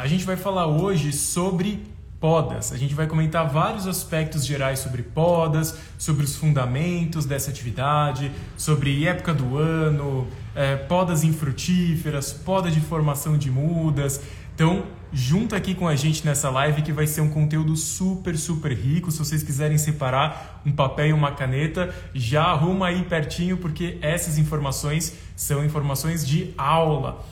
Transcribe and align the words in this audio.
A 0.00 0.06
gente 0.06 0.24
vai 0.24 0.34
falar 0.34 0.66
hoje 0.66 1.12
sobre 1.12 1.78
podas. 2.18 2.72
A 2.72 2.78
gente 2.78 2.94
vai 2.94 3.06
comentar 3.06 3.46
vários 3.46 3.86
aspectos 3.86 4.46
gerais 4.46 4.78
sobre 4.78 5.02
podas, 5.02 5.76
sobre 5.98 6.24
os 6.24 6.36
fundamentos 6.36 7.26
dessa 7.26 7.50
atividade, 7.50 8.32
sobre 8.56 9.06
época 9.06 9.34
do 9.34 9.58
ano, 9.58 10.26
é, 10.54 10.74
podas 10.74 11.22
infrutíferas, 11.22 12.32
poda 12.32 12.70
de 12.70 12.80
formação 12.80 13.36
de 13.36 13.50
mudas. 13.50 14.22
Então, 14.54 14.86
junta 15.12 15.54
aqui 15.54 15.74
com 15.74 15.86
a 15.86 15.94
gente 15.94 16.24
nessa 16.24 16.48
live 16.48 16.80
que 16.80 16.94
vai 16.94 17.06
ser 17.06 17.20
um 17.20 17.28
conteúdo 17.28 17.76
super, 17.76 18.38
super 18.38 18.72
rico. 18.72 19.10
Se 19.10 19.18
vocês 19.18 19.42
quiserem 19.42 19.76
separar 19.76 20.62
um 20.64 20.72
papel 20.72 21.08
e 21.08 21.12
uma 21.12 21.32
caneta, 21.32 21.94
já 22.14 22.44
arruma 22.44 22.86
aí 22.86 23.02
pertinho, 23.02 23.58
porque 23.58 23.98
essas 24.00 24.38
informações 24.38 25.14
são 25.36 25.62
informações 25.62 26.26
de 26.26 26.54
aula. 26.56 27.22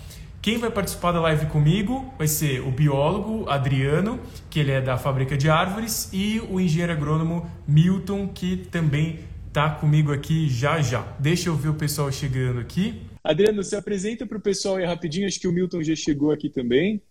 Quem 0.40 0.56
vai 0.56 0.70
participar 0.70 1.10
da 1.10 1.20
live 1.20 1.46
comigo 1.46 2.14
vai 2.16 2.28
ser 2.28 2.60
o 2.60 2.70
biólogo 2.70 3.48
Adriano, 3.50 4.20
que 4.48 4.60
ele 4.60 4.70
é 4.70 4.80
da 4.80 4.96
Fábrica 4.96 5.36
de 5.36 5.50
Árvores, 5.50 6.10
e 6.12 6.40
o 6.48 6.60
engenheiro 6.60 6.92
agrônomo 6.92 7.50
Milton, 7.66 8.28
que 8.28 8.56
também 8.56 9.18
está 9.48 9.68
comigo 9.68 10.12
aqui 10.12 10.48
já 10.48 10.80
já. 10.80 11.02
Deixa 11.18 11.48
eu 11.48 11.56
ver 11.56 11.70
o 11.70 11.74
pessoal 11.74 12.10
chegando 12.12 12.60
aqui. 12.60 13.02
Adriano, 13.22 13.64
se 13.64 13.74
apresenta 13.74 14.24
para 14.26 14.38
o 14.38 14.40
pessoal 14.40 14.76
aí 14.76 14.84
rapidinho, 14.84 15.26
acho 15.26 15.40
que 15.40 15.48
o 15.48 15.52
Milton 15.52 15.82
já 15.82 15.96
chegou 15.96 16.30
aqui 16.30 16.48
também. 16.48 17.02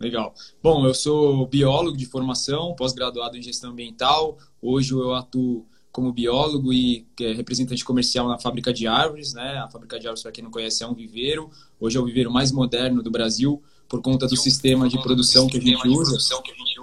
Legal. 0.00 0.34
Bom, 0.62 0.86
eu 0.86 0.94
sou 0.94 1.46
biólogo 1.46 1.96
de 1.96 2.06
formação, 2.06 2.74
pós-graduado 2.74 3.36
em 3.36 3.42
gestão 3.42 3.72
ambiental. 3.72 4.38
Hoje 4.60 4.94
eu 4.94 5.14
atuo 5.14 5.66
como 5.92 6.10
biólogo 6.10 6.72
e 6.72 7.06
é, 7.20 7.34
representante 7.34 7.84
comercial 7.84 8.26
na 8.26 8.38
fábrica 8.38 8.72
de 8.72 8.86
árvores, 8.86 9.34
né? 9.34 9.58
A 9.58 9.68
fábrica 9.68 10.00
de 10.00 10.06
árvores, 10.06 10.22
para 10.22 10.32
quem 10.32 10.42
não 10.42 10.50
conhece, 10.50 10.82
é 10.82 10.86
um 10.86 10.94
viveiro. 10.94 11.50
Hoje 11.78 11.98
é 11.98 12.00
o 12.00 12.04
viveiro 12.06 12.30
mais 12.30 12.50
moderno 12.50 13.02
do 13.02 13.10
Brasil 13.10 13.62
por 13.86 14.00
conta 14.00 14.26
do 14.26 14.36
sistema 14.36 14.88
de 14.88 15.00
produção 15.02 15.46
que 15.46 15.58
a 15.58 15.60
gente 15.60 15.86
usa, 15.86 16.16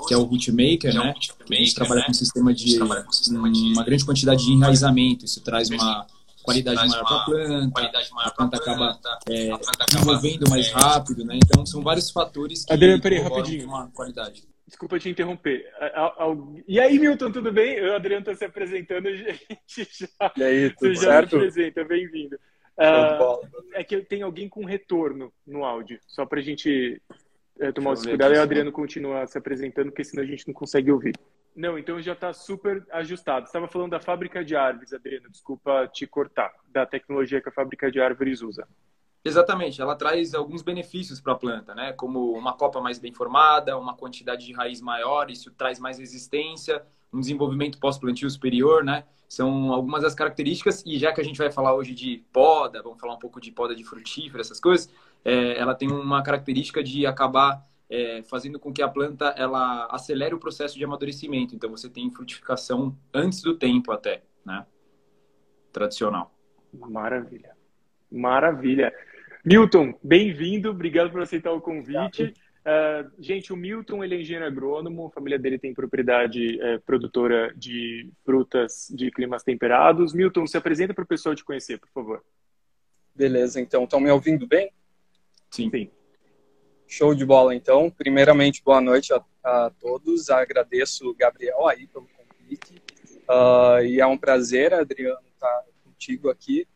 que 0.07 0.13
é 0.13 0.17
o 0.17 0.23
Rootmaker, 0.23 0.93
né? 0.93 1.15
A 1.49 1.55
gente 1.55 1.73
trabalha 1.73 2.03
com 2.05 2.11
um 2.11 2.13
sistema 2.13 2.53
de 2.53 2.77
uma 2.79 3.83
grande 3.83 4.05
quantidade 4.05 4.45
de 4.45 4.51
enraizamento. 4.51 5.25
Isso 5.25 5.41
traz 5.41 5.71
uma 5.71 6.05
qualidade 6.49 6.89
maior 6.89 7.05
para 7.05 7.17
a 7.17 7.25
planta, 7.25 7.99
a 8.25 8.31
planta 8.31 8.57
acaba 8.57 8.99
é, 9.29 9.49
desenvolvendo 9.87 10.49
mais 10.49 10.71
rápido, 10.71 11.23
né? 11.25 11.37
Então 11.43 11.65
são 11.65 11.81
vários 11.81 12.09
fatores 12.09 12.65
que 12.65 12.73
Adriano, 12.73 13.01
peraí, 13.01 13.19
rapidinho. 13.19 13.67
uma 13.67 13.89
qualidade. 13.91 14.43
Desculpa 14.67 14.99
te 14.99 15.09
interromper. 15.09 15.65
E 16.67 16.79
aí, 16.79 16.99
Milton, 16.99 17.31
tudo 17.31 17.51
bem? 17.51 17.81
O 17.81 17.95
Adriano 17.95 18.21
está 18.21 18.35
se 18.35 18.45
apresentando, 18.45 19.07
a 19.07 19.11
gente 19.15 19.87
já, 19.91 20.33
e 20.37 20.43
aí, 20.43 20.69
tudo 20.75 20.93
já 20.93 21.01
certo? 21.01 21.37
me 21.37 21.47
apresenta, 21.47 21.83
bem-vindo. 21.83 22.35
Uh, 22.77 23.45
é 23.73 23.83
que 23.83 23.99
tem 24.01 24.21
alguém 24.21 24.47
com 24.47 24.63
retorno 24.63 25.33
no 25.45 25.65
áudio, 25.65 25.99
só 26.07 26.25
para 26.25 26.39
a 26.39 26.43
gente 26.43 27.01
é, 27.59 27.71
tomar 27.71 27.93
esse 27.93 28.07
cuidado. 28.07 28.33
E 28.33 28.37
o 28.37 28.41
Adriano 28.41 28.71
continua 28.71 29.27
se 29.27 29.37
apresentando, 29.37 29.87
porque 29.87 30.03
senão 30.03 30.23
a 30.23 30.27
gente 30.27 30.47
não 30.47 30.53
consegue 30.53 30.91
ouvir. 30.91 31.13
Não, 31.59 31.77
então 31.77 32.01
já 32.01 32.13
está 32.13 32.31
super 32.31 32.85
ajustado. 32.89 33.45
Estava 33.45 33.67
falando 33.67 33.91
da 33.91 33.99
fábrica 33.99 34.45
de 34.45 34.55
árvores, 34.55 34.93
Adriano, 34.93 35.29
desculpa 35.29 35.89
te 35.89 36.07
cortar, 36.07 36.53
da 36.69 36.85
tecnologia 36.85 37.41
que 37.41 37.49
a 37.49 37.51
fábrica 37.51 37.91
de 37.91 37.99
árvores 37.99 38.41
usa. 38.41 38.65
Exatamente, 39.25 39.81
ela 39.81 39.93
traz 39.93 40.33
alguns 40.33 40.61
benefícios 40.61 41.19
para 41.19 41.33
a 41.33 41.35
planta, 41.35 41.75
né? 41.75 41.91
Como 41.91 42.31
uma 42.31 42.53
copa 42.53 42.79
mais 42.79 42.97
bem 42.97 43.11
formada, 43.11 43.77
uma 43.77 43.93
quantidade 43.93 44.45
de 44.45 44.53
raiz 44.53 44.79
maior, 44.79 45.29
isso 45.29 45.51
traz 45.51 45.81
mais 45.81 45.99
resistência, 45.99 46.81
um 47.11 47.19
desenvolvimento 47.19 47.77
pós-plantio 47.77 48.29
superior, 48.29 48.81
né? 48.81 49.03
São 49.27 49.73
algumas 49.73 50.03
das 50.03 50.15
características, 50.15 50.81
e 50.85 50.97
já 50.97 51.11
que 51.11 51.19
a 51.19 51.25
gente 51.25 51.37
vai 51.37 51.51
falar 51.51 51.73
hoje 51.75 51.93
de 51.93 52.23
poda, 52.31 52.81
vamos 52.81 53.01
falar 53.01 53.15
um 53.15 53.19
pouco 53.19 53.41
de 53.41 53.51
poda 53.51 53.75
de 53.75 53.83
frutífera, 53.83 54.39
essas 54.39 54.61
coisas, 54.61 54.89
é, 55.25 55.59
ela 55.59 55.75
tem 55.75 55.91
uma 55.91 56.23
característica 56.23 56.81
de 56.81 57.05
acabar 57.05 57.67
é, 57.89 58.21
fazendo 58.23 58.59
com 58.59 58.71
que 58.71 58.81
a 58.81 58.87
planta 58.87 59.33
ela 59.37 59.87
acelere 59.91 60.35
o 60.35 60.39
processo 60.39 60.77
de 60.77 60.83
amadurecimento. 60.83 61.55
Então 61.55 61.69
você 61.69 61.89
tem 61.89 62.11
frutificação 62.11 62.95
antes 63.13 63.41
do 63.41 63.57
tempo 63.57 63.91
até, 63.91 64.23
né? 64.45 64.65
Tradicional. 65.71 66.33
Maravilha. 66.73 67.55
Maravilha. 68.11 68.93
Milton, 69.43 69.97
bem-vindo, 70.03 70.69
obrigado 70.69 71.11
por 71.11 71.21
aceitar 71.21 71.51
o 71.51 71.61
convite. 71.61 72.33
Uh, 72.59 73.09
gente, 73.17 73.53
o 73.53 73.55
Milton 73.55 74.03
ele 74.03 74.15
é 74.15 74.21
engenheiro 74.21 74.45
agrônomo, 74.45 75.07
a 75.07 75.11
família 75.11 75.39
dele 75.39 75.57
tem 75.57 75.73
propriedade 75.73 76.61
é, 76.61 76.77
produtora 76.79 77.53
de 77.55 78.11
frutas 78.23 78.87
de 78.93 79.09
climas 79.09 79.43
temperados. 79.43 80.13
Milton, 80.13 80.45
se 80.45 80.57
apresenta 80.57 80.93
para 80.93 81.03
o 81.03 81.07
pessoal 81.07 81.33
te 81.33 81.43
conhecer, 81.43 81.79
por 81.79 81.89
favor. 81.89 82.23
Beleza, 83.15 83.59
então, 83.59 83.85
estão 83.85 83.99
me 83.99 84.11
ouvindo 84.11 84.45
bem? 84.45 84.71
Sim. 85.49 85.69
Sim. 85.71 85.89
Show 86.91 87.13
de 87.13 87.23
bola, 87.23 87.53
então. 87.53 87.91
Primeiramente, 87.91 88.63
boa 88.63 88.81
noite 88.81 89.13
a, 89.13 89.23
a 89.43 89.69
todos. 89.79 90.31
Agradeço 90.31 91.07
o 91.07 91.13
Gabriel 91.13 91.67
aí 91.67 91.85
pelo 91.85 92.07
convite. 92.07 92.81
Uh, 93.29 93.85
e 93.85 94.01
é 94.01 94.07
um 94.07 94.17
prazer, 94.17 94.73
Adriano, 94.73 95.21
estar 95.31 95.65
contigo 95.83 96.31
aqui 96.31 96.67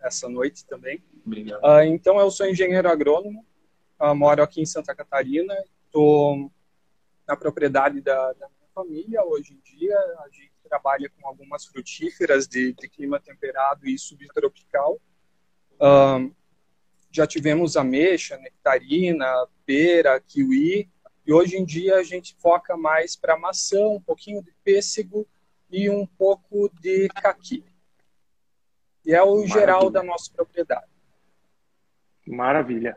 essa 0.00 0.28
noite 0.28 0.66
também. 0.66 1.00
Obrigado. 1.24 1.62
Uh, 1.62 1.82
então, 1.84 2.18
eu 2.18 2.32
sou 2.32 2.48
engenheiro 2.48 2.90
agrônomo, 2.90 3.46
uh, 4.00 4.12
moro 4.12 4.42
aqui 4.42 4.60
em 4.60 4.66
Santa 4.66 4.92
Catarina, 4.92 5.54
estou 5.86 6.50
na 7.24 7.36
propriedade 7.36 8.00
da, 8.00 8.32
da, 8.32 8.48
minha 8.48 8.68
família 8.74 9.24
hoje 9.24 9.52
em 9.52 9.60
dia. 9.60 9.96
A 9.96 10.28
gente 10.32 10.50
trabalha 10.68 11.08
com 11.16 11.28
algumas 11.28 11.64
frutíferas 11.64 12.48
de, 12.48 12.72
de 12.72 12.88
clima 12.88 13.20
temperado 13.20 13.86
e 13.86 13.96
subtropical. 13.96 15.00
Uh, 15.76 16.34
já 17.10 17.26
tivemos 17.26 17.76
ameixa, 17.76 18.36
nectarina, 18.38 19.26
pera, 19.66 20.20
kiwi, 20.20 20.88
e 21.26 21.32
hoje 21.32 21.56
em 21.56 21.64
dia 21.64 21.96
a 21.96 22.02
gente 22.02 22.34
foca 22.40 22.76
mais 22.76 23.16
para 23.16 23.38
maçã, 23.38 23.80
um 23.88 24.00
pouquinho 24.00 24.42
de 24.42 24.52
pêssego 24.64 25.26
e 25.70 25.90
um 25.90 26.06
pouco 26.06 26.70
de 26.80 27.08
caqui. 27.08 27.64
E 29.04 29.14
é 29.14 29.22
o 29.22 29.26
Maravilha. 29.26 29.52
geral 29.54 29.90
da 29.90 30.02
nossa 30.02 30.32
propriedade. 30.32 30.86
Maravilha. 32.26 32.96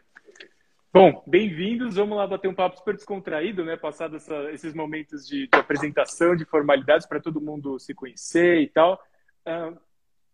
Bom, 0.91 1.23
bem-vindos. 1.25 1.95
Vamos 1.95 2.17
lá 2.17 2.27
bater 2.27 2.47
um 2.47 2.53
papo 2.53 2.77
super 2.77 2.95
descontraído, 2.95 3.65
né? 3.65 3.75
Passado 3.75 4.15
essa, 4.15 4.51
esses 4.51 4.75
momentos 4.75 5.27
de, 5.27 5.47
de, 5.47 5.57
apresentação, 5.57 6.35
de 6.35 6.45
formalidades 6.45 7.07
para 7.07 7.19
todo 7.19 7.41
mundo 7.41 7.79
se 7.79 7.95
conhecer 7.95 8.61
e 8.61 8.67
tal. 8.67 9.01
Uh, 9.47 9.75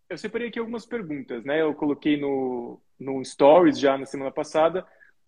eu 0.09 0.17
separei 0.17 0.50
aqui 0.50 0.59
algumas 0.59 0.85
perguntas, 0.85 1.46
né? 1.46 1.61
Eu 1.61 1.73
coloquei 1.73 2.19
no, 2.19 2.81
no 3.00 3.24
Stories 3.24 3.80
já 3.80 3.98
na 3.98 4.06
semana 4.06 4.32
passada 4.32 4.86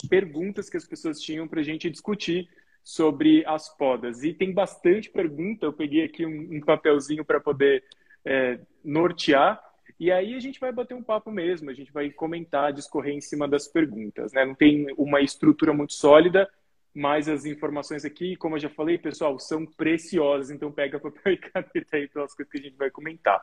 perguntas 0.07 0.69
que 0.69 0.77
as 0.77 0.85
pessoas 0.85 1.19
tinham 1.19 1.47
para 1.47 1.59
a 1.59 1.63
gente 1.63 1.89
discutir 1.89 2.49
sobre 2.83 3.45
as 3.45 3.69
podas. 3.77 4.23
E 4.23 4.33
tem 4.33 4.53
bastante 4.53 5.09
pergunta. 5.09 5.65
Eu 5.65 5.73
peguei 5.73 6.05
aqui 6.05 6.25
um, 6.25 6.57
um 6.57 6.61
papelzinho 6.61 7.23
para 7.23 7.39
poder 7.39 7.83
é, 8.25 8.59
nortear. 8.83 9.61
E 9.99 10.11
aí 10.11 10.33
a 10.33 10.39
gente 10.39 10.59
vai 10.59 10.71
bater 10.71 10.95
um 10.95 11.03
papo 11.03 11.29
mesmo, 11.29 11.69
a 11.69 11.73
gente 11.73 11.91
vai 11.91 12.09
comentar, 12.09 12.73
discorrer 12.73 13.13
em 13.13 13.21
cima 13.21 13.47
das 13.47 13.67
perguntas. 13.67 14.33
Né? 14.33 14.45
Não 14.45 14.55
tem 14.55 14.87
uma 14.97 15.21
estrutura 15.21 15.73
muito 15.73 15.93
sólida, 15.93 16.49
mas 16.93 17.29
as 17.29 17.45
informações 17.45 18.03
aqui, 18.03 18.35
como 18.35 18.55
eu 18.55 18.59
já 18.59 18.69
falei, 18.69 18.97
pessoal, 18.97 19.37
são 19.37 19.65
preciosas. 19.65 20.49
Então 20.49 20.71
pega 20.71 20.99
papel 20.99 21.33
e 21.33 21.37
caneta 21.37 21.97
aí 21.97 22.07
pelas 22.07 22.33
coisas 22.33 22.51
que 22.51 22.59
a 22.59 22.63
gente 22.63 22.77
vai 22.77 22.89
comentar. 22.89 23.39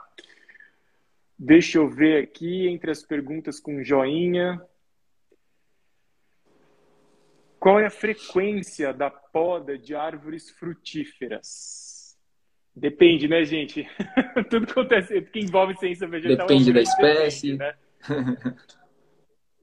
Deixa 1.38 1.78
eu 1.78 1.88
ver 1.88 2.24
aqui 2.24 2.66
entre 2.66 2.90
as 2.90 3.02
perguntas 3.02 3.60
com 3.60 3.84
joinha. 3.84 4.60
Qual 7.60 7.78
é 7.78 7.86
a 7.86 7.90
frequência 7.90 8.92
da 8.92 9.10
poda 9.10 9.78
de 9.78 9.94
árvores 9.94 10.50
frutíferas? 10.50 12.16
Depende, 12.74 13.28
né, 13.28 13.44
gente? 13.44 13.88
Tudo 14.50 14.66
que 14.66 14.72
acontece, 14.72 15.20
que 15.22 15.40
envolve 15.40 15.76
ciência 15.76 16.06
vegetal. 16.06 16.46
Depende 16.46 16.72
da 16.72 16.80
espécie. 16.80 17.56
Né? 17.56 17.74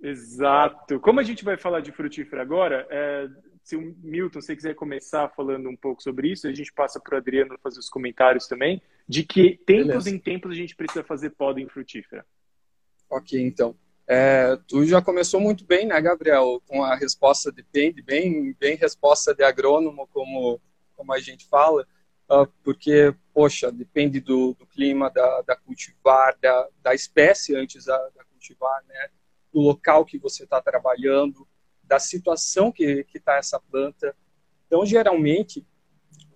Exato. 0.01 0.99
Como 0.99 1.19
a 1.19 1.23
gente 1.23 1.43
vai 1.43 1.57
falar 1.57 1.79
de 1.79 1.91
frutífera 1.91 2.41
agora, 2.41 2.85
é, 2.89 3.27
se 3.63 3.75
o 3.75 3.95
Milton, 4.03 4.41
você 4.41 4.55
quiser 4.55 4.75
começar 4.75 5.27
falando 5.29 5.69
um 5.69 5.75
pouco 5.75 6.03
sobre 6.03 6.31
isso, 6.31 6.47
a 6.47 6.53
gente 6.53 6.71
passa 6.71 6.99
para 6.99 7.15
o 7.15 7.17
Adriano 7.17 7.57
fazer 7.63 7.79
os 7.79 7.89
comentários 7.89 8.47
também, 8.47 8.81
de 9.07 9.23
que 9.23 9.57
tempos 9.65 9.87
Beleza. 9.87 10.09
em 10.09 10.19
tempos 10.19 10.51
a 10.51 10.55
gente 10.55 10.75
precisa 10.75 11.03
fazer 11.03 11.31
poda 11.31 11.59
em 11.59 11.67
frutífera. 11.67 12.25
Ok, 13.09 13.39
então. 13.39 13.75
É, 14.07 14.55
tu 14.67 14.85
já 14.85 15.01
começou 15.01 15.39
muito 15.39 15.65
bem, 15.65 15.87
né, 15.87 15.99
Gabriel, 15.99 16.61
com 16.67 16.83
a 16.83 16.95
resposta 16.95 17.51
depende, 17.51 18.01
bem, 18.01 18.53
bem 18.59 18.75
resposta 18.75 19.33
de 19.33 19.43
agrônomo, 19.43 20.07
como, 20.07 20.59
como 20.95 21.13
a 21.13 21.19
gente 21.19 21.47
fala. 21.47 21.87
Ah, 22.27 22.47
porque, 22.63 23.13
poxa, 23.33 23.71
depende 23.71 24.19
do, 24.19 24.53
do 24.55 24.65
clima, 24.65 25.09
da, 25.11 25.41
da, 25.43 25.55
cultivar, 25.55 26.35
da, 26.41 26.67
da 26.81 26.93
espécie 26.93 27.55
antes 27.55 27.85
da, 27.85 27.97
da, 28.09 28.23
cultivar, 28.25 28.83
né? 28.87 29.09
do 29.53 29.61
local 29.61 30.03
que 30.03 30.17
você 30.17 30.43
está 30.43 30.61
trabalhando, 30.61 31.47
da 31.83 31.99
situação 31.99 32.71
que 32.71 33.05
está 33.13 33.37
essa 33.37 33.59
planta. 33.59 34.15
Então, 34.65 34.85
geralmente, 34.85 35.65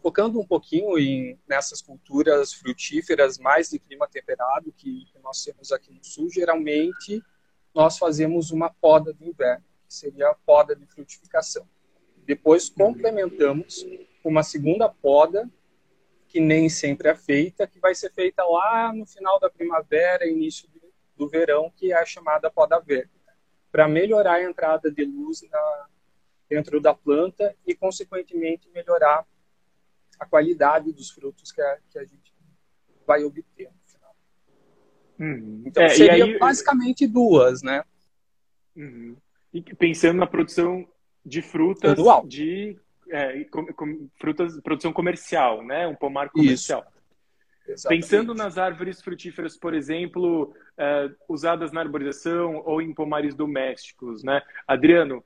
focando 0.02 0.40
um 0.40 0.46
pouquinho 0.46 0.98
em, 0.98 1.40
nessas 1.48 1.82
culturas 1.82 2.54
frutíferas 2.54 3.38
mais 3.38 3.70
de 3.70 3.80
clima 3.80 4.08
temperado 4.08 4.72
que, 4.72 5.06
que 5.06 5.20
nós 5.20 5.44
temos 5.44 5.72
aqui 5.72 5.92
no 5.92 6.04
sul, 6.04 6.30
geralmente 6.30 7.22
nós 7.74 7.98
fazemos 7.98 8.52
uma 8.52 8.70
poda 8.70 9.14
de 9.14 9.28
inverno, 9.28 9.64
que 9.88 9.94
seria 9.94 10.30
a 10.30 10.36
poda 10.36 10.76
de 10.76 10.86
frutificação. 10.88 11.68
Depois 12.26 12.70
complementamos 12.70 13.86
uma 14.24 14.44
segunda 14.44 14.90
poda, 14.90 15.50
que 16.28 16.40
nem 16.40 16.70
sempre 16.70 17.10
é 17.10 17.16
feita, 17.16 17.68
que 17.68 17.80
vai 17.80 17.96
ser 17.96 18.12
feita 18.12 18.44
lá 18.44 18.94
no 18.94 19.06
final 19.06 19.40
da 19.40 19.50
primavera, 19.50 20.28
início 20.28 20.70
do 21.16 21.28
verão, 21.28 21.72
que 21.76 21.92
é 21.92 21.98
a 21.98 22.06
chamada 22.06 22.50
poda 22.50 22.80
verde, 22.80 23.12
para 23.72 23.88
melhorar 23.88 24.36
a 24.36 24.44
entrada 24.44 24.92
de 24.92 25.04
luz 25.06 25.42
na, 25.50 25.88
dentro 26.48 26.80
da 26.80 26.94
planta 26.94 27.56
e, 27.66 27.76
consequentemente, 27.76 28.70
melhorar 28.70 29.26
a 30.20 30.26
qualidade 30.26 30.92
dos 30.92 31.10
frutos 31.10 31.52
que 31.52 31.62
a, 31.62 31.78
que 31.90 31.98
a 31.98 32.04
gente 32.04 32.34
vai 33.08 33.24
obter 33.24 33.70
no 33.70 33.80
final. 33.86 34.16
Uhum. 35.20 35.64
Então, 35.66 35.84
é, 35.84 35.90
seria 35.90 36.26
aí... 36.26 36.38
basicamente 36.38 37.08
duas, 37.08 37.64
né? 37.64 37.84
Uhum. 38.76 39.16
E 39.54 39.62
pensando 39.62 40.18
na 40.18 40.28
produção 40.28 40.88
de 41.26 41.42
frutas 41.42 41.98
Anual. 41.98 42.26
de 42.28 42.78
é, 43.10 43.44
com, 43.46 43.66
com, 43.74 44.10
frutas, 44.20 44.60
produção 44.62 44.94
comercial, 44.94 45.64
né? 45.64 45.88
Um 45.88 45.96
pomar 45.96 46.30
comercial. 46.30 46.86
Pensando 47.88 48.34
nas 48.34 48.58
árvores 48.58 49.02
frutíferas, 49.02 49.56
por 49.56 49.76
exemplo, 49.76 50.54
é, 50.78 51.10
usadas 51.28 51.72
na 51.72 51.82
arborização 51.82 52.64
ou 52.66 52.82
em 52.82 52.94
pomares 52.94 53.36
domésticos, 53.36 54.24
né? 54.24 54.42
Adriano, 54.68 55.24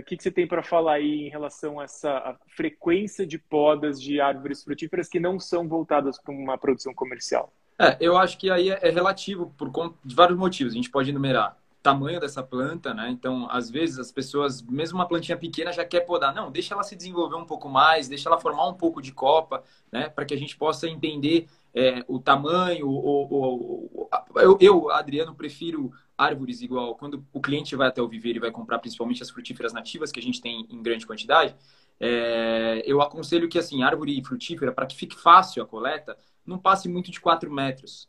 o 0.00 0.02
que, 0.02 0.16
que, 0.16 0.22
você 0.22 0.30
tem 0.30 0.46
para 0.46 0.62
falar 0.62 0.94
aí 0.94 1.26
em 1.26 1.28
relação 1.28 1.78
a 1.78 1.84
essa 1.84 2.36
frequência 2.56 3.26
de 3.26 3.38
podas 3.38 4.00
de 4.00 4.20
árvores 4.20 4.64
frutíferas 4.64 5.08
que 5.08 5.20
não 5.20 5.38
são 5.38 5.68
voltadas 5.68 6.20
para 6.20 6.34
uma 6.34 6.58
produção 6.58 6.92
comercial? 6.92 7.52
É, 7.78 7.96
eu 8.00 8.18
acho 8.18 8.36
que 8.38 8.50
aí 8.50 8.70
é, 8.70 8.80
é 8.82 8.90
relativo 8.90 9.54
por 9.56 9.70
de 10.04 10.14
vários 10.14 10.36
motivos. 10.36 10.72
A 10.72 10.76
gente 10.76 10.90
pode 10.90 11.10
enumerar 11.10 11.56
tamanho 11.82 12.20
dessa 12.20 12.42
planta, 12.42 12.92
né? 12.92 13.08
Então, 13.10 13.48
às 13.50 13.70
vezes 13.70 13.98
as 13.98 14.12
pessoas, 14.12 14.60
mesmo 14.62 14.98
uma 14.98 15.06
plantinha 15.06 15.38
pequena, 15.38 15.72
já 15.72 15.84
quer 15.84 16.00
podar. 16.00 16.34
Não, 16.34 16.50
deixa 16.50 16.74
ela 16.74 16.82
se 16.82 16.96
desenvolver 16.96 17.36
um 17.36 17.44
pouco 17.44 17.68
mais, 17.68 18.08
deixa 18.08 18.28
ela 18.28 18.38
formar 18.38 18.68
um 18.68 18.74
pouco 18.74 19.00
de 19.00 19.12
copa, 19.12 19.62
né? 19.90 20.08
Para 20.08 20.24
que 20.24 20.34
a 20.34 20.36
gente 20.36 20.56
possa 20.56 20.88
entender 20.88 21.48
é, 21.74 22.04
o 22.08 22.18
tamanho. 22.18 22.88
O, 22.88 22.98
o, 22.98 23.90
o, 24.02 24.08
eu, 24.36 24.58
eu, 24.60 24.90
Adriano, 24.90 25.34
prefiro 25.34 25.92
árvores 26.18 26.60
igual 26.60 26.96
quando 26.96 27.24
o 27.32 27.40
cliente 27.40 27.76
vai 27.76 27.88
até 27.88 28.02
o 28.02 28.08
viveiro 28.08 28.38
e 28.38 28.40
vai 28.40 28.50
comprar 28.50 28.80
principalmente 28.80 29.22
as 29.22 29.30
frutíferas 29.30 29.72
nativas 29.72 30.10
que 30.12 30.18
a 30.18 30.22
gente 30.22 30.40
tem 30.40 30.66
em 30.68 30.82
grande 30.82 31.06
quantidade. 31.06 31.54
É, 32.00 32.82
eu 32.84 33.00
aconselho 33.00 33.48
que 33.48 33.58
assim 33.58 33.82
árvore 33.82 34.22
frutífera 34.24 34.72
para 34.72 34.86
que 34.86 34.96
fique 34.96 35.16
fácil 35.16 35.62
a 35.62 35.66
coleta 35.66 36.16
não 36.44 36.58
passe 36.58 36.88
muito 36.88 37.10
de 37.10 37.20
4 37.20 37.50
metros, 37.50 38.08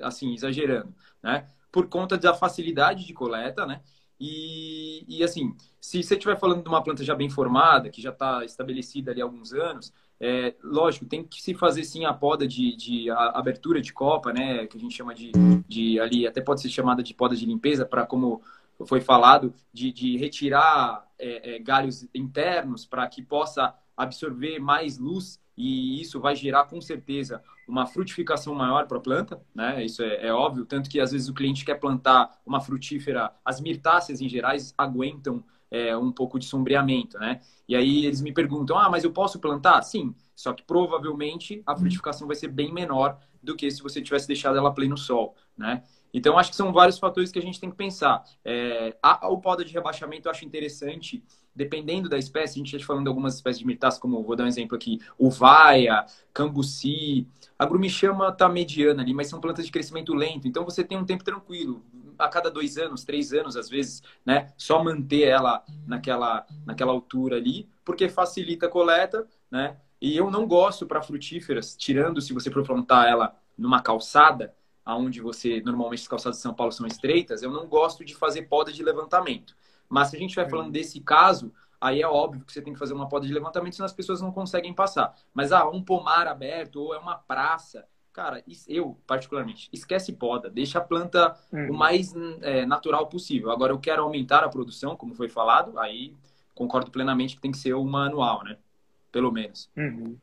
assim 0.00 0.32
exagerando, 0.34 0.94
né? 1.22 1.46
por 1.74 1.88
conta 1.88 2.16
da 2.16 2.32
facilidade 2.32 3.04
de 3.04 3.12
coleta, 3.12 3.66
né? 3.66 3.82
E, 4.20 5.04
e 5.08 5.24
assim, 5.24 5.56
se 5.80 6.00
você 6.00 6.14
estiver 6.14 6.38
falando 6.38 6.62
de 6.62 6.68
uma 6.68 6.80
planta 6.80 7.02
já 7.02 7.16
bem 7.16 7.28
formada, 7.28 7.90
que 7.90 8.00
já 8.00 8.10
está 8.10 8.44
estabelecida 8.44 9.10
ali 9.10 9.20
há 9.20 9.24
alguns 9.24 9.52
anos, 9.52 9.92
é, 10.26 10.54
lógico, 10.62 11.04
tem 11.04 11.22
que 11.22 11.42
se 11.42 11.52
fazer 11.52 11.84
sim 11.84 12.06
a 12.06 12.14
poda 12.14 12.48
de, 12.48 12.74
de 12.74 13.10
a 13.10 13.38
abertura 13.38 13.82
de 13.82 13.92
copa, 13.92 14.32
né? 14.32 14.66
Que 14.66 14.78
a 14.78 14.80
gente 14.80 14.96
chama 14.96 15.14
de, 15.14 15.32
de 15.68 16.00
ali, 16.00 16.26
até 16.26 16.40
pode 16.40 16.62
ser 16.62 16.70
chamada 16.70 17.02
de 17.02 17.12
poda 17.12 17.36
de 17.36 17.44
limpeza, 17.44 17.84
para 17.84 18.06
como 18.06 18.40
foi 18.86 19.02
falado, 19.02 19.52
de, 19.70 19.92
de 19.92 20.16
retirar 20.16 21.06
é, 21.18 21.56
é, 21.56 21.58
galhos 21.58 22.08
internos 22.14 22.86
para 22.86 23.06
que 23.06 23.20
possa 23.22 23.74
absorver 23.94 24.58
mais 24.58 24.96
luz 24.98 25.38
e 25.54 26.00
isso 26.00 26.18
vai 26.18 26.34
gerar 26.34 26.64
com 26.64 26.80
certeza 26.80 27.42
uma 27.68 27.86
frutificação 27.86 28.54
maior 28.54 28.86
para 28.86 28.96
a 28.96 29.02
planta, 29.02 29.42
né? 29.54 29.84
Isso 29.84 30.02
é, 30.02 30.28
é, 30.28 30.32
óbvio, 30.32 30.64
tanto 30.64 30.88
que 30.88 31.00
às 31.00 31.12
vezes 31.12 31.28
o 31.28 31.34
cliente 31.34 31.66
quer 31.66 31.74
plantar 31.74 32.40
uma 32.46 32.62
frutífera, 32.62 33.30
as 33.44 33.60
mirtáceas 33.60 34.22
em 34.22 34.28
gerais 34.28 34.72
aguentam 34.78 35.44
é, 35.74 35.96
um 35.96 36.12
pouco 36.12 36.38
de 36.38 36.44
sombreamento, 36.46 37.18
né? 37.18 37.40
E 37.68 37.74
aí 37.74 38.06
eles 38.06 38.20
me 38.20 38.32
perguntam, 38.32 38.78
ah, 38.78 38.88
mas 38.88 39.02
eu 39.02 39.10
posso 39.10 39.40
plantar? 39.40 39.82
Sim, 39.82 40.14
só 40.36 40.52
que 40.52 40.62
provavelmente 40.62 41.62
a 41.66 41.74
frutificação 41.74 42.28
vai 42.28 42.36
ser 42.36 42.48
bem 42.48 42.72
menor 42.72 43.18
do 43.42 43.56
que 43.56 43.68
se 43.70 43.82
você 43.82 44.00
tivesse 44.00 44.28
deixado 44.28 44.56
ela 44.56 44.72
pleno 44.72 44.96
sol, 44.96 45.34
né? 45.56 45.82
Então, 46.12 46.38
acho 46.38 46.50
que 46.50 46.56
são 46.56 46.72
vários 46.72 46.96
fatores 46.96 47.32
que 47.32 47.40
a 47.40 47.42
gente 47.42 47.58
tem 47.58 47.68
que 47.68 47.76
pensar. 47.76 48.22
É, 48.44 48.96
a, 49.02 49.28
o 49.28 49.40
poda 49.40 49.64
de 49.64 49.72
rebaixamento 49.72 50.28
eu 50.28 50.30
acho 50.30 50.44
interessante, 50.44 51.24
dependendo 51.52 52.08
da 52.08 52.16
espécie. 52.16 52.54
A 52.54 52.58
gente 52.58 52.76
está 52.76 52.86
falando 52.86 53.02
de 53.02 53.08
algumas 53.08 53.34
espécies 53.34 53.58
de 53.58 53.66
mirtáceas, 53.66 54.00
como 54.00 54.22
vou 54.22 54.36
dar 54.36 54.44
um 54.44 54.46
exemplo 54.46 54.76
aqui, 54.76 55.00
uvaia, 55.18 56.06
cambuci. 56.32 57.26
A 57.58 57.66
grumichama 57.66 58.28
está 58.28 58.48
mediana 58.48 59.02
ali, 59.02 59.12
mas 59.12 59.26
são 59.26 59.40
plantas 59.40 59.66
de 59.66 59.72
crescimento 59.72 60.14
lento. 60.14 60.46
Então, 60.46 60.64
você 60.64 60.84
tem 60.84 60.96
um 60.96 61.04
tempo 61.04 61.24
tranquilo. 61.24 61.82
A 62.18 62.28
cada 62.28 62.50
dois 62.50 62.76
anos, 62.76 63.04
três 63.04 63.32
anos, 63.32 63.56
às 63.56 63.68
vezes, 63.68 64.02
né? 64.24 64.52
Só 64.56 64.82
manter 64.82 65.22
ela 65.22 65.64
naquela, 65.86 66.46
naquela 66.64 66.92
altura 66.92 67.36
ali, 67.36 67.68
porque 67.84 68.08
facilita 68.08 68.66
a 68.66 68.70
coleta, 68.70 69.26
né? 69.50 69.76
E 70.00 70.16
eu 70.16 70.30
não 70.30 70.46
gosto 70.46 70.86
para 70.86 71.02
frutíferas, 71.02 71.74
tirando 71.76 72.20
se 72.20 72.32
você 72.32 72.50
for 72.50 72.62
plantar 72.62 73.08
ela 73.08 73.34
numa 73.56 73.80
calçada, 73.80 74.54
aonde 74.84 75.20
você 75.20 75.62
normalmente 75.64 76.02
as 76.02 76.08
calçadas 76.08 76.36
de 76.36 76.42
São 76.42 76.52
Paulo 76.52 76.72
são 76.72 76.86
estreitas, 76.86 77.42
eu 77.42 77.50
não 77.50 77.66
gosto 77.66 78.04
de 78.04 78.14
fazer 78.14 78.42
poda 78.42 78.72
de 78.72 78.82
levantamento. 78.82 79.56
Mas 79.88 80.08
se 80.08 80.16
a 80.16 80.18
gente 80.18 80.30
estiver 80.30 80.50
falando 80.50 80.70
desse 80.70 81.00
caso, 81.00 81.52
aí 81.80 82.02
é 82.02 82.06
óbvio 82.06 82.44
que 82.44 82.52
você 82.52 82.60
tem 82.60 82.72
que 82.72 82.78
fazer 82.78 82.94
uma 82.94 83.08
poda 83.08 83.26
de 83.26 83.32
levantamento, 83.32 83.76
senão 83.76 83.86
as 83.86 83.92
pessoas 83.92 84.20
não 84.20 84.32
conseguem 84.32 84.74
passar. 84.74 85.14
Mas 85.32 85.52
ah, 85.52 85.68
um 85.68 85.82
pomar 85.82 86.26
aberto 86.26 86.76
ou 86.76 86.94
é 86.94 86.98
uma 86.98 87.16
praça, 87.16 87.86
cara, 88.14 88.44
eu 88.68 88.96
particularmente 89.08 89.68
esquece 89.72 90.12
poda, 90.12 90.48
deixa 90.48 90.78
a 90.78 90.80
planta 90.80 91.36
uhum. 91.52 91.72
o 91.72 91.74
mais 91.74 92.14
é, 92.42 92.64
natural 92.64 93.08
possível. 93.08 93.50
Agora 93.50 93.72
eu 93.72 93.78
quero 93.78 94.02
aumentar 94.02 94.44
a 94.44 94.48
produção, 94.48 94.96
como 94.96 95.16
foi 95.16 95.28
falado, 95.28 95.76
aí 95.78 96.14
concordo 96.54 96.92
plenamente 96.92 97.34
que 97.34 97.42
tem 97.42 97.50
que 97.50 97.58
ser 97.58 97.74
o 97.74 97.84
manual, 97.84 98.44
né? 98.44 98.56
Pelo 99.10 99.32
menos. 99.32 99.68
Uhum. 99.76 100.16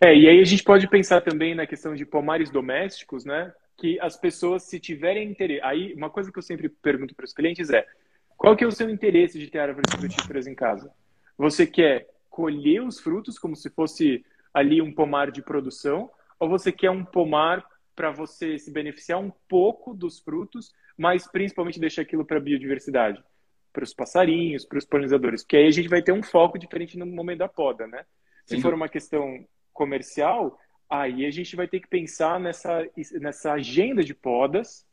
É, 0.00 0.16
e 0.16 0.28
aí 0.28 0.40
a 0.40 0.44
gente 0.44 0.62
pode 0.62 0.88
pensar 0.88 1.20
também 1.20 1.52
na 1.52 1.66
questão 1.66 1.96
de 1.96 2.06
pomares 2.06 2.48
domésticos, 2.48 3.24
né? 3.24 3.52
Que 3.76 3.98
as 3.98 4.16
pessoas, 4.16 4.62
se 4.62 4.78
tiverem 4.78 5.28
interesse. 5.28 5.62
Aí, 5.64 5.92
uma 5.94 6.08
coisa 6.08 6.30
que 6.30 6.38
eu 6.38 6.42
sempre 6.42 6.68
pergunto 6.68 7.12
para 7.12 7.24
os 7.24 7.32
clientes 7.32 7.70
é: 7.70 7.84
qual 8.36 8.56
que 8.56 8.62
é 8.62 8.66
o 8.66 8.72
seu 8.72 8.88
interesse 8.88 9.36
de 9.36 9.48
ter 9.48 9.58
árvores 9.58 9.92
frutíferas 9.92 10.46
em 10.46 10.54
casa? 10.54 10.92
Você 11.36 11.66
quer 11.66 12.08
colher 12.30 12.82
os 12.82 13.00
frutos 13.00 13.36
como 13.36 13.56
se 13.56 13.68
fosse 13.68 14.24
ali 14.52 14.80
um 14.80 14.92
pomar 14.92 15.32
de 15.32 15.42
produção? 15.42 16.08
Ou 16.38 16.48
você 16.48 16.72
quer 16.72 16.90
um 16.90 17.04
pomar 17.04 17.64
para 17.94 18.10
você 18.10 18.58
se 18.58 18.70
beneficiar 18.70 19.20
um 19.20 19.30
pouco 19.48 19.94
dos 19.94 20.18
frutos, 20.20 20.72
mas 20.96 21.30
principalmente 21.30 21.80
deixar 21.80 22.02
aquilo 22.02 22.24
para 22.24 22.38
a 22.38 22.40
biodiversidade? 22.40 23.22
Para 23.72 23.84
os 23.84 23.94
passarinhos, 23.94 24.64
para 24.64 24.78
os 24.78 24.84
polinizadores? 24.84 25.42
Porque 25.42 25.56
aí 25.56 25.66
a 25.66 25.70
gente 25.70 25.88
vai 25.88 26.02
ter 26.02 26.12
um 26.12 26.22
foco 26.22 26.58
diferente 26.58 26.98
no 26.98 27.06
momento 27.06 27.38
da 27.38 27.48
poda, 27.48 27.86
né? 27.86 28.04
Se 28.46 28.60
for 28.60 28.74
uma 28.74 28.88
questão 28.88 29.44
comercial, 29.72 30.58
aí 30.88 31.24
a 31.24 31.30
gente 31.30 31.56
vai 31.56 31.66
ter 31.66 31.80
que 31.80 31.88
pensar 31.88 32.38
nessa, 32.38 32.86
nessa 33.20 33.52
agenda 33.52 34.04
de 34.04 34.14
podas 34.14 34.86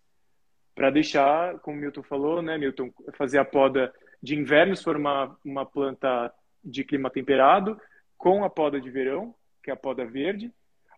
para 0.74 0.89
deixar, 0.89 1.60
como 1.60 1.77
o 1.77 1.80
Milton 1.80 2.01
falou, 2.01 2.42
né, 2.42 2.58
Milton, 2.58 2.92
fazer 3.13 3.39
a 3.39 3.46
poda 3.46 3.94
de 4.24 4.36
inverno, 4.36 4.75
se 4.75 4.84
for 4.84 4.96
uma, 4.96 5.38
uma 5.44 5.66
planta 5.66 6.34
de 6.63 6.84
clima 6.84 7.10
temperado, 7.10 7.80
com 8.18 8.44
a 8.44 8.50
poda 8.50 8.80
de 8.80 8.89
verão, 8.89 9.36
que 9.63 9.70
é 9.70 9.74
a 9.74 9.77
poda 9.77 10.06
verde, 10.06 10.51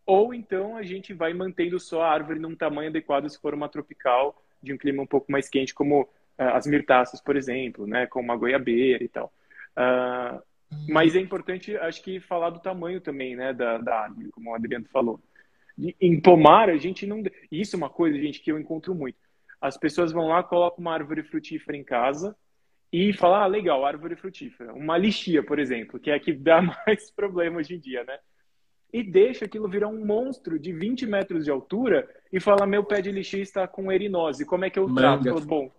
ou 0.05 0.33
então 0.33 0.75
a 0.75 0.83
gente 0.83 1.13
vai 1.13 1.33
mantendo 1.33 1.79
só 1.79 2.01
a 2.01 2.11
árvore 2.11 2.39
num 2.39 2.55
tamanho 2.55 2.89
adequado 2.89 3.29
se 3.29 3.39
for 3.39 3.53
uma 3.53 3.69
tropical, 3.69 4.43
de 4.61 4.73
um 4.73 4.77
clima 4.77 5.03
um 5.03 5.07
pouco 5.07 5.31
mais 5.31 5.49
quente, 5.49 5.73
como 5.73 6.01
uh, 6.03 6.07
as 6.37 6.65
mirtáceas, 6.65 7.21
por 7.21 7.35
exemplo, 7.35 7.85
né, 7.85 8.07
como 8.07 8.31
a 8.31 8.35
goiabeira 8.35 9.03
e 9.03 9.07
tal. 9.07 9.33
Uh, 9.77 10.41
mas 10.87 11.15
é 11.15 11.19
importante, 11.19 11.75
acho 11.77 12.01
que, 12.01 12.19
falar 12.19 12.49
do 12.49 12.59
tamanho 12.59 12.99
também, 12.99 13.35
né, 13.35 13.53
da, 13.53 13.77
da 13.77 14.01
árvore, 14.01 14.29
como 14.31 14.51
o 14.51 14.55
Adriano 14.55 14.85
falou. 14.91 15.19
Em 15.99 16.19
pomar, 16.19 16.69
a 16.69 16.77
gente 16.77 17.05
não. 17.07 17.23
Isso 17.51 17.75
é 17.75 17.77
uma 17.77 17.89
coisa, 17.89 18.17
gente, 18.19 18.39
que 18.39 18.51
eu 18.51 18.59
encontro 18.59 18.93
muito. 18.93 19.17
As 19.59 19.75
pessoas 19.75 20.11
vão 20.11 20.27
lá, 20.27 20.43
colocam 20.43 20.81
uma 20.81 20.93
árvore 20.93 21.23
frutífera 21.23 21.75
em 21.75 21.83
casa 21.83 22.35
e 22.91 23.11
falam, 23.11 23.41
ah, 23.41 23.47
legal, 23.47 23.83
árvore 23.83 24.15
frutífera. 24.15 24.71
Uma 24.73 24.97
lixia, 24.97 25.41
por 25.41 25.57
exemplo, 25.57 25.99
que 25.99 26.11
é 26.11 26.15
a 26.15 26.19
que 26.19 26.31
dá 26.31 26.61
mais 26.85 27.09
problema 27.09 27.57
hoje 27.57 27.73
em 27.73 27.79
dia, 27.79 28.03
né? 28.03 28.19
E 28.93 29.01
deixa 29.01 29.45
aquilo 29.45 29.67
virar 29.67 29.87
um 29.87 30.05
monstro 30.05 30.59
de 30.59 30.71
20 30.71 31.07
metros 31.07 31.43
de 31.43 31.51
altura 31.51 32.07
e 32.31 32.39
fala, 32.39 32.67
meu 32.67 32.83
pé 32.83 33.01
de 33.01 33.11
lixia 33.11 33.41
está 33.41 33.67
com 33.67 33.91
erinose, 33.91 34.45
como 34.45 34.65
é 34.65 34.69
que 34.69 34.77
eu 34.77 34.93
trato? 34.93 35.41
Bom, 35.41 35.71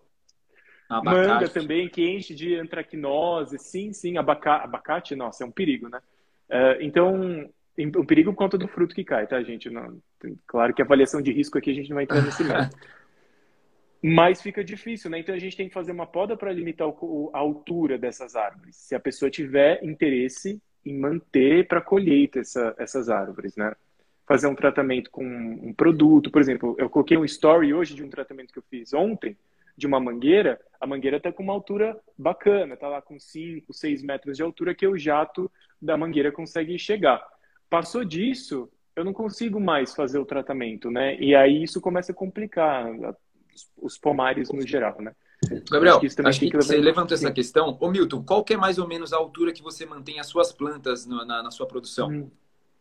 Abacate. 0.89 1.29
Manga 1.29 1.49
também, 1.49 1.89
que 1.89 2.03
enche 2.03 2.35
de 2.35 2.57
antracnose. 2.57 3.59
Sim, 3.59 3.93
sim, 3.93 4.17
abacate, 4.17 4.65
abacate 4.65 5.17
nossa, 5.17 5.45
é 5.45 5.47
um 5.47 5.51
perigo, 5.51 5.89
né? 5.89 5.99
Uh, 6.49 6.83
então, 6.83 7.51
o 7.97 8.05
perigo 8.05 8.33
por 8.33 8.37
conta 8.39 8.59
do 8.59 8.69
fruto 8.69 8.95
que 8.95 9.05
cai, 9.05 9.27
tá, 9.27 9.43
gente? 9.43 9.71
Não, 9.71 9.99
claro 10.47 10.75
que 10.75 10.83
a 10.83 10.85
avaliação 10.85 11.23
de 11.23 11.33
risco 11.33 11.59
aqui 11.59 11.71
a 11.71 11.75
gente 11.75 11.89
não 11.89 11.97
vai 11.97 12.05
entrar 12.05 12.23
nesse 12.23 12.45
método. 12.45 12.77
Mas 14.03 14.43
fica 14.43 14.63
difícil, 14.63 15.11
né? 15.11 15.19
Então 15.19 15.35
a 15.35 15.39
gente 15.39 15.57
tem 15.57 15.69
que 15.69 15.75
fazer 15.75 15.91
uma 15.91 16.07
poda 16.07 16.37
para 16.37 16.53
limitar 16.53 16.87
o, 16.87 17.31
a 17.33 17.39
altura 17.39 17.97
dessas 17.97 18.37
árvores. 18.37 18.77
Se 18.77 18.95
a 18.95 19.01
pessoa 19.01 19.31
tiver 19.31 19.83
interesse 19.83 20.61
em 20.85 20.99
manter 20.99 21.67
para 21.67 21.81
colheita 21.81 22.41
essa, 22.41 22.75
essas 22.79 23.09
árvores, 23.09 23.57
né? 23.57 23.75
Fazer 24.27 24.47
um 24.47 24.55
tratamento 24.55 25.11
com 25.11 25.25
um 25.25 25.73
produto, 25.73 26.31
por 26.31 26.41
exemplo, 26.41 26.75
eu 26.79 26.89
coloquei 26.89 27.17
um 27.17 27.25
story 27.25 27.75
hoje 27.75 27.95
de 27.95 28.03
um 28.03 28.09
tratamento 28.09 28.53
que 28.53 28.59
eu 28.59 28.65
fiz 28.71 28.95
ontem, 28.95 29.37
de 29.77 29.87
uma 29.87 30.01
mangueira, 30.01 30.61
a 30.81 30.87
mangueira 30.87 31.17
está 31.17 31.33
com 31.33 31.43
uma 31.43 31.53
altura 31.53 31.99
bacana, 32.17 32.75
está 32.75 32.89
lá 32.89 33.03
com 33.03 33.19
5, 33.19 33.73
6 33.73 34.03
metros 34.03 34.37
de 34.37 34.43
altura 34.43 34.75
que 34.75 34.87
o 34.87 34.97
jato 34.97 35.51
da 35.81 35.97
mangueira 35.97 36.31
consegue 36.31 36.79
chegar. 36.79 37.23
Passou 37.69 38.05
disso, 38.05 38.71
eu 38.95 39.05
não 39.05 39.13
consigo 39.13 39.61
mais 39.61 39.95
fazer 39.95 40.19
o 40.19 40.25
tratamento, 40.25 40.91
né? 40.91 41.17
E 41.21 41.35
aí 41.35 41.63
isso 41.63 41.81
começa 41.81 42.13
a 42.13 42.15
complicar 42.15 42.87
os 43.77 43.99
pomares 43.99 44.51
no 44.51 44.63
geral, 44.67 45.01
né? 45.01 45.13
Gabriel, 45.71 45.97
acho 45.97 46.17
que, 46.17 46.27
acho 46.27 46.41
que 46.41 46.57
você 46.57 46.77
levantou 46.77 47.15
essa 47.15 47.31
questão. 47.31 47.77
Ô 47.81 47.91
Milton, 47.91 48.23
qual 48.23 48.45
que 48.45 48.55
é 48.55 48.57
mais 48.57 48.79
ou 48.79 48.87
menos 48.87 49.13
a 49.13 49.17
altura 49.17 49.53
que 49.53 49.63
você 49.63 49.87
mantém 49.87 50.21
as 50.21 50.27
suas 50.27 50.53
plantas 50.53 51.07
na, 51.07 51.25
na, 51.25 51.43
na 51.43 51.51
sua 51.51 51.67
produção? 51.67 52.09
Hum. 52.09 52.31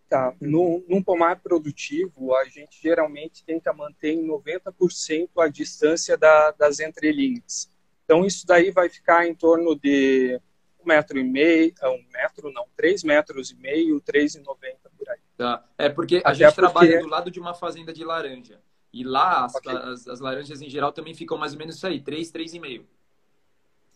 Tá. 0.10 0.34
No, 0.40 0.84
num 0.88 1.02
pomar 1.02 1.40
produtivo, 1.40 2.36
a 2.36 2.46
gente 2.46 2.80
geralmente 2.82 3.44
tenta 3.44 3.74
manter 3.74 4.12
em 4.12 4.28
90% 4.28 5.30
a 5.40 5.48
distância 5.48 6.16
da, 6.16 6.52
das 6.52 6.80
entrelinhas. 6.80 7.72
Então, 8.06 8.24
isso 8.26 8.46
daí 8.46 8.70
vai 8.70 8.90
ficar 8.90 9.28
em 9.28 9.34
torno 9.34 9.76
de 9.76 10.40
um 10.80 10.88
metro 10.88 11.18
e 11.18 11.24
meio, 11.24 11.74
ah, 11.82 11.90
um 11.90 12.04
metro 12.12 12.52
não, 12.52 12.66
três 12.76 13.04
metros 13.04 13.50
e 13.50 13.56
meio, 13.56 14.00
três 14.02 14.36
e 14.36 14.42
noventa 14.42 14.92
por 14.98 15.10
aí. 15.10 15.20
Tá. 15.38 15.66
É 15.78 15.90
porque 15.90 16.18
a 16.18 16.30
Até 16.30 16.34
gente 16.36 16.46
porque... 16.48 16.62
trabalha 16.62 17.00
do 17.00 17.08
lado 17.08 17.32
de 17.32 17.40
uma 17.40 17.54
fazenda 17.54 17.92
de 17.92 18.04
laranja. 18.04 18.60
E 18.94 19.04
lá 19.04 19.46
as, 19.46 19.56
okay. 19.56 19.76
as, 19.76 20.08
as, 20.08 20.20
laranjas 20.20 20.62
em 20.62 20.70
geral 20.70 20.94
também 20.94 21.16
ficam 21.16 21.36
mais 21.36 21.54
ou 21.54 21.60
menos 21.60 21.76
isso 21.76 21.88
aí, 21.88 22.00
3, 22.00 22.32
3,5. 22.32 22.86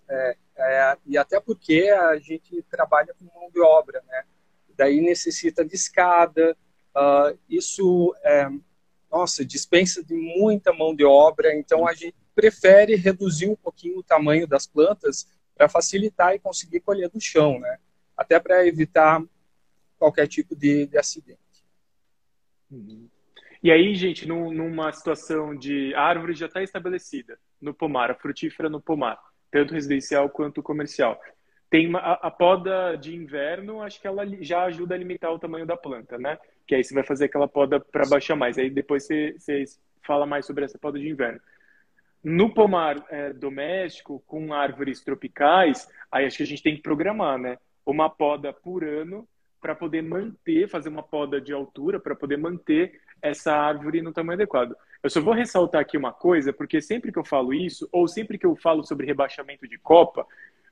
É, 0.09 0.37
é, 0.55 0.97
e 1.05 1.17
até 1.17 1.39
porque 1.39 1.89
a 1.89 2.17
gente 2.17 2.63
trabalha 2.63 3.13
com 3.13 3.25
mão 3.25 3.51
de 3.51 3.59
obra, 3.59 4.03
né? 4.07 4.23
Daí 4.75 4.99
necessita 5.01 5.63
de 5.63 5.75
escada, 5.75 6.57
uh, 6.95 7.37
isso, 7.47 8.15
é, 8.23 8.49
nossa, 9.11 9.45
dispensa 9.45 10.03
de 10.03 10.15
muita 10.15 10.73
mão 10.73 10.95
de 10.95 11.03
obra, 11.03 11.55
então 11.55 11.87
a 11.87 11.93
gente 11.93 12.15
prefere 12.33 12.95
reduzir 12.95 13.49
um 13.49 13.55
pouquinho 13.55 13.99
o 13.99 14.03
tamanho 14.03 14.47
das 14.47 14.65
plantas 14.65 15.27
para 15.55 15.69
facilitar 15.69 16.33
e 16.33 16.39
conseguir 16.39 16.79
colher 16.79 17.09
do 17.09 17.19
chão, 17.19 17.59
né? 17.59 17.77
Até 18.15 18.39
para 18.39 18.65
evitar 18.65 19.21
qualquer 19.97 20.27
tipo 20.27 20.55
de, 20.55 20.87
de 20.87 20.97
acidente. 20.97 21.39
Uhum. 22.71 23.09
E 23.63 23.71
aí, 23.71 23.95
gente, 23.95 24.27
num, 24.27 24.51
numa 24.51 24.91
situação 24.91 25.55
de 25.55 25.93
árvore 25.95 26.33
já 26.33 26.45
está 26.45 26.61
estabelecida 26.61 27.39
no 27.61 27.73
pomar, 27.73 28.11
a 28.11 28.15
frutífera 28.15 28.69
no 28.69 28.81
pomar, 28.81 29.19
tanto 29.51 29.73
residencial 29.73 30.29
quanto 30.29 30.61
comercial. 30.61 31.19
Tem 31.69 31.87
uma, 31.87 31.99
a, 31.99 32.13
a, 32.27 32.31
poda 32.31 32.95
de 32.95 33.15
inverno, 33.15 33.81
acho 33.81 33.99
que 33.99 34.07
ela 34.07 34.25
já 34.41 34.63
ajuda 34.63 34.95
a 34.95 34.97
limitar 34.97 35.33
o 35.33 35.39
tamanho 35.39 35.65
da 35.65 35.75
planta, 35.75 36.17
né? 36.17 36.37
Que 36.65 36.75
aí 36.75 36.83
você 36.83 36.93
vai 36.93 37.03
fazer 37.03 37.25
aquela 37.25 37.47
poda 37.47 37.79
para 37.79 38.07
baixar 38.07 38.35
mais. 38.35 38.57
Aí 38.57 38.69
depois 38.69 39.05
você, 39.05 39.35
você 39.37 39.63
fala 40.05 40.25
mais 40.25 40.45
sobre 40.45 40.63
essa 40.63 40.77
poda 40.77 40.97
de 40.97 41.09
inverno. 41.09 41.39
No 42.23 42.53
pomar 42.53 43.03
é, 43.09 43.33
doméstico, 43.33 44.23
com 44.25 44.53
árvores 44.53 45.03
tropicais, 45.03 45.87
aí 46.11 46.25
acho 46.25 46.37
que 46.37 46.43
a 46.43 46.47
gente 46.47 46.63
tem 46.63 46.75
que 46.75 46.81
programar, 46.81 47.37
né? 47.37 47.57
Uma 47.85 48.09
poda 48.09 48.53
por 48.53 48.83
ano 48.83 49.27
para 49.59 49.75
poder 49.75 50.01
manter, 50.01 50.69
fazer 50.69 50.89
uma 50.89 51.03
poda 51.03 51.41
de 51.41 51.51
altura, 51.51 51.99
para 51.99 52.15
poder 52.15 52.37
manter 52.37 52.99
essa 53.21 53.53
árvore 53.53 54.01
no 54.01 54.13
tamanho 54.13 54.37
adequado. 54.37 54.75
Eu 55.01 55.09
só 55.09 55.21
vou 55.21 55.33
ressaltar 55.33 55.81
aqui 55.81 55.97
uma 55.97 56.11
coisa, 56.11 56.51
porque 56.51 56.81
sempre 56.81 57.11
que 57.11 57.19
eu 57.19 57.25
falo 57.25 57.53
isso, 57.53 57.87
ou 57.91 58.07
sempre 58.07 58.37
que 58.37 58.45
eu 58.45 58.55
falo 58.55 58.83
sobre 58.83 59.05
rebaixamento 59.05 59.67
de 59.67 59.77
copa, 59.77 60.25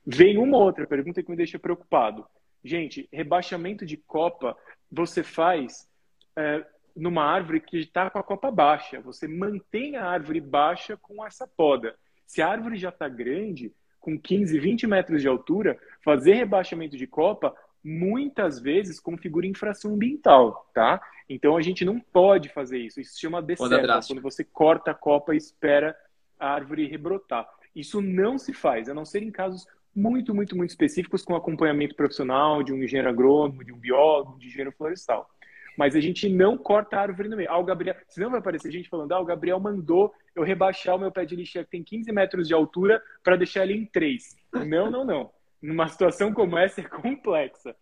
vem 0.04 0.38
uma 0.38 0.58
outra 0.58 0.86
pergunta 0.86 1.22
que 1.22 1.30
me 1.30 1.36
deixa 1.36 1.58
preocupado. 1.58 2.26
Gente, 2.64 3.08
rebaixamento 3.12 3.86
de 3.86 3.96
copa 3.96 4.56
você 4.90 5.22
faz 5.22 5.88
é, 6.36 6.64
numa 6.94 7.24
árvore 7.24 7.60
que 7.60 7.78
está 7.78 8.10
com 8.10 8.18
a 8.18 8.22
copa 8.22 8.50
baixa. 8.50 9.00
Você 9.00 9.28
mantém 9.28 9.96
a 9.96 10.04
árvore 10.04 10.40
baixa 10.40 10.96
com 10.96 11.24
essa 11.24 11.46
poda. 11.46 11.94
Se 12.26 12.42
a 12.42 12.48
árvore 12.48 12.76
já 12.76 12.88
está 12.88 13.08
grande, 13.08 13.72
com 14.00 14.18
15, 14.18 14.58
20 14.58 14.86
metros 14.86 15.20
de 15.20 15.28
altura, 15.28 15.78
fazer 16.04 16.34
rebaixamento 16.34 16.96
de 16.96 17.06
copa 17.06 17.54
muitas 17.86 18.58
vezes 18.58 18.98
configura 18.98 19.46
infração 19.46 19.94
ambiental, 19.94 20.68
tá? 20.74 21.00
Então 21.28 21.56
a 21.56 21.62
gente 21.62 21.84
não 21.84 22.00
pode 22.00 22.48
fazer 22.48 22.78
isso. 22.78 23.00
Isso 23.00 23.14
se 23.14 23.20
chama 23.20 23.40
deserta, 23.40 24.00
quando 24.08 24.20
você 24.20 24.42
corta 24.42 24.90
a 24.90 24.94
copa 24.94 25.34
e 25.34 25.36
espera 25.36 25.96
a 26.38 26.48
árvore 26.48 26.88
rebrotar. 26.88 27.48
Isso 27.74 28.02
não 28.02 28.38
se 28.38 28.52
faz, 28.52 28.88
a 28.88 28.94
não 28.94 29.04
ser 29.04 29.22
em 29.22 29.30
casos 29.30 29.66
muito, 29.94 30.34
muito, 30.34 30.56
muito 30.56 30.70
específicos 30.70 31.24
com 31.24 31.36
acompanhamento 31.36 31.94
profissional 31.94 32.62
de 32.62 32.72
um 32.72 32.82
engenheiro 32.82 33.08
agrônomo, 33.08 33.64
de 33.64 33.72
um 33.72 33.78
biólogo, 33.78 34.38
de 34.38 34.48
engenheiro 34.48 34.72
florestal. 34.72 35.30
Mas 35.78 35.94
a 35.94 36.00
gente 36.00 36.28
não 36.28 36.58
corta 36.58 36.96
a 36.96 37.02
árvore 37.02 37.28
no 37.28 37.36
meio. 37.36 37.50
Ah, 37.50 37.58
o 37.58 37.64
Gabriel, 37.64 37.94
senão 38.08 38.30
vai 38.30 38.40
aparecer 38.40 38.72
gente 38.72 38.88
falando, 38.88 39.12
ah, 39.12 39.20
o 39.20 39.24
Gabriel 39.24 39.60
mandou 39.60 40.12
eu 40.34 40.42
rebaixar 40.42 40.96
o 40.96 40.98
meu 40.98 41.12
pé 41.12 41.24
de 41.24 41.36
lixeira 41.36 41.64
que 41.64 41.70
tem 41.70 41.84
15 41.84 42.10
metros 42.12 42.48
de 42.48 42.54
altura 42.54 43.00
para 43.22 43.36
deixar 43.36 43.62
ele 43.64 43.74
em 43.74 43.84
3. 43.84 44.36
Não, 44.66 44.90
não, 44.90 45.04
não 45.04 45.35
numa 45.66 45.88
situação 45.88 46.32
como 46.32 46.56
essa 46.56 46.80
é 46.80 46.84
complexa. 46.84 47.76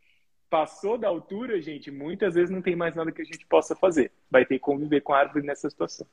Passou 0.48 0.96
da 0.96 1.08
altura, 1.08 1.60
gente, 1.60 1.90
muitas 1.90 2.34
vezes 2.34 2.50
não 2.50 2.62
tem 2.62 2.74
mais 2.74 2.94
nada 2.94 3.12
que 3.12 3.20
a 3.20 3.24
gente 3.24 3.46
possa 3.46 3.76
fazer. 3.76 4.10
Vai 4.30 4.46
ter 4.46 4.54
que 4.54 4.60
conviver 4.60 5.02
com 5.02 5.12
a 5.12 5.18
árvore 5.18 5.46
nessa 5.46 5.68
situação. 5.68 6.06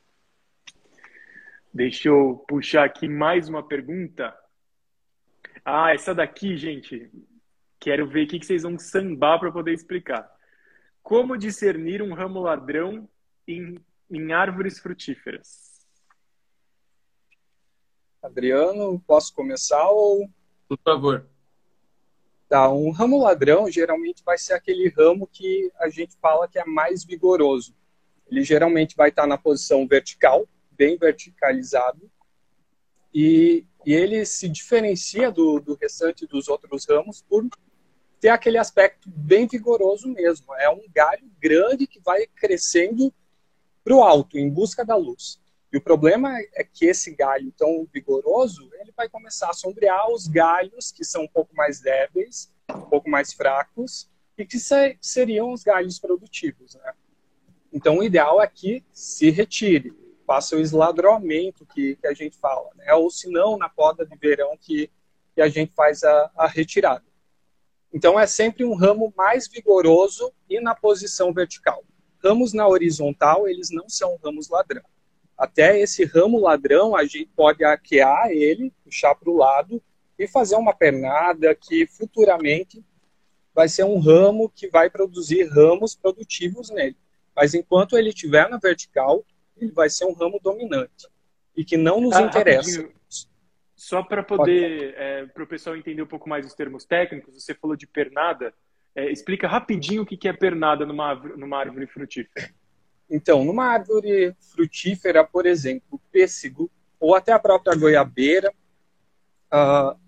Deixa 1.73 2.09
eu 2.09 2.43
puxar 2.47 2.83
aqui 2.83 3.07
mais 3.07 3.47
uma 3.47 3.65
pergunta. 3.65 4.35
Ah, 5.63 5.93
essa 5.93 6.13
daqui, 6.13 6.57
gente. 6.57 7.09
Quero 7.79 8.07
ver 8.07 8.25
o 8.25 8.27
que 8.27 8.45
vocês 8.45 8.63
vão 8.63 8.77
sambar 8.77 9.39
para 9.39 9.51
poder 9.51 9.73
explicar. 9.73 10.29
Como 11.01 11.37
discernir 11.37 12.01
um 12.01 12.13
ramo 12.13 12.41
ladrão 12.41 13.07
em, 13.47 13.79
em 14.09 14.33
árvores 14.33 14.79
frutíferas? 14.79 15.87
Adriano, 18.21 18.99
posso 19.07 19.33
começar 19.33 19.89
ou. 19.89 20.29
Por 20.67 20.77
favor. 20.83 21.25
Tá, 22.51 22.69
um 22.69 22.91
ramo 22.91 23.17
ladrão 23.17 23.71
geralmente 23.71 24.21
vai 24.25 24.37
ser 24.37 24.51
aquele 24.51 24.89
ramo 24.89 25.25
que 25.25 25.71
a 25.79 25.87
gente 25.87 26.17
fala 26.21 26.49
que 26.49 26.59
é 26.59 26.65
mais 26.65 27.01
vigoroso. 27.01 27.73
Ele 28.29 28.43
geralmente 28.43 28.93
vai 28.93 29.07
estar 29.07 29.25
na 29.25 29.37
posição 29.37 29.87
vertical, 29.87 30.45
bem 30.69 30.97
verticalizado, 30.97 32.11
e, 33.13 33.65
e 33.85 33.93
ele 33.93 34.25
se 34.25 34.49
diferencia 34.49 35.31
do, 35.31 35.61
do 35.61 35.75
restante 35.75 36.27
dos 36.27 36.49
outros 36.49 36.85
ramos 36.85 37.21
por 37.21 37.47
ter 38.19 38.27
aquele 38.27 38.57
aspecto 38.57 39.09
bem 39.09 39.47
vigoroso 39.47 40.09
mesmo. 40.09 40.53
É 40.55 40.69
um 40.69 40.83
galho 40.93 41.31
grande 41.39 41.87
que 41.87 42.01
vai 42.01 42.27
crescendo 42.35 43.13
para 43.81 43.95
o 43.95 44.03
alto, 44.03 44.37
em 44.37 44.49
busca 44.49 44.83
da 44.83 44.97
luz. 44.97 45.39
E 45.71 45.77
o 45.77 45.81
problema 45.81 46.37
é 46.53 46.63
que 46.65 46.85
esse 46.85 47.15
galho 47.15 47.51
tão 47.57 47.87
vigoroso, 47.93 48.69
ele 48.73 48.91
vai 48.91 49.07
começar 49.07 49.49
a 49.49 49.53
sombrear 49.53 50.11
os 50.11 50.27
galhos 50.27 50.91
que 50.91 51.05
são 51.05 51.23
um 51.23 51.27
pouco 51.27 51.55
mais 51.55 51.79
débeis, 51.79 52.51
um 52.69 52.81
pouco 52.81 53.09
mais 53.09 53.31
fracos, 53.31 54.09
e 54.37 54.45
que 54.45 54.57
seriam 54.99 55.53
os 55.53 55.63
galhos 55.63 55.97
produtivos. 55.97 56.75
Né? 56.75 56.93
Então, 57.71 57.99
o 57.99 58.03
ideal 58.03 58.41
é 58.41 58.47
que 58.47 58.83
se 58.91 59.29
retire, 59.29 59.93
faça 60.27 60.57
o 60.57 60.59
esladramento 60.59 61.65
que, 61.65 61.95
que 61.95 62.07
a 62.07 62.13
gente 62.13 62.37
fala, 62.37 62.69
né? 62.75 62.93
ou 62.93 63.09
se 63.09 63.29
não, 63.29 63.57
na 63.57 63.69
poda 63.69 64.05
de 64.05 64.17
verão 64.17 64.57
que, 64.59 64.91
que 65.33 65.41
a 65.41 65.47
gente 65.47 65.73
faz 65.73 66.03
a, 66.03 66.31
a 66.35 66.47
retirada. 66.47 67.05
Então, 67.93 68.19
é 68.19 68.27
sempre 68.27 68.65
um 68.65 68.75
ramo 68.75 69.13
mais 69.15 69.47
vigoroso 69.47 70.33
e 70.49 70.59
na 70.59 70.75
posição 70.75 71.33
vertical. 71.33 71.81
Ramos 72.21 72.51
na 72.51 72.67
horizontal, 72.67 73.47
eles 73.47 73.69
não 73.71 73.87
são 73.87 74.19
ramos 74.21 74.49
ladrão 74.49 74.83
até 75.41 75.79
esse 75.79 76.05
ramo 76.05 76.39
ladrão, 76.39 76.95
a 76.95 77.03
gente 77.03 77.31
pode 77.35 77.63
arquear 77.63 78.29
ele, 78.29 78.71
puxar 78.83 79.15
para 79.15 79.27
o 79.27 79.35
lado 79.35 79.81
e 80.17 80.27
fazer 80.27 80.55
uma 80.55 80.71
pernada 80.71 81.55
que 81.55 81.87
futuramente 81.87 82.85
vai 83.51 83.67
ser 83.67 83.83
um 83.83 83.97
ramo 83.97 84.51
que 84.55 84.67
vai 84.67 84.87
produzir 84.87 85.49
ramos 85.49 85.95
produtivos 85.95 86.69
nele. 86.69 86.95
Mas 87.35 87.55
enquanto 87.55 87.97
ele 87.97 88.09
estiver 88.09 88.47
na 88.51 88.59
vertical, 88.59 89.25
ele 89.57 89.71
vai 89.71 89.89
ser 89.89 90.05
um 90.05 90.13
ramo 90.13 90.39
dominante 90.43 91.07
e 91.57 91.65
que 91.65 91.75
não 91.75 91.99
nos 91.99 92.15
ah, 92.15 92.21
interessa. 92.21 92.87
Só 93.75 94.03
para 94.03 94.21
poder, 94.21 94.93
é, 94.95 95.25
para 95.25 95.43
o 95.43 95.47
pessoal 95.47 95.75
entender 95.75 96.03
um 96.03 96.07
pouco 96.07 96.29
mais 96.29 96.45
os 96.45 96.53
termos 96.53 96.85
técnicos, 96.85 97.33
você 97.33 97.55
falou 97.55 97.75
de 97.75 97.87
pernada. 97.87 98.53
É, 98.93 99.09
explica 99.11 99.47
rapidinho 99.47 100.03
o 100.03 100.05
que 100.05 100.27
é 100.27 100.33
pernada 100.33 100.85
numa, 100.85 101.15
numa 101.15 101.57
árvore 101.57 101.87
frutífera. 101.87 102.53
Então, 103.11 103.43
numa 103.43 103.65
árvore 103.65 104.33
frutífera, 104.39 105.21
por 105.21 105.45
exemplo, 105.45 106.01
pêssego, 106.09 106.71
ou 106.97 107.13
até 107.13 107.33
a 107.33 107.39
própria 107.39 107.75
goiabeira, 107.75 108.53
uh, 109.53 109.99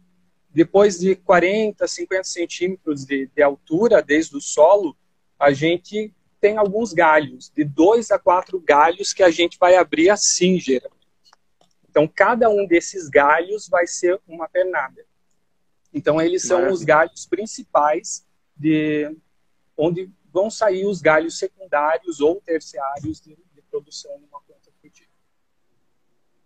depois 0.49 0.99
de 0.99 1.13
40, 1.13 1.85
50 1.85 2.23
centímetros 2.23 3.03
de, 3.03 3.27
de, 3.27 3.43
altura, 3.43 4.01
desde 4.01 4.37
o 4.37 4.41
solo, 4.41 4.95
a 5.37 5.51
gente 5.51 6.13
tem 6.39 6.57
alguns 6.57 6.93
galhos, 6.93 7.51
de 7.53 7.65
dois 7.65 8.09
a 8.09 8.17
quatro 8.17 8.57
galhos 8.59 9.11
que 9.11 9.23
a 9.23 9.29
gente 9.29 9.57
vai 9.59 9.75
abrir 9.75 10.09
assim, 10.09 10.57
geralmente. 10.57 11.03
Então, 11.89 12.07
cada 12.07 12.49
um 12.49 12.65
desses 12.65 13.09
galhos 13.09 13.67
vai 13.67 13.85
ser 13.85 14.19
uma 14.25 14.47
pernada. 14.47 15.05
Então, 15.93 16.21
eles 16.21 16.43
são 16.43 16.59
Maravilha. 16.59 16.73
os 16.73 16.83
galhos 16.83 17.25
principais 17.25 18.25
de 18.55 19.13
onde 19.75 20.09
vão 20.33 20.49
sair 20.49 20.85
os 20.85 20.99
galhos 20.99 21.37
secundários 21.37 22.19
ou 22.19 22.41
terciários 22.41 23.21
de, 23.21 23.37
de 23.53 23.61
produção 23.69 24.11
numa 24.19 24.41
planta 24.41 24.71
frutífera. 24.81 25.13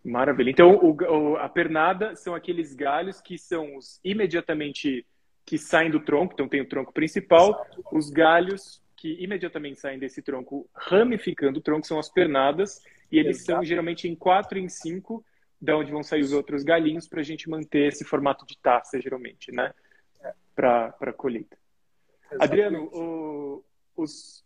Maravilha. 0.04 0.50
Então, 0.50 0.76
o, 0.76 0.92
o, 0.92 1.38
a 1.38 1.48
pernada 1.48 2.16
são 2.16 2.36
aqueles 2.36 2.76
galhos 2.76 3.22
que 3.22 3.38
são 3.38 3.78
os 3.78 4.00
imediatamente 4.04 5.06
que 5.46 5.58
saem 5.58 5.90
do 5.90 6.02
tronco, 6.02 6.34
então 6.34 6.48
tem 6.50 6.60
o 6.60 6.68
tronco 6.68 6.92
principal, 6.92 7.66
os 7.90 8.10
galhos 8.10 8.84
que 8.98 9.16
imediatamente 9.24 9.80
saem 9.80 9.98
desse 9.98 10.22
tronco 10.22 10.70
ramificando 10.76 11.60
o 11.60 11.62
tronco 11.62 11.88
são 11.88 12.00
as 12.00 12.10
pernadas, 12.10 12.82
e 13.10 13.18
eles 13.18 13.38
Exato. 13.38 13.60
são 13.60 13.64
geralmente 13.64 14.10
em 14.10 14.16
quatro 14.16 14.58
e 14.58 14.62
em 14.62 14.68
cinco, 14.68 15.24
da 15.62 15.78
onde 15.78 15.92
vão 15.92 16.04
sair 16.04 16.22
os 16.22 16.34
outros 16.34 16.64
galinhos 16.64 17.08
para 17.08 17.22
a 17.22 17.24
gente 17.24 17.50
manter 17.50 17.88
esse 17.88 18.04
formato 18.04 18.46
de 18.46 18.58
taça, 18.58 19.00
geralmente, 19.00 19.52
né? 19.52 19.74
Para 20.54 20.94
a 21.00 21.14
colheita. 21.14 21.58
Exatamente. 22.32 22.44
Adriano, 22.44 22.90
o, 22.94 23.64
os, 23.98 24.46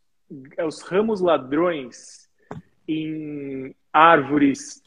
os 0.66 0.82
ramos 0.82 1.22
ladrões 1.22 2.30
em 2.88 3.76
árvores 3.94 4.82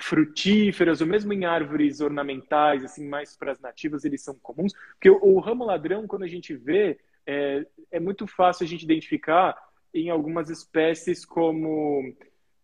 frutíferas, 0.00 1.00
ou 1.00 1.06
mesmo 1.06 1.32
em 1.32 1.44
árvores 1.44 2.00
ornamentais, 2.00 2.84
assim, 2.84 3.06
mais 3.06 3.36
para 3.36 3.52
as 3.52 3.60
nativas, 3.60 4.04
eles 4.04 4.22
são 4.22 4.34
comuns. 4.34 4.72
Porque 4.92 5.10
o, 5.10 5.18
o 5.22 5.40
ramo 5.40 5.64
ladrão, 5.64 6.06
quando 6.06 6.22
a 6.24 6.28
gente 6.28 6.54
vê, 6.54 6.98
é, 7.26 7.66
é 7.90 8.00
muito 8.00 8.26
fácil 8.26 8.64
a 8.64 8.68
gente 8.68 8.84
identificar 8.84 9.56
em 9.92 10.10
algumas 10.10 10.50
espécies 10.50 11.24
como 11.24 12.14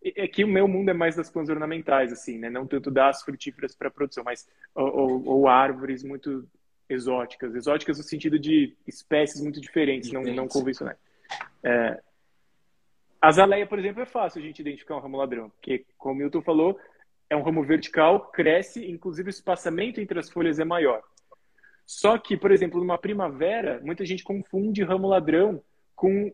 é 0.05 0.29
que 0.29 0.45
o 0.45 0.49
meu 0.49 0.69
mundo 0.69 0.91
é 0.91 0.93
mais 0.93 1.17
das 1.17 1.31
plantas 1.31 1.51
ornamentais, 1.51 2.13
assim, 2.13 2.39
né? 2.39 2.51
Não 2.51 2.67
tanto 2.67 2.91
das 2.91 3.23
frutíferas 3.23 3.75
para 3.75 3.91
produção, 3.91 4.23
mas 4.23 4.47
ou, 4.75 4.97
ou, 4.97 5.25
ou, 5.27 5.49
árvores 5.49 6.05
muito 6.05 6.47
exóticas, 6.89 7.55
exóticas 7.55 7.97
no 7.97 8.05
sentido 8.05 8.39
de 8.39 8.77
espécies 8.87 9.41
muito 9.41 9.61
diferentes, 9.61 10.13
não, 10.13 10.23
não 10.23 10.47
convencionais. 10.47 10.99
É, 11.63 12.01
a 13.21 13.29
azaleia, 13.29 13.67
por 13.67 13.79
exemplo, 13.79 14.03
é 14.03 14.07
fácil 14.07 14.41
a 14.41 14.45
gente 14.45 14.61
identificar 14.61 14.97
um 14.97 15.01
ramo 15.01 15.17
ladrão, 15.17 15.51
porque, 15.51 15.87
como 15.97 16.15
o 16.15 16.19
Milton 16.19 16.43
falou, 16.43 16.79
é 17.29 17.37
um 17.37 17.43
ramo 17.43 17.65
vertical, 17.65 18.31
cresce, 18.31 18.85
inclusive 18.91 19.29
o 19.29 19.31
espaçamento 19.31 20.01
entre 20.01 20.19
as 20.19 20.31
folhas 20.31 20.59
é 20.59 20.65
maior. 20.65 21.03
Só 21.87 22.19
que, 22.19 22.37
por 22.37 22.51
exemplo, 22.51 22.81
numa 22.81 22.99
primavera, 22.99 23.81
muita 23.83 24.05
gente 24.05 24.25
confunde 24.25 24.83
ramo 24.83 25.09
ladrão 25.09 25.63
com 25.95 26.33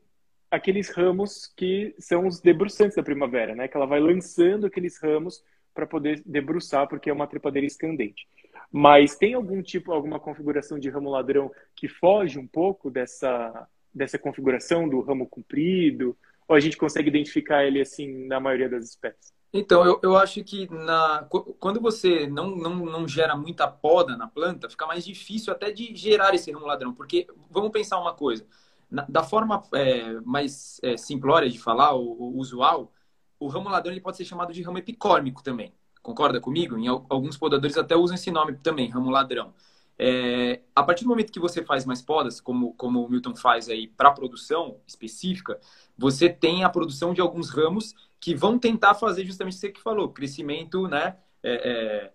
aqueles 0.51 0.91
ramos 0.91 1.47
que 1.57 1.95
são 1.99 2.27
os 2.27 2.41
debruçantes 2.41 2.97
da 2.97 3.03
primavera, 3.03 3.55
né? 3.55 3.69
Que 3.69 3.77
ela 3.77 3.87
vai 3.87 4.01
lançando 4.01 4.67
aqueles 4.67 5.01
ramos 5.01 5.43
para 5.73 5.87
poder 5.87 6.23
debruçar, 6.27 6.89
porque 6.89 7.09
é 7.09 7.13
uma 7.13 7.27
trepadeira 7.27 7.67
escandente. 7.67 8.27
Mas 8.71 9.17
tem 9.17 9.35
algum 9.35 9.63
tipo, 9.63 9.93
alguma 9.93 10.19
configuração 10.19 10.79
de 10.79 10.91
ramo 10.91 11.11
ladrão 11.11 11.51
que 11.75 11.89
foge 11.89 12.39
um 12.39 12.47
pouco 12.47 12.91
dessa, 12.91 13.69
dessa 13.95 14.19
configuração 14.19 14.89
do 14.89 15.01
ramo 15.01 15.27
comprido? 15.27 16.17
Ou 16.49 16.57
a 16.57 16.61
gente 16.61 16.77
consegue 16.77 17.09
identificar 17.09 17.65
ele 17.65 17.81
assim 17.81 18.27
na 18.27 18.41
maioria 18.41 18.69
das 18.69 18.85
espécies? 18.85 19.33
Então, 19.53 19.85
eu, 19.85 19.99
eu 20.03 20.17
acho 20.17 20.45
que 20.45 20.69
na, 20.73 21.27
quando 21.59 21.81
você 21.81 22.27
não, 22.29 22.55
não, 22.55 22.77
não 22.87 23.09
gera 23.09 23.37
muita 23.37 23.67
poda 23.67 24.17
na 24.17 24.29
planta, 24.29 24.71
fica 24.71 24.87
mais 24.87 25.05
difícil 25.05 25.53
até 25.53 25.73
de 25.73 25.95
gerar 25.97 26.35
esse 26.35 26.53
ramo 26.53 26.67
ladrão. 26.67 26.95
Porque, 26.95 27.27
vamos 27.51 27.71
pensar 27.71 27.99
uma 27.99 28.15
coisa, 28.15 28.47
na, 28.89 29.05
da 29.09 29.25
forma 29.25 29.63
é, 29.75 30.21
mais 30.21 30.81
é, 30.83 30.97
simplória 30.97 31.51
de 31.51 31.59
falar, 31.59 31.95
o, 31.95 32.37
usual, 32.37 32.93
o 33.41 33.49
ramo 33.49 33.69
ladrão 33.69 33.93
ele 33.93 34.01
pode 34.01 34.17
ser 34.17 34.25
chamado 34.25 34.53
de 34.53 34.63
ramo 34.63 34.79
epicórmico 34.79 35.43
também. 35.43 35.75
Concorda 36.01 36.41
comigo? 36.41 36.79
Em 36.79 36.87
alguns 36.87 37.37
podadores 37.37 37.77
até 37.77 37.97
usam 37.97 38.15
esse 38.15 38.31
nome 38.31 38.57
também, 38.59 38.89
ramo 38.89 39.11
ladrão. 39.11 39.53
É, 40.03 40.63
a 40.75 40.83
partir 40.83 41.05
do 41.05 41.11
momento 41.11 41.31
que 41.31 41.39
você 41.39 41.63
faz 41.63 41.85
mais 41.85 42.01
podas, 42.01 42.41
como, 42.41 42.73
como 42.73 43.05
o 43.05 43.09
Milton 43.11 43.37
faz 43.37 43.69
aí 43.69 43.87
para 43.87 44.11
produção 44.11 44.81
específica, 44.87 45.61
você 45.95 46.27
tem 46.31 46.65
a 46.65 46.71
produção 46.71 47.13
de 47.13 47.21
alguns 47.21 47.51
ramos 47.51 47.95
que 48.19 48.35
vão 48.35 48.59
tentar 48.59 48.95
fazer 48.95 49.27
justamente 49.27 49.67
o 49.67 49.71
que 49.71 49.83
falou, 49.83 50.09
crescimento 50.09 50.89
né, 50.89 51.19
é, 51.43 51.53
é, 51.53 52.13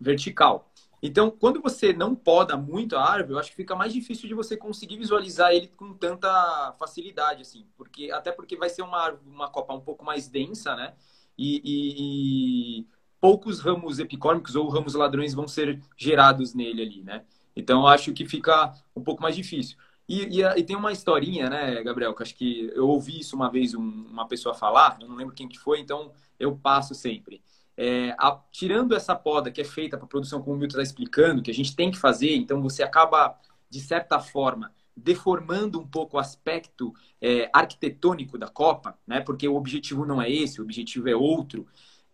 vertical. 0.00 0.70
Então, 1.02 1.28
quando 1.28 1.60
você 1.60 1.92
não 1.92 2.14
poda 2.14 2.56
muito 2.56 2.96
a 2.96 3.04
árvore, 3.04 3.32
eu 3.32 3.38
acho 3.40 3.50
que 3.50 3.56
fica 3.56 3.74
mais 3.74 3.92
difícil 3.92 4.28
de 4.28 4.34
você 4.34 4.56
conseguir 4.56 4.96
visualizar 4.96 5.50
ele 5.50 5.66
com 5.66 5.92
tanta 5.92 6.72
facilidade, 6.78 7.42
assim, 7.42 7.66
porque 7.76 8.12
até 8.12 8.30
porque 8.30 8.56
vai 8.56 8.70
ser 8.70 8.82
uma, 8.82 9.10
uma 9.26 9.50
copa 9.50 9.74
um 9.74 9.80
pouco 9.80 10.04
mais 10.04 10.28
densa, 10.28 10.76
né? 10.76 10.94
E, 11.36 11.60
e, 11.64 12.78
e 12.80 12.86
poucos 13.24 13.58
ramos 13.58 13.98
epicórmicos 13.98 14.54
ou 14.54 14.68
ramos 14.68 14.92
ladrões 14.92 15.32
vão 15.32 15.48
ser 15.48 15.80
gerados 15.96 16.52
nele 16.52 16.82
ali, 16.82 17.02
né? 17.02 17.24
Então, 17.56 17.86
acho 17.86 18.12
que 18.12 18.26
fica 18.26 18.74
um 18.94 19.02
pouco 19.02 19.22
mais 19.22 19.34
difícil. 19.34 19.78
E, 20.06 20.40
e, 20.40 20.42
e, 20.42 20.62
tem 20.62 20.76
uma 20.76 20.92
historinha, 20.92 21.48
né, 21.48 21.82
Gabriel, 21.82 22.14
que 22.14 22.22
acho 22.22 22.34
que 22.34 22.70
eu 22.74 22.86
ouvi 22.86 23.20
isso 23.20 23.34
uma 23.34 23.50
vez 23.50 23.72
um, 23.74 23.80
uma 23.80 24.28
pessoa 24.28 24.54
falar, 24.54 24.98
eu 25.00 25.08
não 25.08 25.16
lembro 25.16 25.34
quem 25.34 25.48
que 25.48 25.58
foi, 25.58 25.80
então 25.80 26.12
eu 26.38 26.54
passo 26.54 26.94
sempre. 26.94 27.40
É, 27.74 28.14
a, 28.18 28.38
tirando 28.52 28.94
essa 28.94 29.16
poda 29.16 29.50
que 29.50 29.62
é 29.62 29.64
feita 29.64 29.96
para 29.96 30.06
produção, 30.06 30.42
como 30.42 30.56
o 30.56 30.58
Milton 30.58 30.78
está 30.78 30.82
explicando, 30.82 31.40
que 31.40 31.50
a 31.50 31.54
gente 31.54 31.74
tem 31.74 31.90
que 31.90 31.96
fazer, 31.96 32.36
então 32.36 32.60
você 32.60 32.82
acaba, 32.82 33.40
de 33.70 33.80
certa 33.80 34.20
forma, 34.20 34.70
deformando 34.94 35.80
um 35.80 35.86
pouco 35.86 36.18
o 36.18 36.20
aspecto 36.20 36.92
é, 37.22 37.48
arquitetônico 37.54 38.36
da 38.36 38.48
copa, 38.48 38.98
né, 39.06 39.22
porque 39.22 39.48
o 39.48 39.56
objetivo 39.56 40.04
não 40.04 40.20
é 40.20 40.30
esse, 40.30 40.60
o 40.60 40.64
objetivo 40.64 41.08
é 41.08 41.16
outro. 41.16 41.66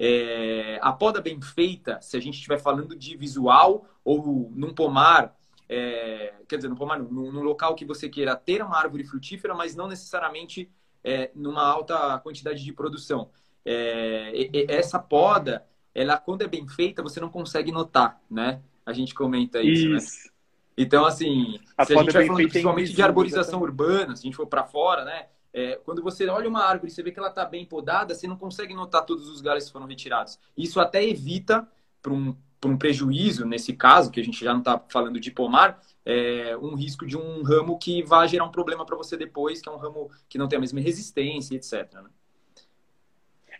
É, 0.02 0.78
a 0.80 0.92
poda 0.92 1.20
bem 1.20 1.38
feita, 1.42 2.00
se 2.00 2.16
a 2.16 2.20
gente 2.20 2.36
estiver 2.36 2.58
falando 2.58 2.96
de 2.96 3.16
visual 3.18 3.84
ou 4.02 4.50
num 4.54 4.72
pomar 4.72 5.36
é, 5.72 6.32
quer 6.48 6.56
dizer, 6.56 6.68
no 6.68 6.74
pomar, 6.74 6.98
no, 6.98 7.30
no, 7.30 7.42
local 7.42 7.76
que 7.76 7.84
você 7.84 8.08
queira 8.08 8.34
ter 8.34 8.60
uma 8.60 8.76
árvore 8.76 9.04
frutífera, 9.04 9.54
mas 9.54 9.76
não 9.76 9.86
necessariamente 9.86 10.68
é, 11.04 11.30
numa 11.32 11.62
alta 11.62 12.18
quantidade 12.18 12.64
de 12.64 12.72
produção. 12.72 13.30
É, 13.64 14.32
e, 14.34 14.66
essa 14.68 14.98
poda, 14.98 15.64
ela 15.94 16.18
quando 16.18 16.42
é 16.42 16.48
bem 16.48 16.66
feita, 16.66 17.04
você 17.04 17.20
não 17.20 17.28
consegue 17.28 17.70
notar, 17.70 18.20
né? 18.28 18.60
A 18.84 18.92
gente 18.92 19.14
comenta 19.14 19.62
isso, 19.62 19.88
né? 19.88 19.98
isso. 19.98 20.24
né? 20.24 20.30
Então, 20.76 21.04
assim, 21.04 21.60
a 21.78 21.84
se 21.84 21.94
a 21.94 21.98
gente 21.98 22.12
vai 22.12 22.26
falando 22.26 22.48
principalmente 22.48 22.92
de 22.92 23.02
arborização 23.02 23.60
urbana, 23.60 24.16
se 24.16 24.22
a 24.22 24.24
gente 24.24 24.36
for 24.36 24.48
para 24.48 24.64
fora, 24.64 25.04
né? 25.04 25.26
É, 25.52 25.76
quando 25.84 26.02
você 26.02 26.26
olha 26.28 26.48
uma 26.48 26.64
árvore 26.64 26.90
e 26.90 26.94
você 26.94 27.02
vê 27.02 27.10
que 27.10 27.18
ela 27.18 27.28
está 27.28 27.44
bem 27.44 27.64
podada, 27.64 28.14
você 28.14 28.26
não 28.26 28.36
consegue 28.36 28.72
notar 28.74 29.04
todos 29.04 29.28
os 29.28 29.40
galhos 29.40 29.66
que 29.66 29.72
foram 29.72 29.86
retirados. 29.86 30.38
Isso 30.56 30.80
até 30.80 31.04
evita, 31.04 31.66
para 32.00 32.12
um, 32.12 32.36
um 32.64 32.76
prejuízo, 32.76 33.44
nesse 33.44 33.72
caso, 33.72 34.10
que 34.10 34.20
a 34.20 34.24
gente 34.24 34.44
já 34.44 34.52
não 34.52 34.60
está 34.60 34.78
falando 34.88 35.18
de 35.18 35.30
pomar, 35.30 35.80
é, 36.04 36.56
um 36.56 36.74
risco 36.74 37.06
de 37.06 37.16
um 37.16 37.42
ramo 37.42 37.78
que 37.78 38.02
vai 38.02 38.28
gerar 38.28 38.44
um 38.44 38.50
problema 38.50 38.86
para 38.86 38.96
você 38.96 39.16
depois, 39.16 39.60
que 39.60 39.68
é 39.68 39.72
um 39.72 39.76
ramo 39.76 40.10
que 40.28 40.38
não 40.38 40.48
tem 40.48 40.56
a 40.56 40.60
mesma 40.60 40.80
resistência, 40.80 41.54
etc. 41.54 41.92
Né? 41.94 42.10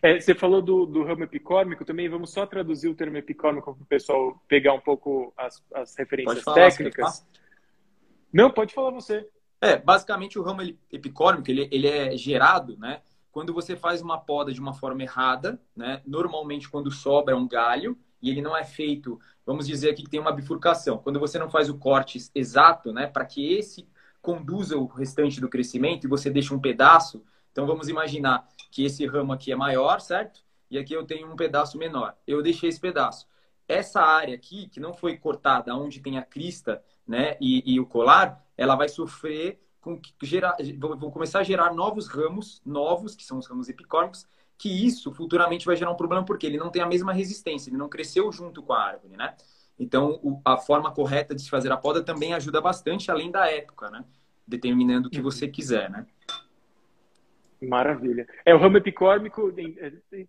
É, 0.01 0.19
você 0.19 0.33
falou 0.33 0.61
do, 0.61 0.85
do 0.85 1.03
ramo 1.03 1.23
epicórmico 1.23 1.85
também, 1.85 2.09
vamos 2.09 2.31
só 2.31 2.45
traduzir 2.45 2.89
o 2.89 2.95
termo 2.95 3.17
epicórmico 3.17 3.75
para 3.75 3.83
o 3.83 3.85
pessoal 3.85 4.41
pegar 4.47 4.73
um 4.73 4.79
pouco 4.79 5.31
as, 5.37 5.63
as 5.73 5.95
referências 5.95 6.41
falar, 6.41 6.55
técnicas. 6.55 7.25
Não, 8.33 8.49
pode 8.49 8.73
falar 8.73 8.89
você. 8.91 9.27
É, 9.61 9.77
basicamente 9.77 10.39
o 10.39 10.41
ramo 10.41 10.61
epicórmico, 10.91 11.49
ele, 11.51 11.69
ele 11.71 11.87
é 11.87 12.17
gerado, 12.17 12.75
né? 12.77 13.01
Quando 13.31 13.53
você 13.53 13.75
faz 13.75 14.01
uma 14.01 14.17
poda 14.17 14.51
de 14.51 14.59
uma 14.59 14.73
forma 14.73 15.03
errada, 15.03 15.61
né? 15.75 16.01
Normalmente 16.05 16.67
quando 16.67 16.91
sobra 16.91 17.37
um 17.37 17.47
galho, 17.47 17.97
e 18.21 18.29
ele 18.29 18.41
não 18.41 18.55
é 18.55 18.63
feito, 18.63 19.19
vamos 19.45 19.67
dizer 19.67 19.89
aqui 19.89 20.03
que 20.03 20.09
tem 20.09 20.19
uma 20.19 20.31
bifurcação. 20.31 20.97
Quando 20.99 21.19
você 21.19 21.39
não 21.39 21.49
faz 21.49 21.69
o 21.69 21.77
corte 21.77 22.19
exato, 22.35 22.93
né, 22.93 23.07
para 23.07 23.25
que 23.25 23.53
esse 23.53 23.87
conduza 24.21 24.77
o 24.77 24.85
restante 24.85 25.41
do 25.41 25.49
crescimento 25.49 26.05
e 26.05 26.09
você 26.09 26.29
deixa 26.29 26.53
um 26.53 26.59
pedaço, 26.59 27.23
então 27.51 27.65
vamos 27.65 27.89
imaginar 27.89 28.47
que 28.69 28.85
esse 28.85 29.05
ramo 29.07 29.33
aqui 29.33 29.51
é 29.51 29.55
maior, 29.55 29.99
certo? 29.99 30.43
E 30.69 30.77
aqui 30.77 30.93
eu 30.93 31.05
tenho 31.05 31.29
um 31.29 31.35
pedaço 31.35 31.77
menor. 31.77 32.15
Eu 32.25 32.41
deixei 32.41 32.69
esse 32.69 32.79
pedaço. 32.79 33.27
Essa 33.67 34.01
área 34.01 34.35
aqui, 34.35 34.67
que 34.69 34.79
não 34.79 34.93
foi 34.93 35.17
cortada, 35.17 35.75
onde 35.75 35.99
tem 35.99 36.17
a 36.17 36.21
crista 36.21 36.81
né, 37.07 37.35
e, 37.41 37.73
e 37.73 37.79
o 37.79 37.85
colar, 37.85 38.45
ela 38.61 38.75
vai 38.75 38.87
sofrer 38.87 39.59
com 39.81 39.99
que 39.99 40.13
gerar, 40.21 40.55
vou 40.77 41.11
começar 41.11 41.39
a 41.39 41.43
gerar 41.43 41.73
novos 41.73 42.07
ramos, 42.07 42.61
novos, 42.63 43.15
que 43.15 43.23
são 43.23 43.39
os 43.39 43.47
ramos 43.47 43.67
epicórmicos, 43.67 44.27
que 44.55 44.69
isso 44.85 45.11
futuramente 45.11 45.65
vai 45.65 45.75
gerar 45.75 45.89
um 45.89 45.95
problema 45.95 46.23
porque 46.23 46.45
ele 46.45 46.57
não 46.57 46.69
tem 46.69 46.83
a 46.83 46.85
mesma 46.85 47.11
resistência, 47.11 47.71
ele 47.71 47.77
não 47.77 47.89
cresceu 47.89 48.31
junto 48.31 48.61
com 48.61 48.73
a 48.73 48.83
árvore, 48.83 49.17
né? 49.17 49.35
Então, 49.79 50.19
o, 50.21 50.39
a 50.45 50.57
forma 50.57 50.93
correta 50.93 51.33
de 51.33 51.41
se 51.41 51.49
fazer 51.49 51.71
a 51.71 51.77
poda 51.77 52.03
também 52.03 52.35
ajuda 52.35 52.61
bastante, 52.61 53.09
além 53.09 53.31
da 53.31 53.49
época, 53.49 53.89
né? 53.89 54.05
Determinando 54.45 55.07
o 55.07 55.11
que 55.11 55.19
você 55.19 55.45
uhum. 55.45 55.51
quiser, 55.51 55.89
né? 55.89 56.05
Maravilha. 57.59 58.27
É, 58.45 58.53
o 58.53 58.59
ramo 58.59 58.77
epicórmico, 58.77 59.51
é, 59.57 60.25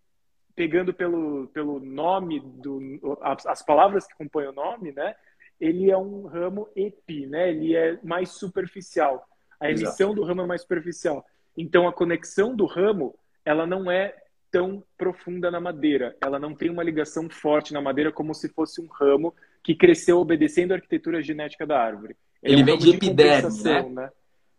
pegando 0.54 0.94
pelo, 0.94 1.48
pelo 1.48 1.78
nome, 1.78 2.40
do, 2.40 3.18
as, 3.20 3.44
as 3.44 3.62
palavras 3.62 4.06
que 4.06 4.14
compõem 4.16 4.46
o 4.46 4.52
nome, 4.52 4.92
né? 4.92 5.14
Ele 5.62 5.92
é 5.92 5.96
um 5.96 6.26
ramo 6.26 6.68
epi, 6.74 7.24
né? 7.26 7.50
Ele 7.50 7.76
é 7.76 7.96
mais 8.02 8.30
superficial. 8.30 9.24
A 9.60 9.70
emissão 9.70 10.08
Exato. 10.08 10.14
do 10.14 10.24
ramo 10.24 10.42
é 10.42 10.46
mais 10.46 10.62
superficial. 10.62 11.24
Então, 11.56 11.86
a 11.86 11.92
conexão 11.92 12.56
do 12.56 12.66
ramo, 12.66 13.14
ela 13.44 13.64
não 13.64 13.88
é 13.88 14.12
tão 14.50 14.82
profunda 14.98 15.52
na 15.52 15.60
madeira. 15.60 16.16
Ela 16.20 16.40
não 16.40 16.52
tem 16.52 16.68
uma 16.68 16.82
ligação 16.82 17.30
forte 17.30 17.72
na 17.72 17.80
madeira 17.80 18.10
como 18.10 18.34
se 18.34 18.48
fosse 18.48 18.80
um 18.80 18.88
ramo 18.88 19.32
que 19.62 19.76
cresceu 19.76 20.18
obedecendo 20.18 20.72
a 20.72 20.74
arquitetura 20.74 21.22
genética 21.22 21.64
da 21.64 21.80
árvore. 21.80 22.16
Ele, 22.42 22.54
Ele 22.54 22.60
é 22.60 22.64
um 22.64 22.66
vem 22.66 22.78
de 22.78 22.96
epiderme, 22.96 23.62
né? 23.62 23.82
né? 23.88 24.10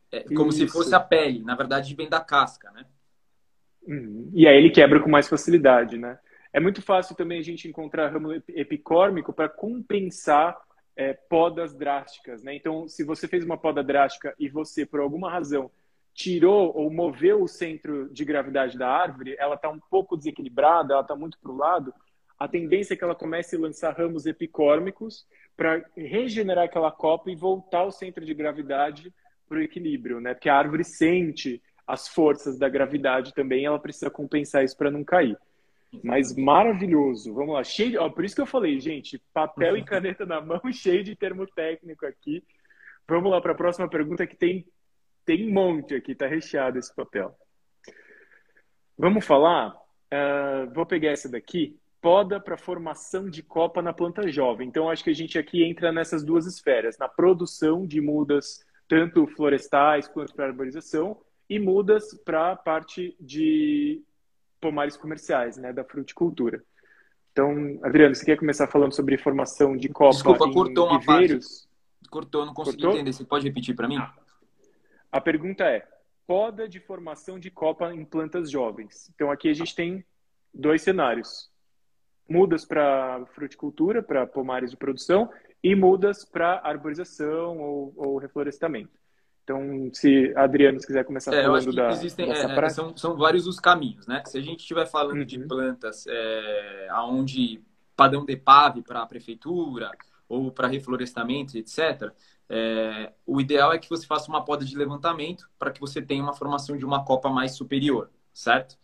É, 0.10 0.24
como 0.34 0.52
Isso. 0.52 0.60
se 0.60 0.68
fosse 0.70 0.96
a 0.96 1.02
pele. 1.02 1.44
Na 1.44 1.56
verdade, 1.56 1.94
vem 1.96 2.08
da 2.08 2.22
casca, 2.22 2.72
né? 2.72 2.86
Uhum. 3.86 4.32
E 4.34 4.48
aí 4.48 4.56
ele 4.56 4.70
quebra 4.70 5.02
com 5.02 5.10
mais 5.10 5.28
facilidade, 5.28 5.98
né? 5.98 6.18
é 6.54 6.60
muito 6.60 6.82
fácil 6.84 7.16
também 7.16 7.40
a 7.40 7.44
gente 7.44 7.68
encontrar 7.68 8.12
ramo 8.12 8.32
epicórmico 8.48 9.34
para 9.34 9.50
compensar 9.50 10.56
é, 10.96 11.14
podas 11.14 11.74
drásticas, 11.74 12.44
né? 12.44 12.56
Então, 12.56 12.88
se 12.88 13.04
você 13.04 13.28
fez 13.28 13.44
uma 13.44 13.58
poda 13.58 13.84
drástica 13.84 14.34
e 14.40 14.48
você, 14.48 14.86
por 14.86 15.00
alguma 15.00 15.32
razão, 15.32 15.72
tirou 16.14 16.76
ou 16.76 16.92
moveu 16.92 17.42
o 17.42 17.48
centro 17.48 18.08
de 18.10 18.24
gravidade 18.24 18.78
da 18.78 18.88
árvore, 18.88 19.36
ela 19.40 19.56
está 19.56 19.70
um 19.70 19.80
pouco 19.80 20.16
desequilibrada, 20.16 20.94
ela 20.94 21.02
está 21.02 21.16
muito 21.16 21.40
para 21.40 21.52
o 21.52 21.58
lado, 21.58 21.94
a 22.38 22.48
tendência 22.48 22.94
é 22.94 22.98
que 22.98 23.04
ela 23.04 23.16
comece 23.16 23.56
a 23.56 23.60
lançar 23.60 23.96
ramos 23.96 24.26
epicórmicos 24.26 25.26
para 25.56 25.84
regenerar 25.96 26.66
aquela 26.66 26.92
copa 26.92 27.32
e 27.32 27.36
voltar 27.36 27.84
o 27.84 27.92
centro 27.92 28.26
de 28.26 28.34
gravidade 28.34 29.14
para 29.48 29.60
o 29.60 29.62
equilíbrio, 29.62 30.20
né? 30.20 30.34
Porque 30.34 30.50
a 30.50 30.56
árvore 30.56 30.84
sente 30.84 31.62
as 31.86 32.08
forças 32.08 32.58
da 32.58 32.70
gravidade 32.70 33.34
também, 33.34 33.66
ela 33.66 33.80
precisa 33.80 34.10
compensar 34.10 34.64
isso 34.64 34.76
para 34.78 34.92
não 34.92 35.04
cair. 35.04 35.38
Mas 36.02 36.36
maravilhoso. 36.36 37.34
Vamos 37.34 37.54
lá. 37.54 37.64
Cheio 37.64 37.92
de... 37.92 37.98
Ó, 37.98 38.10
por 38.10 38.24
isso 38.24 38.36
que 38.36 38.42
eu 38.42 38.46
falei, 38.46 38.80
gente, 38.80 39.22
papel 39.34 39.78
e 39.78 39.84
caneta 39.84 40.26
na 40.26 40.42
mão, 40.42 40.62
cheio 40.72 41.04
de 41.04 41.16
termo 41.16 41.46
técnico 41.46 42.06
aqui. 42.06 42.44
Vamos 43.08 43.32
lá 43.32 43.42
para 43.42 43.52
a 43.52 43.56
próxima 43.56 43.90
pergunta 43.90 44.26
que 44.26 44.36
tem, 44.36 44.66
tem 45.26 45.48
um 45.48 45.54
monte 45.54 45.94
aqui, 45.94 46.16
tá 46.16 46.26
recheado 46.26 46.80
esse 46.80 46.94
papel. 46.96 47.36
Vamos 48.98 49.26
falar? 49.26 49.76
Uh, 50.14 50.74
vou 50.74 50.86
pegar 50.86 51.12
essa 51.12 51.30
daqui. 51.30 51.78
Poda 52.02 52.40
para 52.40 52.58
formação 52.58 53.30
de 53.30 53.42
copa 53.42 53.82
na 53.82 53.94
planta 53.94 54.28
jovem. 54.28 54.68
Então, 54.68 54.90
acho 54.90 55.04
que 55.04 55.10
a 55.10 55.16
gente 55.16 55.38
aqui 55.38 55.64
entra 55.64 55.92
nessas 55.92 56.24
duas 56.24 56.46
esferas, 56.46 56.98
na 56.98 57.08
produção 57.08 57.86
de 57.86 58.00
mudas, 58.02 58.64
tanto 58.88 59.26
florestais 59.28 60.08
quanto 60.08 60.34
para 60.36 60.48
arborização, 60.48 61.20
e 61.50 61.60
mudas 61.60 62.14
para 62.26 62.52
a 62.52 62.56
parte 62.56 63.16
de 63.20 64.02
pomares 64.64 64.96
comerciais, 64.96 65.58
né, 65.58 65.74
da 65.74 65.84
fruticultura. 65.84 66.64
Então, 67.34 67.80
Adriano, 67.84 68.16
você 68.16 68.24
quer 68.24 68.38
começar 68.38 68.68
falando 68.68 68.94
sobre 68.94 69.18
formação 69.18 69.76
de 69.76 69.90
copa 69.90 70.12
Desculpa, 70.12 70.48
em 70.48 70.54
cortou 70.54 70.88
uma 70.88 71.00
viveiros? 71.00 71.68
parte. 71.68 72.10
Cortou, 72.10 72.46
não 72.46 72.54
consegui 72.54 72.78
Cortou? 72.78 72.96
entender. 73.00 73.12
Você 73.12 73.26
pode 73.26 73.46
repetir 73.48 73.76
para 73.76 73.88
mim? 73.88 74.00
A 75.12 75.20
pergunta 75.20 75.64
é: 75.66 75.86
poda 76.26 76.70
de 76.70 76.80
formação 76.80 77.38
de 77.40 77.50
copa 77.52 77.94
em 77.94 78.06
plantas 78.06 78.50
jovens. 78.50 79.12
Então, 79.14 79.32
aqui 79.32 79.50
a 79.50 79.54
gente 79.54 79.76
tem 79.76 80.06
dois 80.54 80.82
cenários: 80.84 81.50
mudas 82.30 82.64
para 82.66 83.26
fruticultura, 83.34 84.02
para 84.02 84.28
pomares 84.28 84.70
de 84.72 84.78
produção, 84.78 85.30
e 85.64 85.76
mudas 85.76 86.24
para 86.24 86.62
arborização 86.64 87.58
ou, 87.58 87.94
ou 87.96 88.18
reflorestamento. 88.18 88.92
Então, 89.44 89.90
se 89.94 90.34
Adriano 90.38 90.80
se 90.80 90.88
quiser 90.88 91.04
começar 91.04 91.34
É, 91.34 91.46
eu 91.46 91.56
acho 91.56 91.68
falando 91.68 91.70
que 91.70 91.76
da, 91.76 91.90
existem, 91.90 92.28
dessa 92.28 92.48
é, 92.48 92.56
prática. 92.56 92.82
são, 92.82 92.96
são 92.96 93.18
vários 93.18 93.46
os 93.48 93.60
caminhos, 93.60 94.08
né? 94.08 94.24
Se 94.26 94.38
a 94.38 94.42
gente 94.42 94.62
estiver 94.62 94.86
falando 94.86 95.26
de 95.26 95.38
Uhum. 95.38 95.48
plantas 95.48 96.06
é, 96.08 96.88
aonde 96.92 97.62
padrão 97.96 98.26
de 98.26 98.36
PAV 98.38 98.82
para 98.84 99.02
a 99.04 99.06
prefeitura 99.06 99.92
ou 100.30 100.52
para 100.52 100.68
reflorestamento, 100.68 101.58
etc., 101.58 102.12
é, 102.50 103.14
o 103.26 103.40
ideal 103.42 103.74
é 103.74 103.80
que 103.80 103.90
você 103.90 104.06
faça 104.06 104.30
uma 104.30 104.44
poda 104.44 104.64
de 104.66 104.78
levantamento 104.78 105.50
para 105.60 105.72
que 105.72 105.80
você 105.80 106.02
tenha 106.02 106.24
uma 106.24 106.34
formação 106.34 106.78
de 106.78 106.86
uma 106.86 107.04
copa 107.04 107.30
mais 107.30 107.54
superior, 107.56 108.10
certo? 108.34 108.78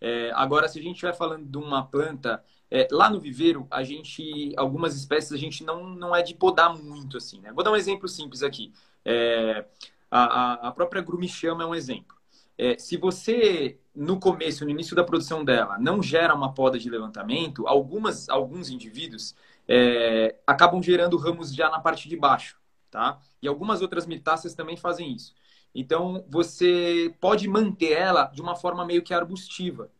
É, 0.00 0.30
agora, 0.34 0.68
se 0.68 0.78
a 0.78 0.82
gente 0.82 0.94
estiver 0.96 1.14
falando 1.14 1.46
de 1.46 1.58
uma 1.58 1.84
planta, 1.86 2.44
é, 2.70 2.86
lá 2.90 3.08
no 3.10 3.20
viveiro, 3.20 3.66
a 3.70 3.82
gente, 3.82 4.52
algumas 4.56 4.94
espécies 4.94 5.32
a 5.32 5.36
gente 5.36 5.64
não, 5.64 5.88
não 5.88 6.14
é 6.14 6.22
de 6.22 6.34
podar 6.34 6.76
muito 6.76 7.16
assim, 7.16 7.40
né? 7.40 7.52
Vou 7.52 7.64
dar 7.64 7.72
um 7.72 7.76
exemplo 7.76 8.08
simples 8.08 8.42
aqui. 8.42 8.72
É, 9.04 9.64
a, 10.10 10.52
a- 10.66 10.68
a 10.68 10.72
própria 10.72 11.02
grumichama 11.02 11.62
é 11.64 11.66
um 11.66 11.74
exemplo. 11.74 12.16
É, 12.58 12.78
se 12.78 12.96
você, 12.96 13.78
no 13.94 14.18
começo, 14.18 14.64
no 14.64 14.70
início 14.70 14.96
da 14.96 15.04
produção 15.04 15.44
dela, 15.44 15.78
não 15.78 16.02
gera 16.02 16.34
uma 16.34 16.54
poda 16.54 16.78
de 16.78 16.88
levantamento, 16.88 17.66
algumas, 17.66 18.28
alguns 18.28 18.70
indivíduos 18.70 19.34
é, 19.68 20.36
acabam 20.46 20.82
gerando 20.82 21.16
ramos 21.18 21.54
já 21.54 21.68
na 21.70 21.80
parte 21.80 22.08
de 22.08 22.16
baixo, 22.16 22.56
tá? 22.90 23.20
E 23.42 23.48
algumas 23.48 23.82
outras 23.82 24.06
mirtáceas 24.06 24.54
também 24.54 24.76
fazem 24.76 25.12
isso. 25.12 25.34
Então, 25.74 26.24
você 26.28 27.14
pode 27.20 27.46
manter 27.48 27.92
ela 27.92 28.24
de 28.26 28.40
uma 28.40 28.56
forma 28.56 28.84
meio 28.86 29.02
que 29.02 29.12
arbustiva, 29.12 29.90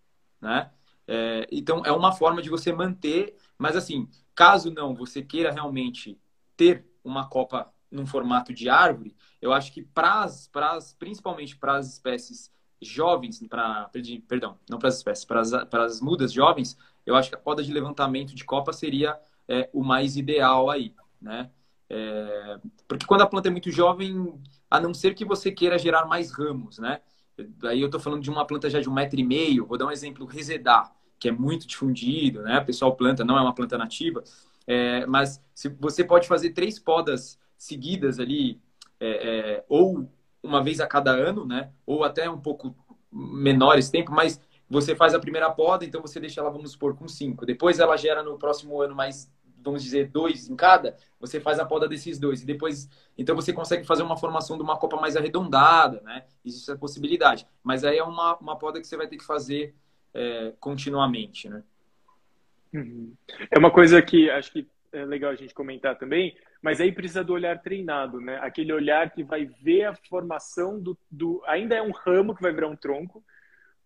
né? 0.40 0.70
É, 1.06 1.46
então, 1.52 1.82
é 1.84 1.92
uma 1.92 2.12
forma 2.12 2.42
de 2.42 2.50
você 2.50 2.72
manter, 2.72 3.36
mas 3.58 3.76
assim, 3.76 4.08
caso 4.34 4.70
não 4.70 4.94
você 4.94 5.22
queira 5.22 5.52
realmente 5.52 6.18
ter 6.56 6.84
uma 7.04 7.28
copa 7.28 7.72
num 7.90 8.06
formato 8.06 8.52
de 8.52 8.68
árvore, 8.68 9.16
eu 9.40 9.52
acho 9.52 9.72
que 9.72 9.82
pras, 9.82 10.48
pras, 10.48 10.94
principalmente 10.98 11.56
para 11.56 11.76
as 11.76 11.92
espécies 11.92 12.52
jovens, 12.80 13.42
pra, 13.48 13.90
perdão, 14.28 14.58
não 14.68 14.78
para 14.78 14.88
as 14.88 14.96
espécies, 14.96 15.24
para 15.24 15.84
as 15.84 16.00
mudas 16.00 16.32
jovens, 16.32 16.76
eu 17.04 17.14
acho 17.14 17.28
que 17.28 17.34
a 17.34 17.38
poda 17.38 17.62
de 17.62 17.72
levantamento 17.72 18.34
de 18.34 18.44
copa 18.44 18.72
seria 18.72 19.18
é, 19.48 19.70
o 19.72 19.82
mais 19.82 20.16
ideal 20.16 20.68
aí, 20.68 20.94
né? 21.20 21.50
É, 21.88 22.58
porque 22.88 23.06
quando 23.06 23.22
a 23.22 23.26
planta 23.26 23.48
é 23.48 23.50
muito 23.50 23.70
jovem, 23.70 24.34
a 24.70 24.80
não 24.80 24.92
ser 24.92 25.14
que 25.14 25.24
você 25.24 25.52
queira 25.52 25.78
gerar 25.78 26.04
mais 26.04 26.32
ramos, 26.32 26.78
né? 26.78 27.00
Aí 27.64 27.80
eu 27.80 27.86
estou 27.86 28.00
falando 28.00 28.22
de 28.22 28.30
uma 28.30 28.46
planta 28.46 28.68
já 28.68 28.80
de 28.80 28.88
um 28.88 28.92
metro 28.92 29.20
e 29.20 29.24
meio, 29.24 29.66
vou 29.66 29.78
dar 29.78 29.86
um 29.86 29.90
exemplo, 29.90 30.26
resedar, 30.26 30.92
que 31.18 31.28
é 31.28 31.32
muito 31.32 31.66
difundido, 31.66 32.42
né? 32.42 32.58
O 32.58 32.64
pessoal 32.64 32.96
planta, 32.96 33.24
não 33.24 33.38
é 33.38 33.40
uma 33.40 33.54
planta 33.54 33.78
nativa, 33.78 34.22
é, 34.66 35.06
mas 35.06 35.42
se 35.54 35.68
você 35.68 36.02
pode 36.02 36.26
fazer 36.26 36.50
três 36.50 36.78
podas 36.78 37.38
seguidas 37.56 38.18
ali, 38.18 38.60
é, 39.00 39.08
é, 39.08 39.64
ou 39.68 40.08
uma 40.42 40.62
vez 40.62 40.80
a 40.80 40.86
cada 40.86 41.10
ano, 41.10 41.44
né? 41.44 41.70
Ou 41.84 42.04
até 42.04 42.28
um 42.30 42.40
pouco 42.40 42.74
menor 43.10 43.78
esse 43.78 43.90
tempo, 43.90 44.12
mas 44.12 44.40
você 44.68 44.94
faz 44.94 45.14
a 45.14 45.20
primeira 45.20 45.50
poda, 45.50 45.84
então 45.84 46.00
você 46.00 46.18
deixa 46.18 46.40
ela, 46.40 46.50
vamos 46.50 46.72
supor, 46.72 46.96
com 46.96 47.08
cinco. 47.08 47.46
Depois 47.46 47.78
ela 47.78 47.96
gera 47.96 48.22
no 48.22 48.38
próximo 48.38 48.80
ano 48.80 48.94
mais, 48.94 49.30
vamos 49.62 49.82
dizer, 49.82 50.10
dois 50.10 50.48
em 50.48 50.56
cada. 50.56 50.96
Você 51.20 51.40
faz 51.40 51.58
a 51.58 51.64
poda 51.64 51.88
desses 51.88 52.18
dois. 52.18 52.42
E 52.42 52.46
depois, 52.46 52.88
então 53.16 53.34
você 53.34 53.52
consegue 53.52 53.84
fazer 53.84 54.02
uma 54.02 54.16
formação 54.16 54.56
de 54.56 54.62
uma 54.62 54.76
copa 54.76 54.96
mais 55.00 55.16
arredondada, 55.16 56.00
né? 56.02 56.24
Existe 56.44 56.70
essa 56.70 56.78
possibilidade. 56.78 57.46
Mas 57.62 57.84
aí 57.84 57.98
é 57.98 58.04
uma, 58.04 58.36
uma 58.36 58.56
poda 58.56 58.80
que 58.80 58.86
você 58.86 58.96
vai 58.96 59.06
ter 59.06 59.16
que 59.16 59.24
fazer 59.24 59.74
é, 60.12 60.52
continuamente, 60.58 61.48
né? 61.48 61.62
Uhum. 62.74 63.14
É 63.50 63.58
uma 63.58 63.70
coisa 63.70 64.02
que 64.02 64.28
acho 64.30 64.52
que 64.52 64.68
é 64.92 65.04
legal 65.04 65.30
a 65.30 65.36
gente 65.36 65.54
comentar 65.54 65.96
também, 65.96 66.36
mas 66.66 66.80
aí 66.80 66.90
precisa 66.90 67.22
do 67.22 67.32
olhar 67.32 67.62
treinado, 67.62 68.20
né? 68.20 68.40
Aquele 68.42 68.72
olhar 68.72 69.08
que 69.12 69.22
vai 69.22 69.46
ver 69.62 69.84
a 69.84 69.94
formação 69.94 70.80
do, 70.80 70.98
do. 71.08 71.40
Ainda 71.46 71.76
é 71.76 71.80
um 71.80 71.92
ramo 71.92 72.34
que 72.34 72.42
vai 72.42 72.52
virar 72.52 72.66
um 72.66 72.74
tronco, 72.74 73.24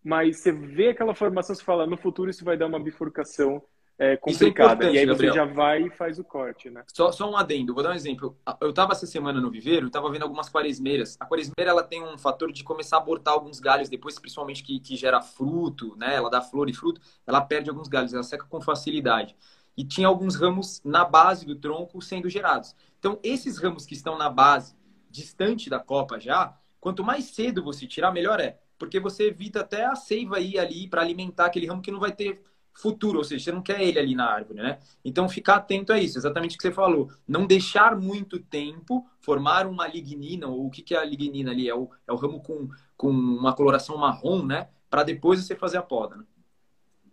mas 0.03 0.37
você 0.37 0.51
vê 0.51 0.89
aquela 0.89 1.13
formação, 1.13 1.53
você 1.55 1.63
fala, 1.63 1.85
no 1.85 1.95
futuro 1.95 2.31
isso 2.31 2.43
vai 2.43 2.57
dar 2.57 2.65
uma 2.65 2.79
bifurcação 2.79 3.61
é, 3.99 4.17
complicada. 4.17 4.73
importante, 4.73 4.95
e 4.95 4.97
aí 4.97 5.05
você 5.05 5.27
Gabriel. 5.27 5.33
já 5.35 5.45
vai 5.45 5.83
e 5.83 5.91
faz 5.91 6.17
o 6.17 6.23
corte, 6.23 6.71
né? 6.71 6.83
Só, 6.91 7.11
só 7.11 7.29
um 7.29 7.37
adendo, 7.37 7.71
vou 7.71 7.83
dar 7.83 7.91
um 7.91 7.93
exemplo. 7.93 8.35
Eu 8.59 8.71
estava 8.71 8.93
essa 8.93 9.05
semana 9.05 9.39
no 9.39 9.51
viveiro, 9.51 9.85
estava 9.85 10.09
vendo 10.09 10.23
algumas 10.23 10.49
quaresmeiras. 10.49 11.15
A 11.19 11.27
quaresmeira 11.27 11.69
ela 11.69 11.83
tem 11.83 12.03
um 12.03 12.17
fator 12.17 12.51
de 12.51 12.63
começar 12.63 12.97
a 12.97 12.99
abortar 12.99 13.35
alguns 13.35 13.59
galhos 13.59 13.89
depois, 13.89 14.17
principalmente 14.17 14.63
que, 14.63 14.79
que 14.79 14.95
gera 14.95 15.21
fruto, 15.21 15.95
né? 15.97 16.15
Ela 16.15 16.31
dá 16.31 16.41
flor 16.41 16.67
e 16.67 16.73
fruto, 16.73 16.99
ela 17.27 17.41
perde 17.41 17.69
alguns 17.69 17.87
galhos, 17.87 18.11
ela 18.11 18.23
seca 18.23 18.47
com 18.49 18.59
facilidade. 18.59 19.35
E 19.77 19.83
tinha 19.85 20.07
alguns 20.07 20.35
ramos 20.35 20.81
na 20.83 21.05
base 21.05 21.45
do 21.45 21.55
tronco 21.55 22.01
sendo 22.01 22.29
gerados. 22.29 22.75
Então, 22.99 23.19
esses 23.23 23.57
ramos 23.57 23.85
que 23.85 23.93
estão 23.93 24.17
na 24.17 24.29
base, 24.29 24.75
distante 25.09 25.69
da 25.69 25.79
copa 25.79 26.19
já, 26.19 26.57
quanto 26.79 27.03
mais 27.03 27.25
cedo 27.25 27.63
você 27.63 27.87
tirar, 27.87 28.11
melhor 28.11 28.39
é. 28.39 28.59
Porque 28.77 28.99
você 28.99 29.27
evita 29.27 29.61
até 29.61 29.85
a 29.85 29.95
seiva 29.95 30.39
ir 30.39 30.57
ali 30.59 30.87
para 30.87 31.01
alimentar 31.01 31.45
aquele 31.45 31.67
ramo 31.67 31.81
que 31.81 31.91
não 31.91 31.99
vai 31.99 32.11
ter 32.11 32.41
futuro, 32.73 33.17
ou 33.17 33.23
seja, 33.23 33.45
você 33.45 33.51
não 33.51 33.61
quer 33.61 33.81
ele 33.81 33.99
ali 33.99 34.15
na 34.15 34.25
árvore, 34.25 34.61
né? 34.61 34.79
Então, 35.03 35.27
ficar 35.27 35.55
atento 35.55 35.91
a 35.91 35.99
isso, 35.99 36.17
exatamente 36.17 36.55
o 36.55 36.57
que 36.57 36.63
você 36.63 36.71
falou. 36.71 37.11
Não 37.27 37.45
deixar 37.45 37.95
muito 37.95 38.39
tempo, 38.39 39.05
formar 39.19 39.67
uma 39.67 39.87
lignina, 39.87 40.47
ou 40.47 40.67
o 40.67 40.69
que, 40.69 40.81
que 40.81 40.95
é 40.95 40.97
a 40.97 41.05
lignina 41.05 41.51
ali? 41.51 41.67
É 41.69 41.75
o, 41.75 41.89
é 42.07 42.13
o 42.13 42.15
ramo 42.15 42.41
com, 42.41 42.69
com 42.95 43.09
uma 43.09 43.53
coloração 43.53 43.97
marrom, 43.97 44.45
né? 44.45 44.69
Para 44.89 45.03
depois 45.03 45.43
você 45.43 45.55
fazer 45.55 45.77
a 45.77 45.83
poda. 45.83 46.17
Né? 46.17 46.25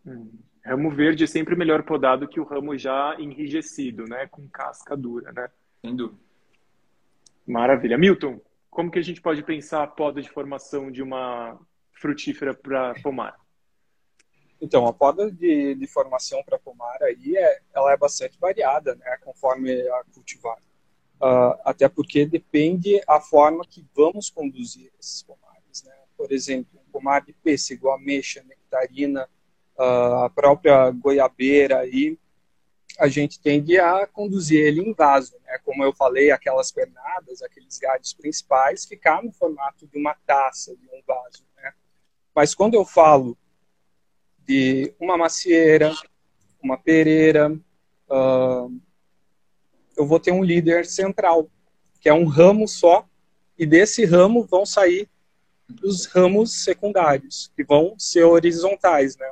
Hum. 0.07 0.31
Ramo 0.69 0.91
verde 0.91 1.25
é 1.25 1.27
sempre 1.27 1.57
melhor 1.57 1.83
podado 1.83 2.29
que 2.29 2.39
o 2.39 2.45
ramo 2.45 2.77
já 2.77 3.17
enrijecido, 3.19 4.05
né? 4.05 4.27
Com 4.27 4.47
casca 4.47 4.95
dura, 4.95 5.33
né? 5.33 5.49
Sem 5.81 5.97
dúvida. 5.97 6.21
Maravilha. 7.47 7.97
Milton, 7.97 8.39
como 8.69 8.91
que 8.91 8.99
a 8.99 9.03
gente 9.03 9.23
pode 9.23 9.43
pensar 9.43 9.83
a 9.83 9.87
poda 9.87 10.21
de 10.21 10.29
formação 10.29 10.91
de 10.91 11.03
uma 11.03 11.59
frutífera 11.93 12.53
para 12.53 12.93
pomar? 13.03 13.41
Então, 14.61 14.87
a 14.87 14.93
poda 14.93 15.33
de, 15.33 15.75
de 15.75 15.87
formação 15.87 16.43
para 16.45 16.59
pomar 16.59 17.03
aí, 17.03 17.35
é, 17.35 17.61
ela 17.75 17.91
é 17.93 17.97
bastante 17.97 18.39
variada, 18.39 18.95
né, 18.95 19.17
conforme 19.25 19.73
a 19.73 20.05
cultivar. 20.13 20.59
Uh, 21.21 21.57
até 21.65 21.89
porque 21.89 22.27
depende 22.27 23.01
a 23.09 23.21
forma 23.21 23.65
que 23.65 23.87
vamos 23.97 24.29
conduzir 24.29 24.93
esses 25.01 25.23
pomares. 25.23 25.83
Né? 25.83 25.95
Por 26.15 26.31
exemplo, 26.31 26.79
um 26.79 26.91
pomar 26.93 27.25
de 27.25 27.33
pêssego, 27.33 27.91
ameixa, 27.91 28.45
nectarina, 28.45 29.27
a 29.79 30.31
própria 30.35 30.91
goiabeira 30.91 31.79
aí, 31.79 32.19
a 32.99 33.07
gente 33.07 33.41
tende 33.41 33.79
a 33.79 34.07
conduzir 34.09 34.61
ele 34.61 34.81
em 34.81 34.93
vaso, 34.93 35.37
né? 35.45 35.59
Como 35.65 35.85
eu 35.85 35.95
falei, 35.95 36.33
aquelas 36.33 36.73
pernadas, 36.73 37.43
aqueles 37.43 37.79
galhos 37.79 38.13
principais, 38.13 38.85
ficar 38.85 39.23
no 39.23 39.31
formato 39.33 39.87
de 39.87 39.97
uma 39.97 40.17
taça, 40.27 40.75
de 40.75 40.87
um 40.89 41.01
vaso, 41.07 41.45
né? 41.57 41.73
Mas 42.35 42.55
quando 42.55 42.75
eu 42.75 42.85
falo 42.85 43.39
de 44.39 44.93
uma 44.99 45.17
macieira, 45.17 45.95
uma 46.61 46.77
pereira, 46.77 47.53
uh, 48.11 48.81
eu 49.97 50.07
vou 50.07 50.19
ter 50.19 50.33
um 50.33 50.43
líder 50.43 50.85
central, 50.85 51.49
que 52.01 52.09
é 52.09 52.15
um 52.15 52.25
ramo 52.25 52.67
só, 52.67 53.07
e 53.57 53.65
desse 53.65 54.05
ramo 54.05 54.45
vão 54.45 54.67
sair 54.67 55.09
os 55.85 56.07
ramos 56.07 56.65
secundários, 56.65 57.53
que 57.55 57.63
vão 57.63 57.95
ser 57.99 58.25
horizontais, 58.25 59.17
né? 59.17 59.31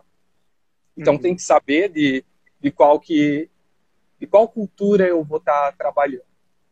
Então 0.97 1.15
uhum. 1.15 1.21
tem 1.21 1.35
que 1.35 1.43
saber 1.43 1.89
de, 1.89 2.25
de 2.61 2.71
qual 2.71 2.99
que 2.99 3.51
de 4.19 4.27
qual 4.27 4.49
cultura 4.49 5.07
eu 5.07 5.23
vou 5.23 5.39
estar 5.39 5.71
tá 5.71 5.73
trabalhando. 5.73 6.25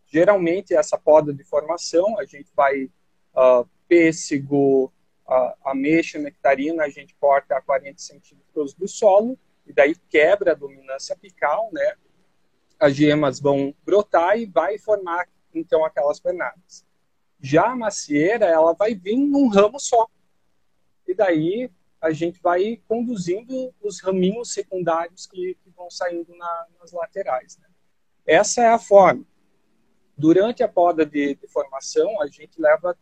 Geralmente 0.07 0.75
essa 0.75 0.97
poda 0.97 1.33
de 1.33 1.45
formação 1.45 2.19
a 2.19 2.25
gente 2.25 2.51
vai 2.57 2.85
uh, 2.85 3.69
pêssego, 3.87 4.93
uh, 5.27 5.55
ameixa, 5.65 6.19
nectarina, 6.19 6.85
a 6.85 6.89
gente 6.89 7.15
corta 7.17 7.57
a 7.57 7.61
40 7.61 7.99
centímetros 8.01 8.73
do 8.75 8.89
solo 8.89 9.39
e 9.67 9.73
daí 9.73 9.95
quebra 10.09 10.53
a 10.53 10.55
dominância 10.55 11.15
apical, 11.15 11.69
né? 11.73 11.97
As 12.79 12.95
gemas 12.95 13.41
vão 13.41 13.75
brotar 13.85 14.39
e 14.39 14.47
vai 14.47 14.79
formar 14.79 15.27
então 15.55 15.85
aquelas 15.85 16.19
pernadas. 16.19 16.85
Já 17.41 17.71
a 17.71 17.77
macieira, 17.77 18.47
ela 18.47 18.73
vai 18.73 18.95
vir 18.95 19.17
num 19.17 19.49
ramo 19.49 19.79
só. 19.79 20.09
E 21.07 21.15
daí 21.15 21.71
a 22.05 22.13
gente 22.13 22.39
vai 22.43 22.83
conduzindo 22.87 23.75
os 23.81 23.99
raminhos 24.03 24.53
secundários 24.53 25.27
que, 25.27 25.55
que 25.55 25.71
vão 25.71 25.91
saindo 25.91 26.37
na, 26.37 26.67
nas 26.79 26.93
laterais. 26.93 27.57
Né? 27.57 27.67
Essa 28.27 28.61
é 28.61 28.69
a 28.69 28.79
forma. 28.79 29.25
Durante 30.15 30.63
a 30.63 30.69
poda 30.69 31.07
de, 31.07 31.35
de, 31.35 31.49
formação, 31.49 32.21
a 32.21 32.27
gente 32.27 32.61
leva 32.61 32.95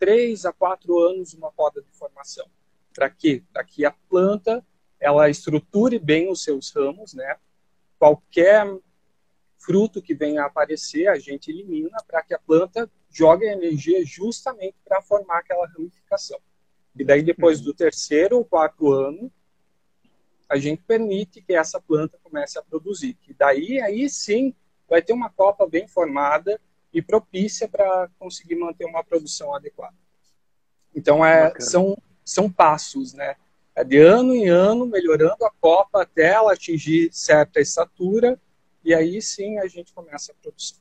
três 0.00 0.44
a 0.44 0.52
quatro 0.52 0.98
anos 0.98 1.32
uma 1.32 1.52
poda 1.52 1.80
de 1.80 1.92
formação. 1.92 2.44
Para 2.92 3.08
quê? 3.08 3.44
Para 3.52 3.62
que 3.62 3.84
a 3.84 3.92
planta 3.92 4.66
ela 4.98 5.30
estruture 5.30 5.96
bem 6.00 6.28
os 6.28 6.42
seus 6.42 6.72
ramos, 6.72 7.14
né? 7.14 7.36
Qualquer 8.00 8.66
fruto 9.58 10.02
que 10.02 10.12
venha 10.12 10.42
a 10.42 10.46
aparecer, 10.46 11.06
a 11.06 11.20
gente 11.20 11.52
elimina 11.52 12.02
para 12.04 12.20
que 12.20 12.34
a 12.34 12.38
planta 12.38 12.90
jogue 13.10 13.46
a 13.46 13.52
energia 13.52 14.04
justamente 14.04 14.76
para 14.84 15.00
formar 15.00 15.38
aquela 15.38 15.68
ramificação. 15.68 16.40
E 16.96 17.04
daí, 17.04 17.22
depois 17.22 17.60
do 17.60 17.74
terceiro 17.74 18.36
ou 18.36 18.44
quarto 18.44 18.92
ano, 18.92 19.30
a 20.48 20.56
gente 20.56 20.82
permite 20.82 21.42
que 21.42 21.54
essa 21.54 21.80
planta 21.80 22.18
comece 22.22 22.58
a 22.58 22.62
produzir. 22.62 23.16
E 23.28 23.34
daí, 23.34 23.80
aí 23.80 24.08
sim, 24.08 24.54
vai 24.88 25.02
ter 25.02 25.12
uma 25.12 25.30
copa 25.30 25.66
bem 25.66 25.88
formada 25.88 26.60
e 26.92 27.02
propícia 27.02 27.68
para 27.68 28.08
conseguir 28.18 28.54
manter 28.54 28.84
uma 28.84 29.02
produção 29.02 29.54
adequada. 29.54 29.96
Então, 30.94 31.24
é, 31.24 31.52
são, 31.58 32.00
são 32.24 32.48
passos, 32.50 33.12
né? 33.12 33.34
É 33.74 33.82
de 33.82 33.98
ano 33.98 34.32
em 34.32 34.48
ano, 34.48 34.86
melhorando 34.86 35.44
a 35.44 35.50
copa 35.60 36.02
até 36.02 36.32
ela 36.32 36.52
atingir 36.52 37.08
certa 37.12 37.60
estatura, 37.60 38.40
e 38.84 38.94
aí 38.94 39.20
sim 39.20 39.58
a 39.58 39.66
gente 39.66 39.92
começa 39.92 40.30
a 40.30 40.34
produção. 40.40 40.78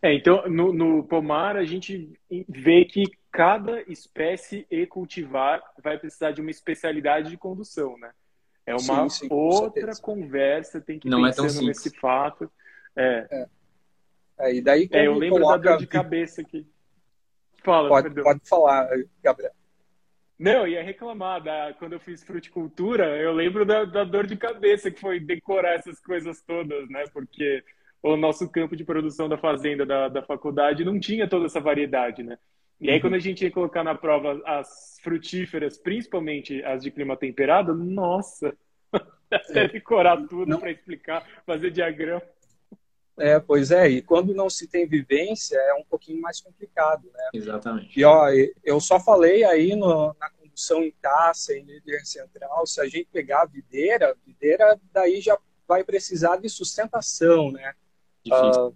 É, 0.00 0.14
então, 0.14 0.48
no, 0.48 0.72
no 0.72 1.04
pomar, 1.04 1.56
a 1.56 1.64
gente 1.64 2.18
vê 2.48 2.86
que 2.86 3.04
cada 3.32 3.80
espécie 3.90 4.66
e 4.70 4.86
cultivar 4.86 5.62
vai 5.82 5.98
precisar 5.98 6.32
de 6.32 6.42
uma 6.42 6.50
especialidade 6.50 7.30
de 7.30 7.38
condução, 7.38 7.96
né? 7.96 8.12
É 8.66 8.74
uma 8.74 9.08
sim, 9.08 9.26
sim, 9.26 9.28
outra 9.30 9.92
conversa, 9.96 10.80
tem 10.80 10.98
que 10.98 11.08
Não 11.08 11.22
pensar 11.22 11.46
é 11.46 11.66
nesse 11.66 11.90
fato. 11.98 12.48
É. 12.94 13.26
é. 13.30 13.48
é. 14.38 14.54
e 14.54 14.60
daí 14.60 14.88
é, 14.92 15.06
eu 15.06 15.14
lembro 15.14 15.40
coloca... 15.40 15.58
da 15.58 15.70
dor 15.70 15.78
de 15.78 15.86
cabeça 15.86 16.42
aqui. 16.42 16.66
Fala, 17.64 17.88
pode, 17.88 18.22
pode 18.22 18.40
falar, 18.48 18.88
Gabriel. 19.22 19.52
Não, 20.38 20.66
ia 20.66 20.82
reclamar 20.82 21.42
da, 21.42 21.74
quando 21.78 21.92
eu 21.92 22.00
fiz 22.00 22.22
fruticultura, 22.22 23.16
eu 23.16 23.32
lembro 23.32 23.64
da, 23.64 23.84
da 23.84 24.04
dor 24.04 24.26
de 24.26 24.36
cabeça 24.36 24.90
que 24.90 25.00
foi 25.00 25.20
decorar 25.20 25.74
essas 25.74 26.00
coisas 26.00 26.42
todas, 26.42 26.88
né? 26.88 27.04
Porque 27.12 27.64
o 28.02 28.16
nosso 28.16 28.48
campo 28.48 28.76
de 28.76 28.84
produção 28.84 29.28
da 29.28 29.38
fazenda 29.38 29.86
da, 29.86 30.08
da 30.08 30.22
faculdade 30.22 30.84
não 30.84 30.98
tinha 30.98 31.28
toda 31.28 31.46
essa 31.46 31.60
variedade, 31.60 32.22
né? 32.22 32.36
E 32.82 32.90
aí, 32.90 32.96
uhum. 32.96 33.00
quando 33.00 33.14
a 33.14 33.20
gente 33.20 33.44
ia 33.44 33.50
colocar 33.50 33.84
na 33.84 33.94
prova 33.94 34.42
as 34.44 34.98
frutíferas, 35.00 35.78
principalmente 35.78 36.62
as 36.64 36.82
de 36.82 36.90
clima 36.90 37.16
temperado, 37.16 37.72
nossa, 37.72 38.52
até 39.30 39.68
decorar 39.68 40.16
tudo 40.26 40.58
para 40.58 40.72
explicar, 40.72 41.24
fazer 41.46 41.70
diagrama. 41.70 42.22
É, 43.16 43.38
pois 43.38 43.70
é, 43.70 43.88
e 43.88 44.02
quando 44.02 44.34
não 44.34 44.50
se 44.50 44.66
tem 44.66 44.84
vivência 44.84 45.56
é 45.56 45.74
um 45.74 45.84
pouquinho 45.84 46.20
mais 46.20 46.40
complicado, 46.40 47.08
né? 47.14 47.28
Exatamente. 47.32 48.00
E 48.00 48.04
ó, 48.04 48.26
eu 48.64 48.80
só 48.80 48.98
falei 48.98 49.44
aí 49.44 49.76
no, 49.76 50.16
na 50.18 50.30
condução 50.30 50.82
em 50.82 50.90
taça, 51.00 51.54
em 51.54 51.62
líder 51.62 52.04
central, 52.04 52.66
se 52.66 52.80
a 52.80 52.84
gente 52.86 53.08
pegar 53.12 53.42
a 53.42 53.46
videira, 53.46 54.16
videira 54.26 54.80
daí 54.92 55.20
já 55.20 55.38
vai 55.68 55.84
precisar 55.84 56.36
de 56.38 56.48
sustentação, 56.48 57.52
né? 57.52 57.74
Uh, 58.26 58.74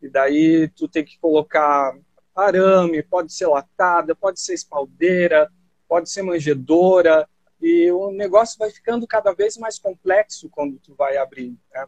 e 0.00 0.08
daí 0.08 0.68
tu 0.68 0.88
tem 0.88 1.04
que 1.04 1.18
colocar 1.18 1.94
arame, 2.34 3.02
pode 3.02 3.32
ser 3.32 3.46
latada, 3.46 4.14
pode 4.14 4.40
ser 4.40 4.54
espaldeira, 4.54 5.50
pode 5.88 6.10
ser 6.10 6.22
manjedora, 6.22 7.28
e 7.60 7.90
o 7.90 8.10
negócio 8.10 8.58
vai 8.58 8.70
ficando 8.70 9.06
cada 9.06 9.32
vez 9.32 9.56
mais 9.56 9.78
complexo 9.78 10.50
quando 10.50 10.78
tu 10.78 10.94
vai 10.94 11.16
abrindo. 11.16 11.58
Né? 11.72 11.86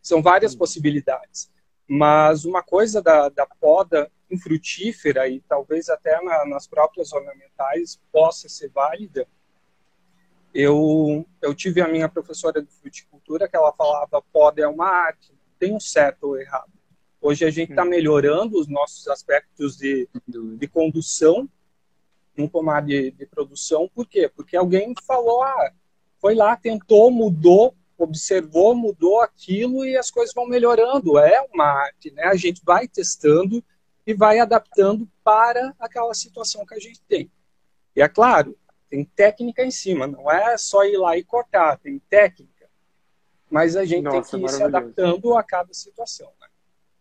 São 0.00 0.22
várias 0.22 0.54
possibilidades. 0.54 1.50
Mas 1.88 2.44
uma 2.44 2.62
coisa 2.62 3.02
da, 3.02 3.28
da 3.28 3.44
poda 3.44 4.10
infrutífera 4.30 5.28
e 5.28 5.40
talvez 5.40 5.88
até 5.88 6.22
na, 6.22 6.46
nas 6.46 6.66
próprias 6.68 7.12
ornamentais 7.12 8.00
possa 8.12 8.48
ser 8.48 8.68
válida, 8.68 9.26
eu, 10.54 11.26
eu 11.42 11.54
tive 11.54 11.80
a 11.80 11.88
minha 11.88 12.08
professora 12.08 12.62
de 12.62 12.70
fruticultura 12.70 13.48
que 13.48 13.56
ela 13.56 13.72
falava 13.72 14.22
poda 14.32 14.62
é 14.62 14.68
uma 14.68 14.86
arte, 14.86 15.32
tem 15.58 15.74
um 15.74 15.80
certo 15.80 16.28
ou 16.28 16.38
errado. 16.38 16.72
Hoje 17.20 17.44
a 17.44 17.50
gente 17.50 17.70
está 17.70 17.82
hum. 17.82 17.88
melhorando 17.88 18.58
os 18.58 18.66
nossos 18.66 19.06
aspectos 19.08 19.76
de, 19.76 20.08
de 20.26 20.68
condução 20.68 21.48
um 22.38 22.48
pomar 22.48 22.80
de, 22.80 23.10
de, 23.10 23.26
produção. 23.26 23.90
Por 23.94 24.06
quê? 24.06 24.30
Porque 24.34 24.56
alguém 24.56 24.94
falou, 25.06 25.42
ah, 25.42 25.72
foi 26.18 26.34
lá, 26.34 26.56
tentou, 26.56 27.10
mudou, 27.10 27.74
observou, 27.98 28.74
mudou 28.74 29.20
aquilo 29.20 29.84
e 29.84 29.94
as 29.94 30.10
coisas 30.10 30.34
vão 30.34 30.46
melhorando. 30.46 31.18
É 31.18 31.46
uma 31.52 31.66
arte, 31.66 32.10
né? 32.12 32.22
A 32.24 32.36
gente 32.36 32.62
vai 32.64 32.88
testando 32.88 33.62
e 34.06 34.14
vai 34.14 34.38
adaptando 34.38 35.06
para 35.22 35.74
aquela 35.78 36.14
situação 36.14 36.64
que 36.64 36.74
a 36.74 36.78
gente 36.78 37.02
tem. 37.02 37.30
E 37.94 38.00
é 38.00 38.08
claro, 38.08 38.56
tem 38.88 39.04
técnica 39.04 39.62
em 39.62 39.70
cima, 39.70 40.06
não 40.06 40.30
é 40.30 40.56
só 40.56 40.82
ir 40.84 40.96
lá 40.96 41.18
e 41.18 41.22
cortar, 41.22 41.76
tem 41.76 41.98
técnica 42.08 42.60
mas 43.50 43.76
a 43.76 43.84
gente 43.84 44.04
Nossa, 44.04 44.30
tem 44.30 44.40
que 44.40 44.46
ir 44.46 44.56
se 44.56 44.62
adaptando 44.62 45.36
a 45.36 45.42
cada 45.42 45.74
situação. 45.74 46.30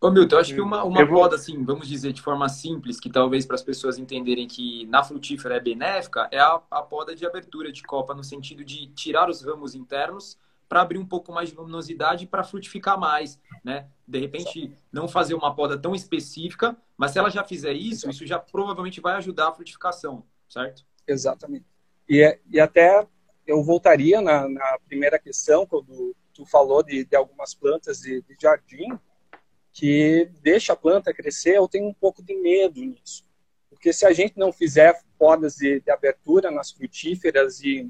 Ô, 0.02 0.10
Milton, 0.10 0.36
eu 0.36 0.40
acho 0.40 0.54
que 0.54 0.62
uma, 0.62 0.84
uma 0.84 1.04
vou... 1.06 1.20
poda, 1.20 1.36
assim, 1.36 1.62
vamos 1.64 1.88
dizer 1.88 2.14
de 2.14 2.22
forma 2.22 2.48
simples, 2.48 3.00
que 3.00 3.10
talvez 3.10 3.46
para 3.46 3.56
as 3.56 3.62
pessoas 3.62 3.98
entenderem 3.98 4.48
que 4.48 4.86
na 4.86 5.04
frutífera 5.04 5.58
é 5.58 5.60
benéfica, 5.60 6.30
é 6.32 6.40
a, 6.40 6.62
a 6.72 6.82
poda 6.82 7.14
de 7.14 7.26
abertura 7.26 7.70
de 7.70 7.84
copa, 7.84 8.14
no 8.14 8.24
sentido 8.24 8.64
de 8.64 8.88
tirar 8.88 9.30
os 9.30 9.42
ramos 9.42 9.76
internos 9.76 10.38
para 10.70 10.82
abrir 10.82 11.00
um 11.00 11.06
pouco 11.06 11.34
mais 11.34 11.50
de 11.50 11.56
luminosidade 11.56 12.28
para 12.28 12.44
frutificar 12.44 12.98
mais, 12.98 13.40
né? 13.64 13.88
De 14.08 14.20
repente, 14.20 14.72
não 14.92 15.08
fazer 15.08 15.34
uma 15.34 15.54
poda 15.54 15.78
tão 15.78 15.94
específica, 15.94 16.78
mas 16.96 17.12
se 17.12 17.20
ela 17.20 17.30
já 17.30 17.44
fizer 17.44 17.74
isso, 17.74 18.10
isso 18.10 18.26
já 18.26 18.40
provavelmente 18.40 19.02
vai 19.02 19.16
ajudar 19.16 19.50
a 19.50 19.52
frutificação, 19.52 20.24
certo? 20.48 20.86
Exatamente. 21.08 21.66
E, 22.08 22.22
é, 22.22 22.40
e 22.50 22.60
até 22.60 23.06
eu 23.46 23.64
voltaria 23.64 24.22
na, 24.22 24.48
na 24.48 24.78
primeira 24.88 25.18
questão, 25.18 25.66
quando 25.66 26.16
tu 26.34 26.46
falou 26.46 26.84
de, 26.84 27.04
de 27.04 27.16
algumas 27.16 27.54
plantas 27.54 28.00
de, 28.00 28.22
de, 28.22 28.36
jardim 28.40 28.98
que 29.80 30.30
deixa 30.42 30.74
a 30.74 30.76
planta 30.76 31.14
crescer, 31.14 31.56
eu 31.56 31.66
tenho 31.66 31.88
um 31.88 31.94
pouco 31.94 32.22
de 32.22 32.36
medo 32.36 32.82
nisso. 32.82 33.26
Porque 33.70 33.94
se 33.94 34.06
a 34.06 34.12
gente 34.12 34.38
não 34.38 34.52
fizer 34.52 35.02
podas 35.18 35.56
de, 35.56 35.80
de 35.80 35.90
abertura 35.90 36.52
nas 36.52 36.70
frutíferas 36.70 37.62
e, 37.62 37.90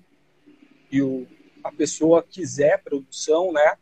e 0.91 1.01
o, 1.01 1.25
a 1.63 1.71
pessoa 1.71 2.21
quiser 2.21 2.83
produção, 2.83 3.51
né, 3.51 3.75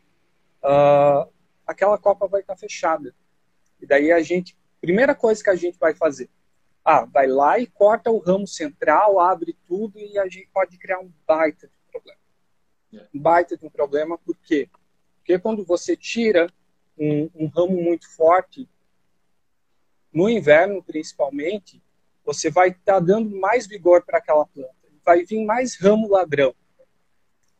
uh, 0.64 1.30
aquela 1.66 1.98
copa 1.98 2.30
vai 2.30 2.40
estar 2.40 2.56
fechada. 2.56 3.14
E 3.82 3.86
daí 3.86 4.10
a 4.10 4.22
gente, 4.22 4.58
primeira 4.80 5.14
coisa 5.14 5.44
que 5.44 5.50
a 5.50 5.56
gente 5.56 5.78
vai 5.78 5.94
fazer, 5.94 6.30
ah, 6.86 7.04
vai 7.04 7.28
lá 7.28 7.60
e 7.60 7.68
corta 7.68 8.10
o 8.10 8.20
ramo 8.20 8.48
central, 8.48 9.20
abre 9.20 9.54
tudo 9.68 10.00
e 10.00 10.18
a 10.18 10.30
gente 10.30 10.50
pode 10.54 10.78
criar 10.78 11.00
um 11.00 11.12
baita 11.28 11.70
um 13.14 13.20
baita 13.20 13.58
de 13.58 13.66
um 13.66 13.70
problema, 13.70 14.18
por 14.18 14.38
quê? 14.38 14.70
Porque 15.18 15.38
quando 15.38 15.66
você 15.66 15.98
tira 15.98 16.50
um, 16.98 17.30
um 17.36 17.48
ramo 17.48 17.82
muito 17.82 18.10
forte, 18.16 18.68
no 20.14 20.30
inverno 20.30 20.82
principalmente, 20.82 21.82
você 22.26 22.50
vai 22.50 22.70
estar 22.70 22.96
tá 22.96 23.00
dando 23.00 23.36
mais 23.38 23.68
vigor 23.68 24.04
para 24.04 24.18
aquela 24.18 24.46
planta. 24.46 24.76
Vai 25.06 25.24
vir 25.24 25.46
mais 25.46 25.76
ramo 25.80 26.10
ladrão. 26.10 26.54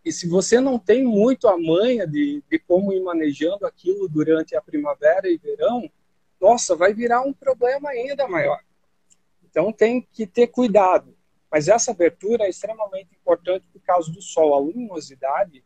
E 0.04 0.12
se 0.12 0.28
você 0.28 0.60
não 0.60 0.80
tem 0.80 1.04
muito 1.04 1.48
a 1.48 1.58
manha 1.58 2.08
de, 2.08 2.44
de 2.50 2.60
como 2.60 2.94
ir 2.94 3.02
manejando 3.02 3.66
aquilo 3.66 4.08
durante 4.08 4.56
a 4.56 4.62
primavera 4.62 5.30
e 5.30 5.38
verão, 5.38 5.90
nossa, 6.40 6.76
vai 6.76 6.94
virar 6.94 7.22
um 7.22 7.34
problema 7.34 7.90
ainda 7.90 8.28
maior. 8.28 8.62
Então 9.44 9.72
tem 9.72 10.02
que 10.02 10.26
ter 10.26 10.48
cuidado. 10.48 11.16
Mas 11.52 11.68
essa 11.68 11.92
abertura 11.92 12.46
é 12.46 12.50
extremamente 12.50 13.16
importante 13.16 13.66
por 13.72 13.82
causa 13.82 14.12
do 14.12 14.22
sol. 14.22 14.54
A 14.54 14.60
luminosidade, 14.60 15.64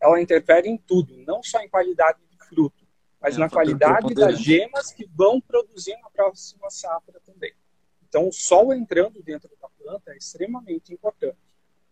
ela 0.00 0.20
interfere 0.20 0.68
em 0.68 0.76
tudo, 0.76 1.16
não 1.18 1.42
só 1.42 1.60
em 1.60 1.68
qualidade 1.68 2.18
de 2.30 2.38
fruto, 2.46 2.79
mas 3.20 3.36
é, 3.36 3.38
na 3.38 3.50
qualidade 3.50 4.14
das 4.14 4.40
gemas 4.40 4.92
que 4.92 5.06
vão 5.14 5.40
produzir 5.40 5.96
na 6.00 6.10
próxima 6.10 6.70
safra 6.70 7.20
também. 7.24 7.52
Então, 8.08 8.28
o 8.28 8.32
sol 8.32 8.72
entrando 8.72 9.22
dentro 9.22 9.50
da 9.60 9.68
planta 9.68 10.12
é 10.12 10.16
extremamente 10.16 10.92
importante. 10.92 11.38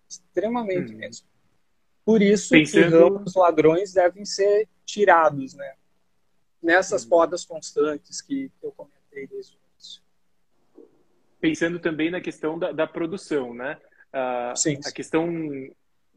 Extremamente 0.08 0.94
hum. 0.94 0.98
mesmo. 0.98 1.26
Por 2.04 2.22
isso 2.22 2.50
Pensando... 2.50 2.90
que 2.90 2.96
ramos 2.96 3.34
ladrões 3.34 3.92
devem 3.92 4.24
ser 4.24 4.66
tirados, 4.84 5.54
né? 5.54 5.74
Nessas 6.62 7.04
hum. 7.04 7.10
podas 7.10 7.44
constantes 7.44 8.20
que, 8.20 8.50
eu 8.62 8.72
comentei 8.72 9.26
desde 9.26 9.54
o 9.54 9.60
início. 9.72 10.02
Pensando 11.40 11.78
também 11.78 12.10
na 12.10 12.20
questão 12.20 12.58
da, 12.58 12.72
da 12.72 12.86
produção, 12.86 13.54
né? 13.54 13.78
Uh, 14.08 14.56
sim, 14.56 14.82
sim. 14.82 14.88
A 14.88 14.90
questão 14.92 15.28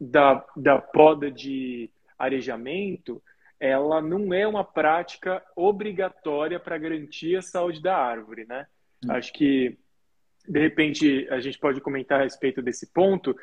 da, 0.00 0.44
da 0.56 0.80
poda 0.80 1.30
de 1.30 1.90
arejamento, 2.18 3.22
ela 3.62 4.02
não 4.02 4.34
é 4.34 4.44
uma 4.44 4.64
prática 4.64 5.40
obrigatória 5.54 6.58
para 6.58 6.76
garantir 6.76 7.36
a 7.36 7.42
saúde 7.42 7.80
da 7.80 7.96
árvore, 7.96 8.44
né? 8.44 8.66
Hum. 9.06 9.12
Acho 9.12 9.32
que 9.32 9.78
de 10.48 10.58
repente 10.58 11.28
a 11.30 11.38
gente 11.38 11.60
pode 11.60 11.80
comentar 11.80 12.18
a 12.18 12.24
respeito 12.24 12.60
desse 12.60 12.92
ponto. 12.92 13.36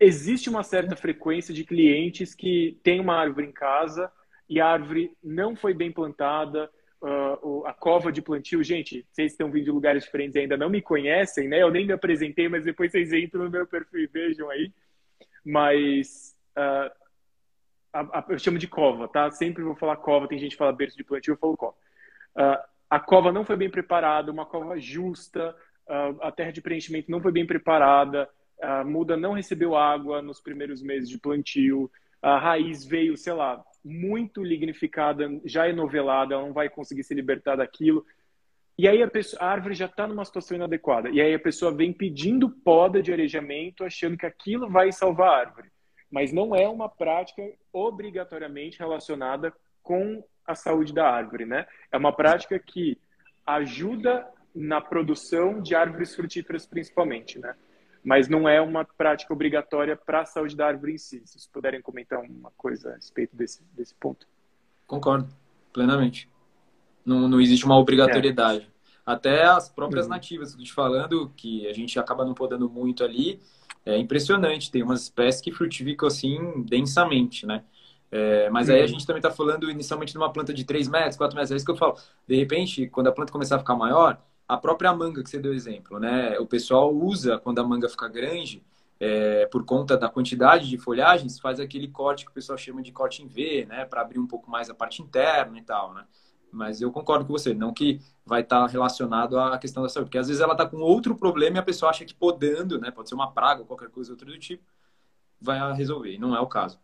Existe 0.00 0.48
uma 0.48 0.62
certa 0.62 0.96
frequência 0.96 1.52
de 1.52 1.62
clientes 1.62 2.34
que 2.34 2.80
têm 2.82 3.00
uma 3.00 3.14
árvore 3.14 3.48
em 3.48 3.52
casa 3.52 4.10
e 4.48 4.58
a 4.58 4.66
árvore 4.66 5.14
não 5.22 5.54
foi 5.54 5.74
bem 5.74 5.92
plantada, 5.92 6.70
uh, 7.02 7.66
a 7.66 7.74
cova 7.74 8.10
de 8.10 8.22
plantio, 8.22 8.64
gente, 8.64 9.06
vocês 9.12 9.32
estão 9.32 9.50
vindo 9.50 9.64
de 9.64 9.70
lugares 9.70 10.04
diferentes 10.04 10.36
e 10.36 10.38
ainda 10.38 10.56
não 10.56 10.70
me 10.70 10.80
conhecem, 10.80 11.48
né? 11.48 11.62
Eu 11.62 11.70
nem 11.70 11.86
me 11.86 11.92
apresentei, 11.92 12.48
mas 12.48 12.64
depois 12.64 12.90
vocês 12.90 13.12
entram 13.12 13.44
no 13.44 13.50
meu 13.50 13.66
perfil 13.66 14.00
e 14.00 14.06
vejam 14.06 14.48
aí. 14.48 14.72
Mas 15.44 16.34
uh, 16.56 17.01
a, 17.92 18.18
a, 18.18 18.24
eu 18.28 18.38
chamo 18.38 18.58
de 18.58 18.66
cova, 18.66 19.06
tá? 19.06 19.30
Sempre 19.30 19.62
vou 19.62 19.76
falar 19.76 19.96
cova, 19.96 20.28
tem 20.28 20.38
gente 20.38 20.52
que 20.52 20.58
fala 20.58 20.72
berço 20.72 20.96
de 20.96 21.04
plantio, 21.04 21.32
eu 21.32 21.38
falo 21.38 21.56
cova. 21.56 21.74
Uh, 22.36 22.72
a 22.88 23.00
cova 23.00 23.30
não 23.30 23.44
foi 23.44 23.56
bem 23.56 23.70
preparada, 23.70 24.32
uma 24.32 24.46
cova 24.46 24.78
justa, 24.78 25.54
uh, 25.86 26.22
a 26.22 26.32
terra 26.32 26.52
de 26.52 26.62
preenchimento 26.62 27.10
não 27.10 27.20
foi 27.20 27.32
bem 27.32 27.46
preparada, 27.46 28.28
a 28.60 28.84
muda 28.84 29.16
não 29.16 29.32
recebeu 29.32 29.76
água 29.76 30.22
nos 30.22 30.40
primeiros 30.40 30.82
meses 30.82 31.08
de 31.08 31.18
plantio, 31.18 31.90
a 32.22 32.38
raiz 32.38 32.84
veio, 32.84 33.16
sei 33.16 33.32
lá, 33.32 33.62
muito 33.84 34.42
lignificada, 34.42 35.28
já 35.44 35.68
enovelada, 35.68 36.34
ela 36.34 36.44
não 36.44 36.52
vai 36.52 36.68
conseguir 36.68 37.02
se 37.02 37.14
libertar 37.14 37.56
daquilo. 37.56 38.06
E 38.78 38.86
aí 38.86 39.02
a, 39.02 39.08
pessoa, 39.08 39.42
a 39.42 39.50
árvore 39.50 39.74
já 39.74 39.86
está 39.86 40.06
numa 40.06 40.24
situação 40.24 40.56
inadequada. 40.56 41.10
E 41.10 41.20
aí 41.20 41.34
a 41.34 41.38
pessoa 41.38 41.74
vem 41.74 41.92
pedindo 41.92 42.48
poda 42.48 43.02
de 43.02 43.12
arejamento, 43.12 43.84
achando 43.84 44.16
que 44.16 44.24
aquilo 44.24 44.70
vai 44.70 44.92
salvar 44.92 45.28
a 45.28 45.38
árvore. 45.38 45.68
Mas 46.12 46.32
não 46.32 46.54
é 46.54 46.68
uma 46.68 46.90
prática 46.90 47.42
obrigatoriamente 47.72 48.78
relacionada 48.78 49.52
com 49.82 50.22
a 50.46 50.54
saúde 50.54 50.92
da 50.92 51.08
árvore, 51.08 51.46
né? 51.46 51.66
É 51.90 51.96
uma 51.96 52.12
prática 52.12 52.58
que 52.58 52.98
ajuda 53.46 54.28
na 54.54 54.80
produção 54.80 55.60
de 55.60 55.74
árvores 55.74 56.14
frutíferas 56.14 56.66
principalmente, 56.66 57.38
né? 57.38 57.54
Mas 58.04 58.28
não 58.28 58.48
é 58.48 58.60
uma 58.60 58.84
prática 58.84 59.32
obrigatória 59.32 59.96
para 59.96 60.20
a 60.20 60.26
saúde 60.26 60.54
da 60.54 60.66
árvore 60.66 60.94
em 60.94 60.98
si. 60.98 61.22
Se 61.24 61.32
vocês 61.32 61.46
puderem 61.46 61.80
comentar 61.80 62.20
uma 62.20 62.50
coisa 62.56 62.90
a 62.90 62.94
respeito 62.96 63.34
desse, 63.34 63.64
desse 63.72 63.94
ponto. 63.94 64.26
Concordo, 64.86 65.28
plenamente. 65.72 66.28
Não, 67.06 67.28
não 67.28 67.40
existe 67.40 67.64
uma 67.64 67.78
obrigatoriedade. 67.78 68.68
É. 68.68 68.72
Até 69.06 69.44
as 69.44 69.68
próprias 69.68 70.06
uhum. 70.06 70.12
nativas, 70.12 70.50
estou 70.50 70.64
te 70.64 70.72
falando, 70.72 71.32
que 71.36 71.66
a 71.66 71.72
gente 71.72 71.98
acaba 71.98 72.24
não 72.24 72.34
podendo 72.34 72.68
muito 72.68 73.02
ali, 73.02 73.40
é 73.84 73.96
impressionante. 73.98 74.70
Tem 74.70 74.82
umas 74.82 75.02
espécies 75.02 75.40
que 75.40 75.52
frutificam 75.52 76.06
assim 76.06 76.62
densamente, 76.64 77.46
né? 77.46 77.64
É, 78.10 78.50
mas 78.50 78.68
aí 78.68 78.78
a 78.78 78.82
uhum. 78.82 78.88
gente 78.88 79.06
também 79.06 79.20
está 79.20 79.30
falando 79.30 79.70
inicialmente 79.70 80.12
de 80.12 80.18
uma 80.18 80.30
planta 80.30 80.52
de 80.52 80.64
3 80.64 80.86
metros, 80.88 81.16
4 81.16 81.34
metros. 81.34 81.50
É 81.50 81.56
isso 81.56 81.64
que 81.64 81.70
eu 81.70 81.76
falo. 81.76 81.96
De 82.28 82.36
repente, 82.36 82.86
quando 82.88 83.06
a 83.06 83.12
planta 83.12 83.32
começar 83.32 83.56
a 83.56 83.58
ficar 83.58 83.74
maior, 83.74 84.20
a 84.46 84.56
própria 84.56 84.92
manga 84.92 85.22
que 85.22 85.30
você 85.30 85.38
deu 85.38 85.54
exemplo, 85.54 85.98
né? 85.98 86.38
O 86.38 86.46
pessoal 86.46 86.94
usa 86.94 87.38
quando 87.38 87.58
a 87.60 87.64
manga 87.64 87.88
fica 87.88 88.08
grande, 88.08 88.62
é, 89.00 89.46
por 89.46 89.64
conta 89.64 89.96
da 89.96 90.10
quantidade 90.10 90.68
de 90.68 90.76
folhagens, 90.76 91.40
faz 91.40 91.58
aquele 91.58 91.88
corte 91.88 92.26
que 92.26 92.30
o 92.30 92.34
pessoal 92.34 92.58
chama 92.58 92.82
de 92.82 92.92
corte 92.92 93.22
em 93.22 93.26
V, 93.26 93.66
né? 93.66 93.86
Para 93.86 94.02
abrir 94.02 94.18
um 94.18 94.26
pouco 94.26 94.50
mais 94.50 94.68
a 94.68 94.74
parte 94.74 95.00
interna 95.00 95.58
e 95.58 95.62
tal, 95.62 95.94
né? 95.94 96.04
Mas 96.52 96.82
eu 96.82 96.92
concordo 96.92 97.24
com 97.24 97.32
você, 97.32 97.54
não 97.54 97.72
que 97.72 97.98
vai 98.24 98.42
estar 98.42 98.60
tá 98.60 98.66
relacionado 98.66 99.38
à 99.38 99.58
questão 99.58 99.82
da 99.82 99.88
saúde, 99.88 100.08
porque 100.08 100.18
às 100.18 100.28
vezes 100.28 100.40
ela 100.40 100.52
está 100.52 100.66
com 100.66 100.78
outro 100.78 101.16
problema 101.16 101.56
e 101.56 101.60
a 101.60 101.64
pessoa 101.64 101.90
acha 101.90 102.04
que 102.04 102.14
podando, 102.14 102.80
né? 102.80 102.90
Pode 102.90 103.08
ser 103.08 103.14
uma 103.14 103.32
praga 103.32 103.62
ou 103.62 103.66
qualquer 103.66 103.90
coisa 103.90 104.12
outro 104.12 104.26
do 104.26 104.38
tipo, 104.38 104.64
vai 105.40 105.74
resolver. 105.74 106.12
E 106.12 106.18
não 106.18 106.36
é 106.36 106.40
o 106.40 106.46
caso. 106.46 106.78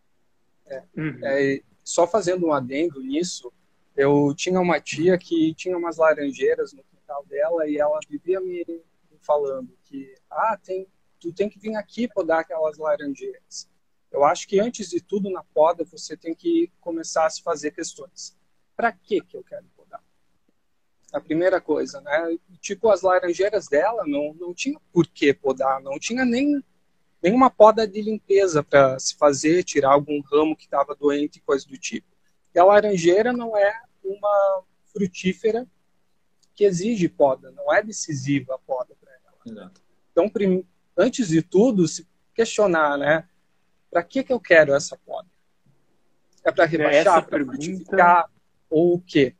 É, 0.66 0.82
uhum. 0.96 1.18
é, 1.22 1.62
só 1.82 2.06
fazendo 2.06 2.46
um 2.46 2.52
adendo 2.52 3.00
nisso, 3.00 3.52
eu 3.96 4.32
tinha 4.34 4.60
uma 4.60 4.80
tia 4.80 5.18
que 5.18 5.52
tinha 5.54 5.76
umas 5.76 5.96
laranjeiras 5.96 6.72
no 6.72 6.84
quintal 6.84 7.24
dela 7.26 7.66
e 7.68 7.78
ela 7.78 7.98
vivia 8.08 8.40
me 8.40 8.64
falando 9.20 9.76
que 9.82 10.14
ah 10.30 10.56
tem 10.62 10.86
tu 11.18 11.32
tem 11.32 11.48
que 11.48 11.58
vir 11.58 11.74
aqui 11.74 12.06
podar 12.06 12.40
aquelas 12.40 12.78
laranjeiras 12.78 13.68
eu 14.12 14.24
acho 14.24 14.46
que 14.46 14.60
antes 14.60 14.88
de 14.88 15.00
tudo 15.00 15.28
na 15.30 15.42
poda 15.42 15.84
você 15.84 16.16
tem 16.16 16.32
que 16.32 16.70
começar 16.80 17.26
a 17.26 17.30
se 17.30 17.42
fazer 17.42 17.72
questões 17.72 18.36
para 18.76 18.92
que 18.92 19.20
que 19.20 19.36
eu 19.36 19.42
quero 19.42 19.66
a 21.12 21.20
primeira 21.20 21.60
coisa 21.60 22.00
né 22.00 22.36
tipo 22.60 22.90
as 22.90 23.02
laranjeiras 23.02 23.66
dela 23.66 24.04
não 24.06 24.34
não 24.34 24.54
tinha 24.54 24.78
por 24.92 25.06
que 25.06 25.32
podar 25.32 25.80
não 25.80 25.98
tinha 25.98 26.24
nem 26.24 26.62
nenhuma 27.22 27.50
poda 27.50 27.86
de 27.86 28.00
limpeza 28.00 28.62
para 28.62 28.98
se 28.98 29.16
fazer 29.16 29.64
tirar 29.64 29.90
algum 29.92 30.20
ramo 30.20 30.56
que 30.56 30.64
estava 30.64 30.94
doente 30.94 31.36
e 31.36 31.42
coisa 31.42 31.66
do 31.66 31.76
tipo 31.78 32.06
e 32.54 32.58
a 32.58 32.64
laranjeira 32.64 33.32
não 33.32 33.56
é 33.56 33.72
uma 34.04 34.62
frutífera 34.92 35.66
que 36.58 36.64
exige 36.64 37.08
poda, 37.08 37.52
não 37.52 37.72
é 37.72 37.80
decisiva 37.80 38.56
a 38.56 38.58
poda 38.58 38.92
para 39.00 39.12
ela. 39.12 39.36
Exato. 39.46 39.80
Então, 40.10 40.28
antes 40.96 41.28
de 41.28 41.40
tudo, 41.40 41.86
se 41.86 42.04
questionar, 42.34 42.98
né? 42.98 43.28
Para 43.88 44.02
que, 44.02 44.24
que 44.24 44.32
eu 44.32 44.40
quero 44.40 44.74
essa 44.74 44.96
poda? 44.96 45.28
É 46.42 46.50
para 46.50 46.64
rebaixar, 46.64 47.22
para 47.22 47.38
pergunta... 47.38 47.62
frutificar 47.62 48.30
ou 48.68 48.94
o 48.94 49.00
quê? 49.00 49.36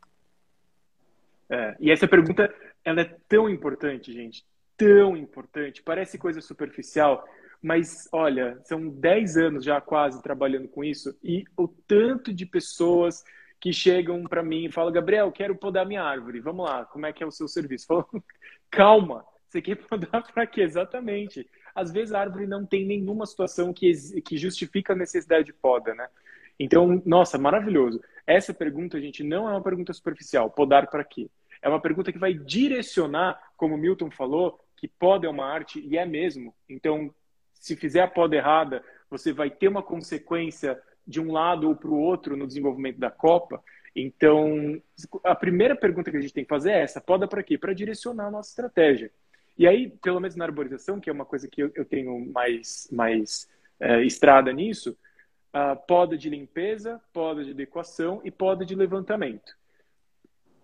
É, 1.51 1.77
e 1.81 1.91
essa 1.91 2.07
pergunta, 2.07 2.53
ela 2.85 3.01
é 3.01 3.17
tão 3.29 3.49
importante, 3.49 4.13
gente, 4.13 4.45
tão 4.77 5.17
importante. 5.17 5.83
Parece 5.83 6.19
coisa 6.19 6.41
superficial, 6.41 7.25
mas 7.63 8.09
olha, 8.13 8.59
são 8.65 8.89
10 8.89 9.37
anos 9.37 9.65
já 9.65 9.81
quase 9.81 10.23
trabalhando 10.23 10.69
com 10.69 10.85
isso 10.85 11.17
e 11.23 11.45
o 11.57 11.67
tanto 11.67 12.33
de 12.33 12.47
pessoas 12.47 13.25
que 13.61 13.73
chegam 13.73 14.23
para 14.23 14.43
mim 14.43 14.67
e 14.67 14.73
falam, 14.73 14.93
Gabriel, 14.93 15.33
quero 15.33 15.57
podar 15.57 15.85
minha 15.85 16.03
árvore. 16.03 16.41
Vamos 16.41 16.65
lá, 16.65 16.85
como 16.85 17.07
é 17.07 17.13
que 17.13 17.23
é 17.25 17.27
o 17.27 17.33
seu 17.33 17.49
serviço? 17.49 17.87
Falo, 17.89 18.25
calma, 18.71 19.25
você 19.49 19.61
quer 19.61 19.77
podar 19.77 20.23
para 20.33 20.47
quê? 20.47 20.61
Exatamente. 20.61 21.49
Às 21.75 21.91
vezes 21.91 22.13
a 22.13 22.21
árvore 22.21 22.47
não 22.47 22.65
tem 22.65 22.85
nenhuma 22.85 23.27
situação 23.27 23.73
que, 23.73 23.93
que 24.23 24.37
justifica 24.37 24.93
a 24.93 24.97
necessidade 24.97 25.47
de 25.47 25.53
poda, 25.53 25.95
né? 25.95 26.09
Então, 26.59 27.03
nossa, 27.07 27.39
maravilhoso. 27.39 28.01
Essa 28.27 28.53
pergunta, 28.53 29.01
gente, 29.01 29.23
não 29.23 29.49
é 29.49 29.53
uma 29.53 29.63
pergunta 29.63 29.93
superficial. 29.93 30.51
Podar 30.51 30.89
para 30.89 31.05
quê? 31.05 31.31
É 31.63 31.69
uma 31.69 31.81
pergunta 31.81 32.13
que 32.13 32.19
vai 32.19 32.35
direcionar, 32.35 33.41
como 33.57 33.75
o 33.75 33.79
Milton 33.79 34.11
falou, 34.11 34.61
que 34.77 34.87
poda 34.87 35.27
é 35.27 35.31
uma 35.31 35.47
arte, 35.47 35.81
e 35.81 35.97
é 35.97 36.05
mesmo. 36.05 36.55
Então, 36.69 37.13
se 37.55 37.75
fizer 37.75 38.03
a 38.03 38.09
poda 38.09 38.37
errada, 38.37 38.83
você 39.11 39.33
vai 39.33 39.51
ter 39.51 39.69
uma 39.69 39.83
consequência 39.83 40.81
de 41.07 41.21
um 41.21 41.33
lado 41.33 41.69
ou 41.69 41.75
para 41.75 41.91
o 41.91 41.99
outro 41.99 42.37
no 42.37 42.47
desenvolvimento 42.47 42.99
da 42.99 43.11
Copa. 43.11 43.63
Então, 43.95 44.81
a 45.25 45.35
primeira 45.35 45.75
pergunta 45.75 46.11
que 46.11 46.17
a 46.17 46.21
gente 46.21 46.33
tem 46.33 46.45
que 46.45 46.51
fazer 46.51 46.73
é 46.73 46.83
essa: 46.83 47.01
poda 47.01 47.27
para 47.27 47.43
quê? 47.43 47.57
Para 47.57 47.73
direcionar 47.73 48.27
a 48.27 48.31
nossa 48.31 48.51
estratégia. 48.51 49.11
E 49.57 49.67
aí, 49.67 49.91
pelo 50.03 50.21
menos 50.21 50.37
na 50.37 50.45
arborização, 50.45 51.01
que 51.01 51.11
é 51.11 51.13
uma 51.13 51.25
coisa 51.25 51.49
que 51.49 51.63
eu, 51.63 51.73
eu 51.75 51.85
tenho 51.85 52.31
mais, 52.33 52.89
mais 52.93 53.49
é, 53.81 54.05
estrada 54.05 54.53
nisso, 54.53 54.97
a 55.53 55.75
poda 55.75 56.17
de 56.17 56.29
limpeza, 56.29 57.01
poda 57.13 57.45
de 57.45 57.53
adequação 57.53 58.21
e 58.25 58.31
poda 58.31 58.65
de 58.65 58.75
levantamento. 58.75 59.57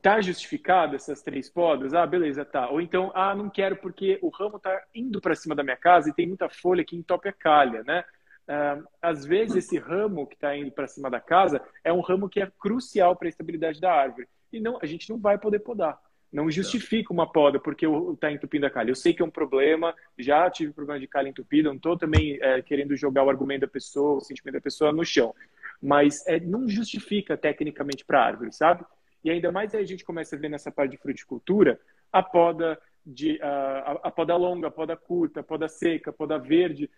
Tá 0.03 0.21
justificado 0.21 0.95
essas 0.95 1.23
três 1.23 1.49
podas? 1.49 1.95
Ah, 1.95 2.07
beleza, 2.07 2.45
tá. 2.45 2.69
Ou 2.69 2.81
então, 2.81 3.11
ah, 3.15 3.35
não 3.35 3.49
quero 3.49 3.77
porque 3.77 4.19
o 4.21 4.29
ramo 4.29 4.59
tá 4.59 4.83
indo 4.95 5.21
para 5.21 5.35
cima 5.35 5.55
da 5.55 5.63
minha 5.63 5.77
casa 5.77 6.11
e 6.11 6.13
tem 6.13 6.27
muita 6.27 6.49
folha 6.49 6.85
que 6.85 6.95
entope 6.95 7.29
a 7.29 7.33
calha, 7.33 7.83
né? 7.85 8.05
Uh, 8.47 8.87
às 9.01 9.25
vezes 9.25 9.57
esse 9.57 9.79
ramo 9.79 10.27
que 10.27 10.35
está 10.35 10.55
indo 10.55 10.71
para 10.71 10.87
cima 10.87 11.09
da 11.09 11.19
casa 11.19 11.63
é 11.83 11.91
um 11.91 12.01
ramo 12.01 12.29
que 12.29 12.43
é 12.43 12.53
crucial 12.59 13.17
para 13.17 13.27
a 13.29 13.31
estabilidade 13.31 13.81
da 13.81 13.91
árvore. 13.91 14.29
E 14.53 14.61
não, 14.61 14.79
a 14.83 14.87
gente 14.87 15.09
não 15.09 15.19
vai 15.19 15.39
poder 15.39 15.61
podar. 15.61 15.99
Não 16.35 16.51
justifica 16.51 17.13
uma 17.13 17.31
poda 17.31 17.61
porque 17.61 17.87
está 17.87 18.33
entupindo 18.33 18.67
a 18.67 18.71
calha. 18.71 18.91
Eu 18.91 18.97
sei 18.97 19.15
que 19.15 19.23
é 19.23 19.25
um 19.25 19.31
problema, 19.31 19.95
já 20.19 20.51
tive 20.51 20.73
problema 20.73 20.99
de 20.99 21.07
calha 21.07 21.29
entupida, 21.29 21.69
não 21.69 21.77
estou 21.77 21.97
também 21.97 22.37
é, 22.43 22.61
querendo 22.61 22.97
jogar 22.97 23.23
o 23.23 23.31
argumento 23.31 23.61
da 23.61 23.69
pessoa, 23.69 24.17
o 24.17 24.21
sentimento 24.21 24.55
da 24.55 24.61
pessoa 24.61 24.93
no 24.93 25.05
chão. 25.05 25.33
Mas 25.81 26.27
é, 26.27 26.41
não 26.41 26.69
justifica 26.69 27.37
tecnicamente 27.37 28.05
para 28.05 28.21
a 28.21 28.25
árvore, 28.25 28.53
sabe? 28.53 28.85
E 29.23 29.31
ainda 29.31 29.53
mais 29.53 29.73
aí 29.77 29.83
a 29.83 29.87
gente 29.87 30.05
começa 30.05 30.35
a 30.35 30.39
ver 30.39 30.49
nessa 30.49 30.73
parte 30.73 30.91
de 30.91 30.97
fruticultura 30.97 31.79
a 32.13 32.21
poda 32.21 32.81
de 33.07 33.37
uh, 33.37 34.01
a, 34.03 34.11
poda 34.11 34.35
longa, 34.35 34.67
a 34.67 34.73
poda 34.73 34.97
curta, 34.97 35.39
a 35.39 35.45
poda 35.45 35.69
seca, 35.69 36.11
a 36.11 36.13
poda 36.13 36.37
verde, 36.37 36.91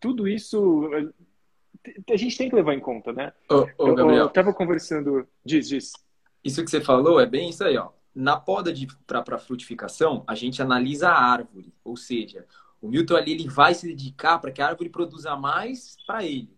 tudo 0.00 0.26
isso 0.26 0.90
a 2.10 2.16
gente 2.16 2.36
tem 2.36 2.48
que 2.48 2.56
levar 2.56 2.74
em 2.74 2.80
conta, 2.80 3.12
né? 3.12 3.32
Ô, 3.50 3.66
ô, 3.78 3.94
Gabriel, 3.94 4.22
eu 4.22 4.26
estava 4.26 4.52
conversando, 4.52 5.26
diz, 5.44 5.68
diz. 5.68 5.92
Isso 6.44 6.64
que 6.64 6.70
você 6.70 6.80
falou 6.80 7.20
é 7.20 7.26
bem 7.26 7.50
isso 7.50 7.62
aí, 7.64 7.76
ó. 7.76 7.90
Na 8.18 8.34
poda 8.34 8.72
para 9.06 9.38
frutificação, 9.38 10.24
a 10.26 10.34
gente 10.34 10.62
analisa 10.62 11.10
a 11.10 11.22
árvore, 11.22 11.70
ou 11.84 11.98
seja, 11.98 12.46
o 12.80 12.88
Milton 12.88 13.14
ali 13.14 13.32
ele 13.32 13.46
vai 13.46 13.74
se 13.74 13.86
dedicar 13.86 14.38
para 14.38 14.50
que 14.50 14.62
a 14.62 14.68
árvore 14.68 14.88
produza 14.88 15.36
mais 15.36 15.98
para 16.06 16.24
ele. 16.24 16.50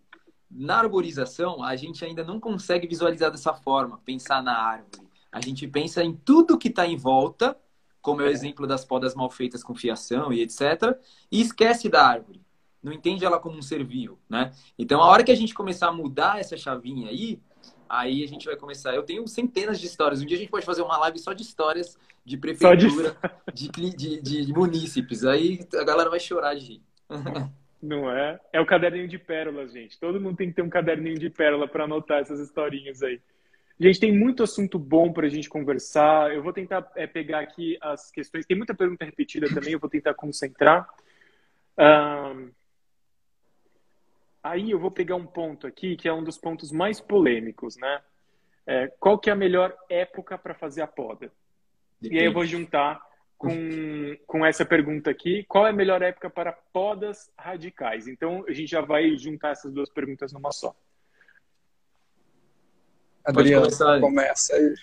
Na 0.49 0.77
arborização, 0.77 1.61
a 1.61 1.75
gente 1.75 2.05
ainda 2.05 2.23
não 2.23 2.39
consegue 2.39 2.87
visualizar 2.87 3.29
dessa 3.29 3.53
forma, 3.53 3.99
pensar 4.05 4.41
na 4.41 4.57
árvore. 4.57 5.05
A 5.29 5.41
gente 5.41 5.67
pensa 5.67 6.01
em 6.01 6.15
tudo 6.15 6.57
que 6.57 6.69
está 6.69 6.87
em 6.87 6.95
volta, 6.95 7.57
como 8.01 8.21
é 8.21 8.25
o 8.25 8.31
exemplo 8.31 8.65
das 8.65 8.85
podas 8.85 9.13
mal 9.13 9.29
feitas 9.29 9.61
com 9.61 9.75
fiação 9.75 10.31
e 10.31 10.41
etc., 10.41 10.97
e 11.29 11.41
esquece 11.41 11.89
da 11.89 12.07
árvore. 12.07 12.41
Não 12.81 12.93
entende 12.93 13.25
ela 13.25 13.37
como 13.37 13.57
um 13.57 13.61
ser 13.61 13.83
vivo, 13.83 14.17
né? 14.29 14.53
Então, 14.77 15.01
a 15.01 15.07
hora 15.07 15.25
que 15.25 15.31
a 15.31 15.35
gente 15.35 15.53
começar 15.53 15.89
a 15.89 15.91
mudar 15.91 16.39
essa 16.39 16.55
chavinha 16.55 17.09
aí, 17.09 17.41
aí 17.89 18.23
a 18.23 18.27
gente 18.27 18.45
vai 18.45 18.55
começar. 18.55 18.93
Eu 18.93 19.03
tenho 19.03 19.27
centenas 19.27 19.79
de 19.79 19.87
histórias. 19.87 20.21
Um 20.21 20.25
dia 20.25 20.37
a 20.37 20.39
gente 20.39 20.51
pode 20.51 20.65
fazer 20.65 20.81
uma 20.81 20.97
live 20.97 21.19
só 21.19 21.33
de 21.33 21.41
histórias 21.41 21.97
de 22.23 22.37
prefeitura, 22.37 23.17
de... 23.53 23.69
De, 23.69 24.21
de, 24.21 24.45
de, 24.45 24.53
munícipes. 24.53 25.25
Aí 25.25 25.59
a 25.73 25.83
galera 25.83 26.09
vai 26.09 26.19
chorar 26.19 26.53
de 26.55 26.65
rir. 26.65 26.81
Não 27.81 28.11
é? 28.11 28.39
É 28.51 28.59
o 28.59 28.65
caderninho 28.65 29.07
de 29.07 29.17
pérolas, 29.17 29.71
gente. 29.71 29.97
Todo 29.99 30.19
mundo 30.19 30.35
tem 30.35 30.49
que 30.49 30.55
ter 30.55 30.61
um 30.61 30.69
caderninho 30.69 31.17
de 31.17 31.29
pérola 31.29 31.67
para 31.67 31.85
anotar 31.85 32.19
essas 32.19 32.39
historinhas 32.39 33.01
aí. 33.01 33.19
Gente, 33.79 33.99
tem 34.01 34.11
muito 34.11 34.43
assunto 34.43 34.77
bom 34.77 35.13
para 35.13 35.25
a 35.25 35.29
gente 35.29 35.47
conversar. 35.47 36.33
Eu 36.33 36.43
vou 36.43 36.51
tentar 36.51 36.91
é, 36.95 37.07
pegar 37.07 37.39
aqui 37.39 37.77
as 37.81 38.11
questões. 38.11 38.45
Tem 38.45 38.57
muita 38.57 38.75
pergunta 38.75 39.05
repetida 39.05 39.47
também, 39.47 39.71
eu 39.71 39.79
vou 39.79 39.89
tentar 39.89 40.13
concentrar. 40.13 40.87
Um... 41.77 42.49
Aí 44.43 44.71
eu 44.71 44.79
vou 44.79 44.91
pegar 44.91 45.15
um 45.15 45.25
ponto 45.25 45.67
aqui 45.67 45.95
que 45.95 46.07
é 46.07 46.13
um 46.13 46.23
dos 46.23 46.37
pontos 46.37 46.71
mais 46.71 47.01
polêmicos, 47.01 47.75
né? 47.77 48.01
É, 48.65 48.87
qual 48.99 49.17
que 49.17 49.29
é 49.29 49.33
a 49.33 49.35
melhor 49.35 49.75
época 49.89 50.37
para 50.37 50.53
fazer 50.53 50.81
a 50.81 50.87
poda? 50.87 51.31
Depende. 51.99 52.15
E 52.15 52.19
aí 52.19 52.25
eu 52.25 52.33
vou 52.33 52.45
juntar 52.45 53.01
com, 53.37 54.17
com 54.27 54.45
essa 54.45 54.65
pergunta 54.65 55.09
aqui. 55.09 55.43
Qual 55.45 55.65
é 55.65 55.71
a 55.71 55.73
melhor 55.73 56.01
época 56.01 56.29
para 56.29 56.51
podas 56.51 57.31
radicais? 57.37 58.07
Então, 58.07 58.45
a 58.47 58.51
gente 58.51 58.69
já 58.69 58.81
vai 58.81 59.17
juntar 59.17 59.51
essas 59.51 59.73
duas 59.73 59.89
perguntas 59.89 60.31
numa 60.33 60.51
só. 60.51 60.75
Adriano, 63.25 63.67
começa 64.01 64.55
aí. 64.55 64.75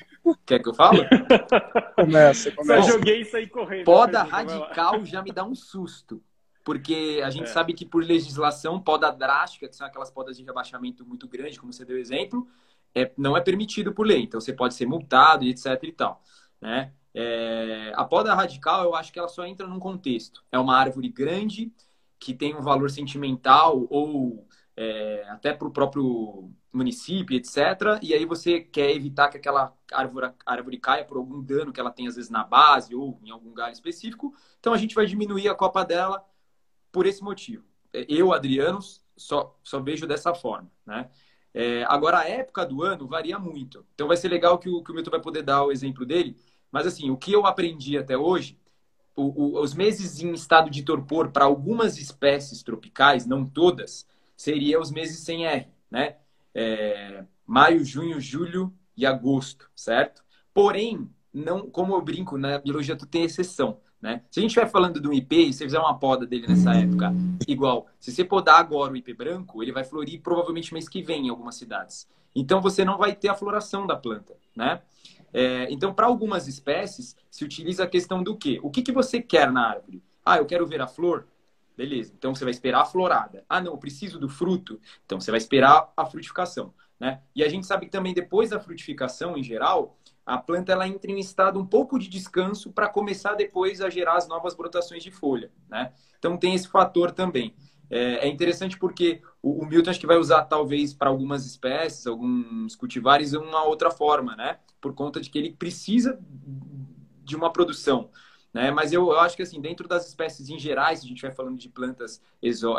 Quer 0.44 0.62
que 0.62 0.68
eu 0.68 0.74
fale? 0.74 1.06
começa, 1.96 2.50
começa. 2.52 2.82
Só 2.82 2.92
joguei 2.92 3.20
isso 3.20 3.36
aí 3.36 3.46
correndo. 3.46 3.84
Poda 3.84 4.22
radical 4.22 5.04
já 5.04 5.22
me 5.22 5.32
dá 5.32 5.44
um 5.44 5.54
susto. 5.54 6.22
Porque 6.66 7.22
a 7.24 7.30
gente 7.30 7.44
é. 7.44 7.46
sabe 7.46 7.72
que 7.72 7.86
por 7.86 8.02
legislação, 8.02 8.80
poda 8.80 9.08
drástica, 9.12 9.68
que 9.68 9.76
são 9.76 9.86
aquelas 9.86 10.10
podas 10.10 10.36
de 10.36 10.42
rebaixamento 10.42 11.06
muito 11.06 11.28
grande, 11.28 11.60
como 11.60 11.72
você 11.72 11.84
deu 11.84 11.96
exemplo, 11.96 12.44
é, 12.92 13.12
não 13.16 13.36
é 13.36 13.40
permitido 13.40 13.92
por 13.92 14.04
lei. 14.04 14.22
Então 14.22 14.40
você 14.40 14.52
pode 14.52 14.74
ser 14.74 14.84
multado 14.84 15.44
e 15.44 15.50
etc 15.50 15.80
e 15.80 15.92
tal. 15.92 16.20
Né? 16.60 16.92
É, 17.14 17.92
a 17.94 18.04
poda 18.04 18.34
radical, 18.34 18.82
eu 18.82 18.96
acho 18.96 19.12
que 19.12 19.18
ela 19.20 19.28
só 19.28 19.46
entra 19.46 19.64
num 19.64 19.78
contexto. 19.78 20.44
É 20.50 20.58
uma 20.58 20.76
árvore 20.76 21.08
grande, 21.08 21.72
que 22.18 22.34
tem 22.34 22.56
um 22.56 22.62
valor 22.62 22.90
sentimental 22.90 23.86
ou 23.88 24.44
é, 24.76 25.24
até 25.28 25.52
para 25.52 25.68
o 25.68 25.70
próprio 25.70 26.50
município, 26.72 27.36
etc. 27.36 28.00
E 28.02 28.12
aí 28.12 28.26
você 28.26 28.58
quer 28.58 28.90
evitar 28.90 29.28
que 29.28 29.36
aquela 29.36 29.72
árvore, 29.92 30.32
árvore 30.44 30.78
caia 30.78 31.04
por 31.04 31.16
algum 31.16 31.40
dano 31.40 31.72
que 31.72 31.78
ela 31.78 31.92
tem, 31.92 32.08
às 32.08 32.16
vezes, 32.16 32.28
na 32.28 32.42
base 32.42 32.92
ou 32.92 33.20
em 33.22 33.30
algum 33.30 33.54
galho 33.54 33.72
específico. 33.72 34.34
Então 34.58 34.72
a 34.72 34.76
gente 34.76 34.96
vai 34.96 35.06
diminuir 35.06 35.48
a 35.48 35.54
copa 35.54 35.84
dela 35.84 36.24
por 36.96 37.04
esse 37.04 37.22
motivo. 37.22 37.62
Eu, 37.92 38.32
Adriano, 38.32 38.78
só, 39.14 39.54
só 39.62 39.80
vejo 39.80 40.06
dessa 40.06 40.34
forma, 40.34 40.70
né? 40.86 41.10
É, 41.52 41.84
agora, 41.84 42.20
a 42.20 42.28
época 42.28 42.64
do 42.64 42.82
ano 42.82 43.06
varia 43.06 43.38
muito. 43.38 43.84
Então, 43.94 44.08
vai 44.08 44.16
ser 44.16 44.28
legal 44.28 44.58
que 44.58 44.68
o, 44.68 44.82
que 44.82 44.90
o 44.90 44.94
Milton 44.94 45.10
vai 45.10 45.20
poder 45.20 45.42
dar 45.42 45.62
o 45.62 45.70
exemplo 45.70 46.06
dele 46.06 46.38
mas 46.70 46.86
assim, 46.86 47.10
o 47.10 47.16
que 47.16 47.32
eu 47.32 47.46
aprendi 47.46 47.96
até 47.96 48.16
hoje, 48.16 48.58
o, 49.14 49.22
o, 49.22 49.60
os 49.62 49.74
meses 49.74 50.20
em 50.20 50.32
estado 50.32 50.70
de 50.70 50.82
torpor 50.82 51.30
para 51.30 51.44
algumas 51.44 51.98
espécies 51.98 52.62
tropicais, 52.62 53.26
não 53.26 53.46
todas, 53.46 54.06
seria 54.36 54.80
os 54.80 54.90
meses 54.90 55.20
sem 55.20 55.46
R, 55.46 55.68
né? 55.90 56.16
É, 56.54 57.24
maio, 57.46 57.84
junho, 57.84 58.20
julho 58.20 58.72
e 58.96 59.06
agosto, 59.06 59.70
certo? 59.74 60.24
Porém, 60.52 61.10
não, 61.36 61.68
como 61.68 61.94
eu 61.94 62.00
brinco, 62.00 62.38
na 62.38 62.58
biologia 62.58 62.96
tu 62.96 63.06
tem 63.06 63.24
exceção, 63.24 63.78
né? 64.00 64.22
Se 64.30 64.40
a 64.40 64.42
gente 64.42 64.50
estiver 64.50 64.70
falando 64.70 65.06
um 65.08 65.12
IP 65.12 65.36
e 65.36 65.52
você 65.52 65.64
fizer 65.64 65.78
uma 65.78 65.98
poda 65.98 66.26
dele 66.26 66.46
nessa 66.46 66.72
época, 66.74 67.12
igual, 67.46 67.86
se 68.00 68.10
você 68.10 68.24
podar 68.24 68.58
agora 68.58 68.92
o 68.92 68.96
IP 68.96 69.12
branco, 69.12 69.62
ele 69.62 69.72
vai 69.72 69.84
florir 69.84 70.20
provavelmente 70.22 70.72
mês 70.72 70.88
que 70.88 71.02
vem 71.02 71.26
em 71.26 71.30
algumas 71.30 71.56
cidades. 71.56 72.08
Então 72.34 72.60
você 72.60 72.84
não 72.84 72.96
vai 72.96 73.14
ter 73.14 73.28
a 73.28 73.34
floração 73.34 73.86
da 73.86 73.96
planta, 73.96 74.34
né? 74.54 74.80
É, 75.32 75.66
então, 75.70 75.92
para 75.92 76.06
algumas 76.06 76.48
espécies, 76.48 77.14
se 77.30 77.44
utiliza 77.44 77.84
a 77.84 77.86
questão 77.86 78.22
do 78.22 78.36
quê? 78.36 78.58
O 78.62 78.70
que, 78.70 78.82
que 78.82 78.92
você 78.92 79.20
quer 79.20 79.52
na 79.52 79.68
árvore? 79.68 80.02
Ah, 80.24 80.38
eu 80.38 80.46
quero 80.46 80.66
ver 80.66 80.80
a 80.80 80.86
flor? 80.86 81.26
Beleza, 81.76 82.14
então 82.16 82.34
você 82.34 82.42
vai 82.42 82.52
esperar 82.52 82.80
a 82.80 82.86
florada. 82.86 83.44
Ah, 83.46 83.60
não, 83.60 83.72
eu 83.72 83.78
preciso 83.78 84.18
do 84.18 84.30
fruto? 84.30 84.80
Então 85.04 85.20
você 85.20 85.30
vai 85.30 85.36
esperar 85.36 85.92
a 85.94 86.06
frutificação. 86.06 86.72
Né? 86.98 87.20
E 87.34 87.44
a 87.44 87.48
gente 87.48 87.66
sabe 87.66 87.84
que 87.84 87.92
também 87.92 88.14
depois 88.14 88.50
da 88.50 88.58
frutificação, 88.58 89.36
em 89.36 89.42
geral, 89.42 89.98
a 90.26 90.36
planta 90.36 90.72
ela 90.72 90.88
entra 90.88 91.10
em 91.10 91.20
estado 91.20 91.60
um 91.60 91.64
pouco 91.64 91.98
de 91.98 92.08
descanso 92.08 92.72
para 92.72 92.88
começar 92.88 93.34
depois 93.34 93.80
a 93.80 93.88
gerar 93.88 94.16
as 94.16 94.26
novas 94.26 94.56
brotações 94.56 95.02
de 95.04 95.12
folha. 95.12 95.52
Né? 95.68 95.92
Então 96.18 96.36
tem 96.36 96.52
esse 96.52 96.66
fator 96.66 97.12
também. 97.12 97.54
É, 97.88 98.26
é 98.26 98.28
interessante 98.28 98.76
porque 98.76 99.22
o, 99.40 99.62
o, 99.62 99.66
Milton 99.66 99.90
acho 99.90 100.00
que 100.00 100.06
vai 100.06 100.16
usar 100.16 100.42
talvez 100.42 100.92
para 100.92 101.08
algumas 101.08 101.46
espécies, 101.46 102.08
alguns 102.08 102.74
cultivares, 102.74 103.32
uma 103.32 103.62
outra 103.62 103.92
forma, 103.92 104.34
né? 104.34 104.58
Por 104.80 104.92
conta 104.92 105.20
de 105.20 105.30
que 105.30 105.38
ele 105.38 105.52
precisa 105.52 106.18
de 107.22 107.36
uma 107.36 107.52
produção. 107.52 108.10
Né? 108.52 108.70
Mas 108.72 108.92
eu, 108.92 109.02
eu 109.10 109.20
acho 109.20 109.36
que 109.36 109.42
assim, 109.42 109.60
dentro 109.60 109.86
das 109.86 110.08
espécies 110.08 110.48
em 110.48 110.58
gerais, 110.58 111.00
se 111.00 111.04
a 111.04 111.08
gente 111.08 111.22
vai 111.22 111.30
falando 111.30 111.58
de 111.58 111.68
plantas 111.68 112.20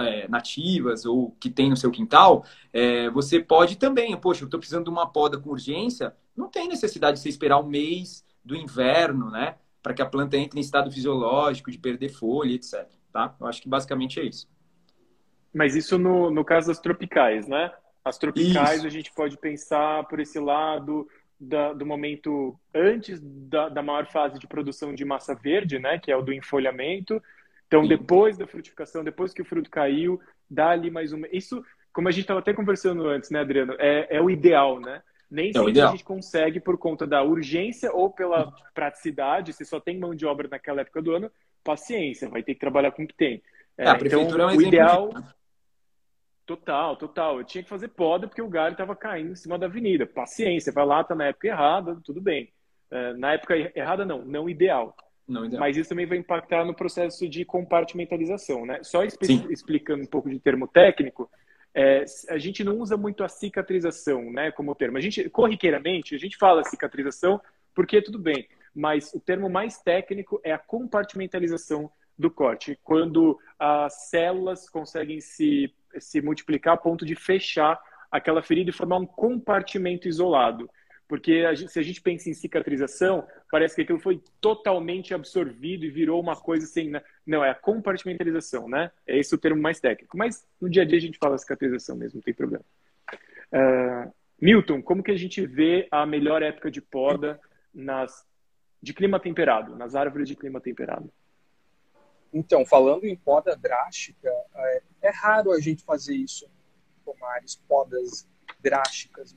é, 0.01 0.27
nativas 0.27 1.05
ou 1.05 1.31
que 1.39 1.49
tem 1.49 1.69
no 1.69 1.77
seu 1.77 1.91
quintal, 1.91 2.43
é, 2.73 3.09
você 3.11 3.39
pode 3.39 3.77
também, 3.77 4.17
poxa, 4.17 4.43
eu 4.43 4.47
estou 4.47 4.59
precisando 4.59 4.85
de 4.85 4.89
uma 4.89 5.07
poda 5.07 5.37
com 5.37 5.51
urgência, 5.51 6.13
não 6.37 6.47
tem 6.47 6.67
necessidade 6.67 7.17
de 7.17 7.23
você 7.23 7.29
esperar 7.29 7.59
um 7.59 7.67
mês 7.67 8.23
do 8.45 8.55
inverno, 8.55 9.31
né? 9.31 9.55
Para 9.81 9.93
que 9.93 10.01
a 10.01 10.05
planta 10.05 10.37
entre 10.37 10.59
em 10.59 10.61
estado 10.61 10.91
fisiológico, 10.91 11.71
de 11.71 11.77
perder 11.77 12.09
folha, 12.09 12.53
etc. 12.53 12.87
Tá? 13.11 13.35
Eu 13.39 13.47
acho 13.47 13.61
que 13.61 13.67
basicamente 13.67 14.19
é 14.19 14.23
isso. 14.23 14.47
Mas 15.53 15.75
isso 15.75 15.97
no, 15.97 16.29
no 16.29 16.45
caso 16.45 16.67
das 16.67 16.79
tropicais, 16.79 17.47
né? 17.47 17.73
As 18.05 18.17
tropicais 18.17 18.79
isso. 18.79 18.87
a 18.87 18.89
gente 18.89 19.11
pode 19.13 19.37
pensar 19.37 20.05
por 20.05 20.19
esse 20.19 20.39
lado 20.39 21.07
da, 21.39 21.73
do 21.73 21.85
momento 21.85 22.57
antes 22.73 23.19
da, 23.21 23.69
da 23.69 23.81
maior 23.81 24.07
fase 24.07 24.39
de 24.39 24.47
produção 24.47 24.93
de 24.93 25.03
massa 25.03 25.33
verde, 25.33 25.79
né? 25.79 25.97
Que 25.99 26.11
é 26.11 26.15
o 26.15 26.21
do 26.21 26.33
enfolhamento. 26.33 27.21
Então, 27.67 27.81
Sim. 27.81 27.89
depois 27.89 28.37
da 28.37 28.47
frutificação, 28.47 29.03
depois 29.03 29.33
que 29.33 29.41
o 29.41 29.45
fruto 29.45 29.69
caiu, 29.69 30.21
dá 30.49 30.69
ali 30.69 30.89
mais 30.89 31.11
uma. 31.11 31.27
Isso, 31.31 31.63
como 31.91 32.07
a 32.07 32.11
gente 32.11 32.21
estava 32.21 32.39
até 32.39 32.53
conversando 32.53 33.07
antes, 33.07 33.29
né, 33.29 33.39
Adriano? 33.39 33.75
É, 33.77 34.17
é 34.17 34.21
o 34.21 34.29
ideal, 34.29 34.79
né? 34.79 35.01
Nem 35.29 35.49
é 35.49 35.53
sempre 35.53 35.81
a 35.81 35.87
gente 35.87 36.03
consegue 36.03 36.59
por 36.59 36.77
conta 36.77 37.05
da 37.05 37.21
urgência 37.21 37.91
ou 37.91 38.09
pela 38.09 38.51
praticidade. 38.73 39.53
Se 39.53 39.65
só 39.65 39.79
tem 39.79 39.99
mão 39.99 40.15
de 40.15 40.25
obra 40.25 40.47
naquela 40.47 40.81
época 40.81 41.01
do 41.01 41.13
ano, 41.13 41.31
paciência, 41.63 42.29
vai 42.29 42.41
ter 42.41 42.53
que 42.53 42.59
trabalhar 42.59 42.91
com 42.91 43.03
o 43.03 43.07
que 43.07 43.15
tem. 43.15 43.41
É, 43.77 43.85
é 43.85 43.89
a 43.89 43.95
prefeitura 43.95 44.43
então, 44.43 44.49
é 44.49 44.53
um 44.53 44.57
o 44.57 44.61
ideal. 44.61 45.09
De... 45.09 45.37
Total, 46.45 46.95
total. 46.95 47.39
Eu 47.39 47.43
tinha 47.43 47.61
que 47.61 47.69
fazer 47.69 47.89
poda 47.89 48.25
porque 48.25 48.41
o 48.41 48.47
galho 48.47 48.71
estava 48.71 48.95
caindo 48.95 49.31
em 49.31 49.35
cima 49.35 49.59
da 49.59 49.65
avenida. 49.65 50.05
Paciência, 50.05 50.71
vai 50.71 50.85
lá, 50.85 51.03
tá 51.03 51.13
na 51.13 51.25
época 51.25 51.47
errada, 51.47 51.99
tudo 52.05 52.21
bem. 52.21 52.49
É, 52.89 53.13
na 53.15 53.33
época 53.33 53.53
errada, 53.75 54.05
não, 54.05 54.23
não 54.23 54.49
ideal. 54.49 54.95
Não 55.27 55.45
ideal. 55.45 55.59
Mas 55.59 55.75
isso 55.75 55.89
também 55.89 56.05
vai 56.05 56.17
impactar 56.17 56.63
no 56.63 56.73
processo 56.73 57.27
de 57.27 57.43
compartimentalização, 57.43 58.65
né? 58.65 58.79
Só 58.81 59.03
explicando 59.03 60.03
um 60.03 60.07
pouco 60.07 60.29
de 60.29 60.39
termo 60.39 60.67
técnico, 60.69 61.29
é, 61.79 62.03
a 62.29 62.39
gente 62.39 62.63
não 62.63 62.79
usa 62.79 62.97
muito 62.97 63.23
a 63.23 63.29
cicatrização, 63.29 64.31
né, 64.31 64.51
como 64.51 64.73
termo. 64.73 64.97
A 64.97 65.01
gente, 65.01 65.29
corriqueiramente, 65.29 66.15
a 66.15 66.17
gente 66.17 66.35
fala 66.35 66.63
cicatrização 66.63 67.39
porque 67.71 68.01
tudo 68.01 68.17
bem, 68.17 68.47
mas 68.73 69.13
o 69.13 69.19
termo 69.19 69.47
mais 69.47 69.77
técnico 69.77 70.41
é 70.43 70.51
a 70.51 70.57
compartimentalização 70.57 71.91
do 72.17 72.31
corte, 72.31 72.79
quando 72.83 73.39
as 73.59 74.09
células 74.09 74.67
conseguem 74.67 75.21
se, 75.21 75.71
se 75.99 76.19
multiplicar 76.19 76.73
a 76.73 76.77
ponto 76.77 77.05
de 77.05 77.13
fechar 77.13 77.79
aquela 78.11 78.41
ferida 78.41 78.71
e 78.71 78.73
formar 78.73 78.97
um 78.97 79.05
compartimento 79.05 80.07
isolado. 80.07 80.67
Porque 81.07 81.45
a 81.47 81.53
gente, 81.53 81.71
se 81.71 81.77
a 81.79 81.83
gente 81.83 82.01
pensa 82.01 82.27
em 82.27 82.33
cicatrização, 82.33 83.23
parece 83.49 83.75
que 83.75 83.81
aquilo 83.81 83.99
foi 83.99 84.21
totalmente 84.41 85.13
absorvido 85.13 85.85
e 85.85 85.89
virou 85.89 86.21
uma 86.21 86.35
coisa 86.35 86.65
assim. 86.65 86.89
Né? 86.89 87.01
Não, 87.25 87.43
é 87.43 87.49
a 87.49 87.55
compartimentalização, 87.55 88.67
né? 88.67 88.91
É 89.05 89.17
esse 89.17 89.33
o 89.33 89.37
termo 89.37 89.61
mais 89.61 89.79
técnico. 89.79 90.17
Mas 90.17 90.45
no 90.59 90.69
dia 90.69 90.83
a 90.83 90.85
dia 90.85 90.97
a 90.97 91.01
gente 91.01 91.17
fala 91.17 91.37
cicatrização 91.37 91.95
mesmo, 91.95 92.17
não 92.17 92.23
tem 92.23 92.33
problema. 92.33 92.63
Uh, 93.51 94.13
Milton, 94.39 94.81
como 94.81 95.01
que 95.01 95.11
a 95.11 95.17
gente 95.17 95.45
vê 95.45 95.87
a 95.89 96.05
melhor 96.05 96.43
época 96.43 96.69
de 96.69 96.81
poda 96.81 97.39
nas 97.73 98.25
de 98.81 98.93
clima 98.93 99.19
temperado, 99.19 99.75
nas 99.75 99.95
árvores 99.95 100.27
de 100.27 100.35
clima 100.35 100.61
temperado? 100.61 101.11
Então, 102.31 102.65
falando 102.65 103.05
em 103.05 103.15
poda 103.15 103.55
drástica, 103.55 104.29
é, 104.55 104.81
é 105.03 105.09
raro 105.09 105.51
a 105.51 105.59
gente 105.59 105.83
fazer 105.83 106.15
isso 106.15 106.45
em 106.45 107.03
pomares, 107.03 107.55
podas 107.67 108.27
drásticas. 108.59 109.35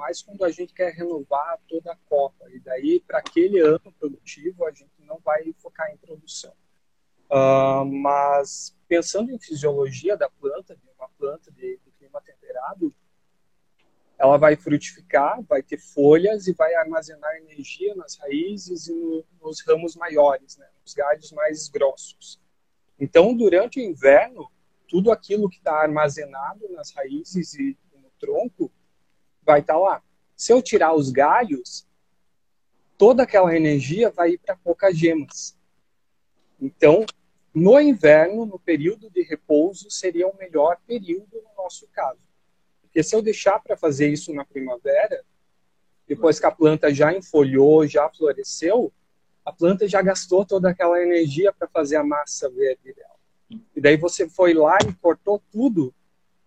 Mas 0.00 0.22
quando 0.22 0.42
a 0.46 0.50
gente 0.50 0.72
quer 0.72 0.94
renovar 0.94 1.60
toda 1.68 1.92
a 1.92 1.96
copa, 2.08 2.50
e 2.50 2.58
daí 2.58 3.00
para 3.06 3.18
aquele 3.18 3.60
ano 3.60 3.92
produtivo 3.98 4.64
a 4.64 4.70
gente 4.72 4.90
não 5.00 5.18
vai 5.18 5.52
focar 5.58 5.92
em 5.92 5.98
produção. 5.98 6.54
Uh, 7.30 7.84
mas 7.84 8.74
pensando 8.88 9.30
em 9.30 9.38
fisiologia 9.38 10.16
da 10.16 10.30
planta, 10.30 10.74
de 10.74 10.82
uma 10.98 11.06
planta 11.18 11.52
de, 11.52 11.78
de 11.84 11.90
clima 11.98 12.18
temperado, 12.22 12.94
ela 14.18 14.38
vai 14.38 14.56
frutificar, 14.56 15.42
vai 15.42 15.62
ter 15.62 15.76
folhas 15.76 16.46
e 16.46 16.54
vai 16.54 16.74
armazenar 16.76 17.36
energia 17.36 17.94
nas 17.94 18.16
raízes 18.16 18.88
e 18.88 18.94
no, 18.94 19.22
nos 19.42 19.62
ramos 19.66 19.94
maiores, 19.96 20.56
né, 20.56 20.66
nos 20.82 20.94
galhos 20.94 21.30
mais 21.32 21.68
grossos. 21.68 22.40
Então, 22.98 23.36
durante 23.36 23.78
o 23.78 23.82
inverno, 23.82 24.50
tudo 24.88 25.12
aquilo 25.12 25.48
que 25.50 25.58
está 25.58 25.74
armazenado 25.74 26.66
nas 26.70 26.90
raízes 26.90 27.52
e 27.52 27.76
no 27.92 28.10
tronco 28.18 28.72
vai 29.44 29.60
estar 29.60 29.74
tá 29.74 29.78
lá. 29.78 30.02
Se 30.36 30.52
eu 30.52 30.62
tirar 30.62 30.94
os 30.94 31.10
galhos, 31.10 31.86
toda 32.96 33.22
aquela 33.22 33.54
energia 33.56 34.10
vai 34.10 34.32
ir 34.32 34.38
para 34.38 34.56
poucas 34.56 34.96
gemas. 34.96 35.56
Então, 36.60 37.04
no 37.52 37.80
inverno, 37.80 38.46
no 38.46 38.58
período 38.58 39.10
de 39.10 39.22
repouso, 39.22 39.90
seria 39.90 40.28
o 40.28 40.36
melhor 40.36 40.78
período 40.86 41.42
no 41.42 41.62
nosso 41.62 41.86
caso. 41.88 42.20
Porque 42.82 43.02
se 43.02 43.14
eu 43.14 43.22
deixar 43.22 43.58
para 43.60 43.76
fazer 43.76 44.08
isso 44.08 44.32
na 44.32 44.44
primavera, 44.44 45.24
depois 46.06 46.40
que 46.40 46.46
a 46.46 46.50
planta 46.50 46.92
já 46.92 47.12
enfolhou, 47.12 47.86
já 47.86 48.08
floresceu, 48.08 48.92
a 49.44 49.52
planta 49.52 49.88
já 49.88 50.02
gastou 50.02 50.44
toda 50.44 50.70
aquela 50.70 51.00
energia 51.00 51.52
para 51.52 51.68
fazer 51.68 51.96
a 51.96 52.04
massa 52.04 52.50
verde 52.50 52.92
dela. 52.92 53.10
E 53.74 53.80
daí 53.80 53.96
você 53.96 54.28
foi 54.28 54.54
lá 54.54 54.78
e 54.88 54.92
cortou 54.94 55.42
tudo. 55.50 55.94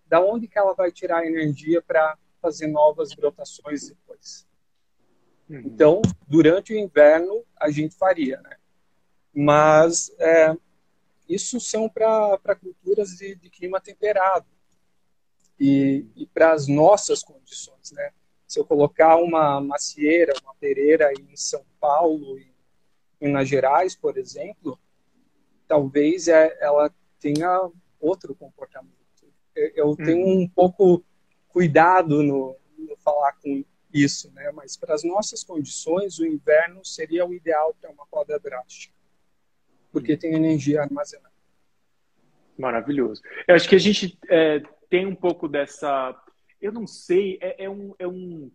Da 0.06 0.20
onde 0.20 0.46
que 0.46 0.58
ela 0.58 0.74
vai 0.74 0.92
tirar 0.92 1.26
energia 1.26 1.82
para 1.82 2.16
fazer 2.44 2.66
novas 2.66 3.14
brotações 3.14 3.88
depois? 3.88 4.46
Uhum. 5.48 5.62
Então, 5.64 6.02
durante 6.28 6.74
o 6.74 6.78
inverno, 6.78 7.42
a 7.56 7.70
gente 7.70 7.96
faria, 7.96 8.38
né? 8.42 8.56
Mas 9.32 10.14
é, 10.18 10.54
isso 11.26 11.58
são 11.58 11.88
para 11.88 12.54
culturas 12.60 13.10
de, 13.16 13.34
de 13.34 13.48
clima 13.48 13.80
temperado 13.80 14.46
e, 15.58 16.06
e 16.14 16.26
para 16.26 16.52
as 16.52 16.68
nossas 16.68 17.22
condições, 17.22 17.92
né? 17.92 18.10
Se 18.46 18.60
eu 18.60 18.64
colocar 18.64 19.16
uma 19.16 19.58
macieira, 19.58 20.34
uma 20.42 20.54
pereira 20.54 21.10
em 21.14 21.34
São 21.34 21.64
Paulo, 21.80 22.38
em 22.38 22.52
Minas 23.20 23.48
Gerais, 23.48 23.96
por 23.96 24.18
exemplo, 24.18 24.78
talvez 25.66 26.28
é, 26.28 26.56
ela 26.60 26.94
tenha 27.18 27.70
outro 27.98 28.34
comportamento. 28.34 28.92
Eu 29.54 29.96
tenho 29.96 30.26
uhum. 30.26 30.42
um 30.42 30.48
pouco 30.48 31.02
cuidado 31.54 32.20
no, 32.20 32.56
no 32.76 32.96
falar 32.96 33.32
com 33.34 33.64
isso, 33.92 34.30
né? 34.34 34.50
Mas 34.52 34.76
para 34.76 34.92
as 34.92 35.04
nossas 35.04 35.44
condições, 35.44 36.18
o 36.18 36.26
inverno 36.26 36.84
seria 36.84 37.24
o 37.24 37.32
ideal 37.32 37.72
para 37.80 37.92
uma 37.92 38.04
poda 38.06 38.40
drástica, 38.40 38.92
porque 39.92 40.16
tem 40.16 40.34
energia 40.34 40.82
armazenada. 40.82 41.32
Maravilhoso. 42.58 43.22
Eu 43.46 43.54
acho 43.54 43.68
que 43.68 43.76
a 43.76 43.80
gente 43.80 44.18
é, 44.28 44.60
tem 44.90 45.06
um 45.06 45.14
pouco 45.14 45.48
dessa. 45.48 46.20
Eu 46.60 46.72
não 46.72 46.88
sei, 46.88 47.38
é, 47.40 47.64
é, 47.64 47.70
um, 47.70 47.94
é, 48.00 48.06
um, 48.06 48.50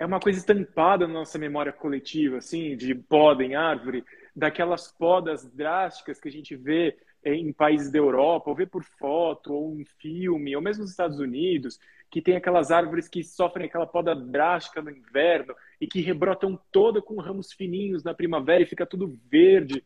é 0.00 0.04
uma 0.04 0.18
coisa 0.18 0.40
estampada 0.40 1.06
na 1.06 1.14
nossa 1.14 1.38
memória 1.38 1.72
coletiva, 1.72 2.38
assim, 2.38 2.76
de 2.76 2.92
poda 2.92 3.44
em 3.44 3.54
árvore, 3.54 4.04
daquelas 4.34 4.90
podas 4.90 5.44
drásticas 5.44 6.20
que 6.20 6.28
a 6.28 6.32
gente 6.32 6.56
vê 6.56 6.96
em 7.24 7.52
países 7.52 7.90
da 7.92 7.98
Europa, 7.98 8.50
ou 8.50 8.56
vê 8.56 8.66
por 8.66 8.82
foto, 8.82 9.54
ou 9.54 9.78
em 9.78 9.84
filme, 9.84 10.56
ou 10.56 10.62
mesmo 10.62 10.82
nos 10.82 10.90
Estados 10.90 11.20
Unidos, 11.20 11.78
que 12.12 12.20
tem 12.20 12.36
aquelas 12.36 12.70
árvores 12.70 13.08
que 13.08 13.24
sofrem 13.24 13.64
aquela 13.64 13.86
poda 13.86 14.14
drástica 14.14 14.82
no 14.82 14.90
inverno 14.90 15.56
e 15.80 15.86
que 15.86 16.02
rebrotam 16.02 16.60
toda 16.70 17.00
com 17.00 17.18
ramos 17.18 17.54
fininhos 17.54 18.04
na 18.04 18.12
primavera 18.12 18.62
e 18.62 18.66
fica 18.66 18.84
tudo 18.84 19.18
verde. 19.30 19.82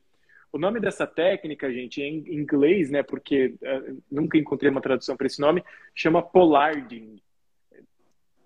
O 0.53 0.59
nome 0.59 0.81
dessa 0.81 1.07
técnica, 1.07 1.73
gente, 1.73 2.03
em 2.03 2.35
inglês, 2.35 2.91
né, 2.91 3.05
porque 3.05 3.55
uh, 3.63 4.03
nunca 4.11 4.37
encontrei 4.37 4.69
uma 4.69 4.81
tradução 4.81 5.17
para 5.17 5.29
esse 5.29 5.41
nome, 5.41 5.63
chama 5.95 6.21
polarding. 6.21 7.23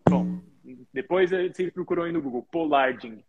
Bom, 0.06 0.40
depois 0.92 1.30
você 1.30 1.70
procurou 1.70 2.04
aí 2.04 2.12
no 2.12 2.20
Google, 2.20 2.46
polarding. 2.52 3.24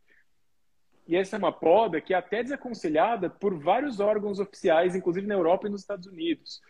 E 1.07 1.15
essa 1.15 1.37
é 1.37 1.39
uma 1.39 1.53
poda 1.53 2.01
que 2.01 2.13
é 2.13 2.17
até 2.17 2.43
desaconselhada 2.43 3.29
por 3.29 3.57
vários 3.57 4.01
órgãos 4.01 4.37
oficiais, 4.37 4.97
inclusive 4.97 5.25
na 5.25 5.35
Europa 5.35 5.67
e 5.67 5.71
nos 5.71 5.79
Estados 5.79 6.07
Unidos, 6.07 6.61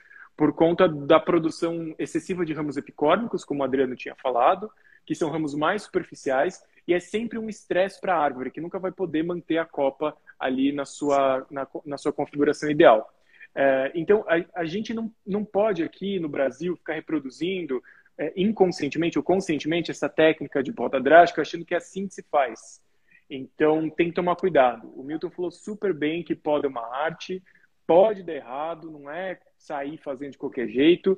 por 0.41 0.53
conta 0.53 0.89
da 0.89 1.19
produção 1.19 1.93
excessiva 1.99 2.43
de 2.43 2.51
ramos 2.51 2.75
epicórmicos, 2.75 3.45
como 3.45 3.61
o 3.61 3.63
Adriano 3.63 3.95
tinha 3.95 4.15
falado, 4.15 4.71
que 5.05 5.13
são 5.13 5.29
ramos 5.29 5.53
mais 5.53 5.83
superficiais, 5.83 6.65
e 6.87 6.95
é 6.95 6.99
sempre 6.99 7.37
um 7.37 7.47
estresse 7.47 8.01
para 8.01 8.15
a 8.15 8.19
árvore, 8.19 8.49
que 8.49 8.59
nunca 8.59 8.79
vai 8.79 8.91
poder 8.91 9.21
manter 9.21 9.59
a 9.59 9.65
copa 9.65 10.17
ali 10.39 10.71
na 10.71 10.83
sua, 10.83 11.45
na, 11.51 11.67
na 11.85 11.95
sua 11.95 12.11
configuração 12.11 12.71
ideal. 12.71 13.07
É, 13.53 13.91
então, 13.93 14.25
a, 14.27 14.61
a, 14.61 14.65
gente 14.65 14.95
não, 14.95 15.13
não 15.23 15.45
pode 15.45 15.83
aqui 15.83 16.19
no 16.19 16.27
Brasil 16.27 16.75
ficar 16.75 16.93
reproduzindo 16.93 17.79
é, 18.17 18.33
inconscientemente 18.35 19.19
ou 19.19 19.23
conscientemente 19.23 19.91
essa 19.91 20.09
técnica 20.09 20.63
de 20.63 20.73
poda 20.73 20.99
drástica, 20.99 21.43
achando 21.43 21.65
que 21.65 21.75
é 21.75 21.77
assim 21.77 22.07
que 22.07 22.15
se 22.15 22.23
faz. 22.23 22.81
Então, 23.29 23.91
tem 23.91 24.07
que 24.07 24.15
tomar 24.15 24.35
cuidado. 24.37 24.91
O 24.99 25.03
Milton 25.03 25.29
falou 25.29 25.51
super 25.51 25.93
bem 25.93 26.23
que 26.23 26.33
poda 26.33 26.65
é 26.65 26.69
uma 26.69 26.95
arte, 26.95 27.43
pode 27.85 28.23
dar 28.23 28.33
errado, 28.33 28.89
não 28.89 29.07
é 29.07 29.37
sair 29.61 29.97
fazendo 29.97 30.31
de 30.31 30.37
qualquer 30.37 30.67
jeito. 30.67 31.17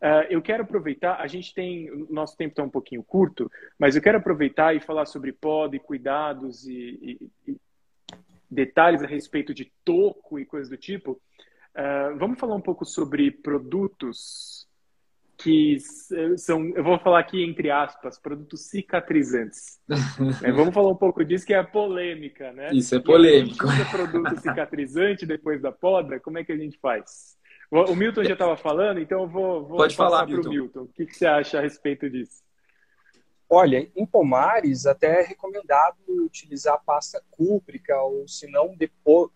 Uh, 0.00 0.22
eu 0.30 0.40
quero 0.40 0.62
aproveitar, 0.62 1.20
a 1.20 1.26
gente 1.26 1.52
tem, 1.52 1.90
nosso 2.08 2.36
tempo 2.36 2.52
está 2.52 2.62
um 2.62 2.70
pouquinho 2.70 3.02
curto, 3.02 3.50
mas 3.78 3.96
eu 3.96 4.02
quero 4.02 4.18
aproveitar 4.18 4.74
e 4.74 4.80
falar 4.80 5.06
sobre 5.06 5.32
poda 5.32 5.74
e 5.74 5.80
cuidados 5.80 6.64
e, 6.66 7.18
e, 7.46 7.50
e 7.50 7.56
detalhes 8.48 9.02
a 9.02 9.06
respeito 9.06 9.52
de 9.52 9.72
toco 9.84 10.38
e 10.38 10.46
coisas 10.46 10.68
do 10.68 10.76
tipo. 10.76 11.20
Uh, 11.74 12.16
vamos 12.16 12.38
falar 12.38 12.54
um 12.54 12.60
pouco 12.60 12.84
sobre 12.84 13.30
produtos 13.30 14.68
que 15.36 15.78
são, 16.36 16.66
eu 16.74 16.82
vou 16.82 16.98
falar 16.98 17.20
aqui 17.20 17.44
entre 17.44 17.70
aspas, 17.70 18.18
produtos 18.18 18.68
cicatrizantes. 18.68 19.78
é, 20.42 20.50
vamos 20.50 20.74
falar 20.74 20.90
um 20.90 20.96
pouco 20.96 21.24
disso 21.24 21.46
que 21.46 21.54
é 21.54 21.58
a 21.58 21.64
polêmica, 21.64 22.52
né? 22.52 22.70
Isso 22.72 22.94
é 22.96 23.00
polêmico. 23.00 23.66
Se 23.68 23.84
produto 23.90 24.40
cicatrizante 24.40 25.24
depois 25.24 25.62
da 25.62 25.70
poda, 25.70 26.18
como 26.18 26.38
é 26.38 26.44
que 26.44 26.50
a 26.50 26.56
gente 26.56 26.76
faz? 26.78 27.37
O 27.70 27.94
Milton 27.94 28.24
já 28.24 28.32
estava 28.32 28.56
falando, 28.56 28.98
então 28.98 29.22
eu 29.22 29.28
vou, 29.28 29.66
vou 29.66 29.76
Pode 29.76 29.94
passar 29.94 30.26
para 30.26 30.40
o 30.40 30.48
Milton. 30.48 30.82
O 30.82 30.88
que, 30.88 31.04
que, 31.04 31.14
você 31.14 31.26
acha 31.26 31.58
a 31.58 31.60
respeito 31.60 32.08
disso? 32.08 32.42
Olha, 33.48 33.90
em 33.94 34.06
pomares 34.06 34.86
até 34.86 35.20
é 35.20 35.26
recomendado 35.26 35.96
utilizar 36.08 36.82
pasta 36.84 37.22
cúprica, 37.30 38.00
ou 38.00 38.26
se 38.26 38.50
não, 38.50 38.74
depois, 38.74 39.30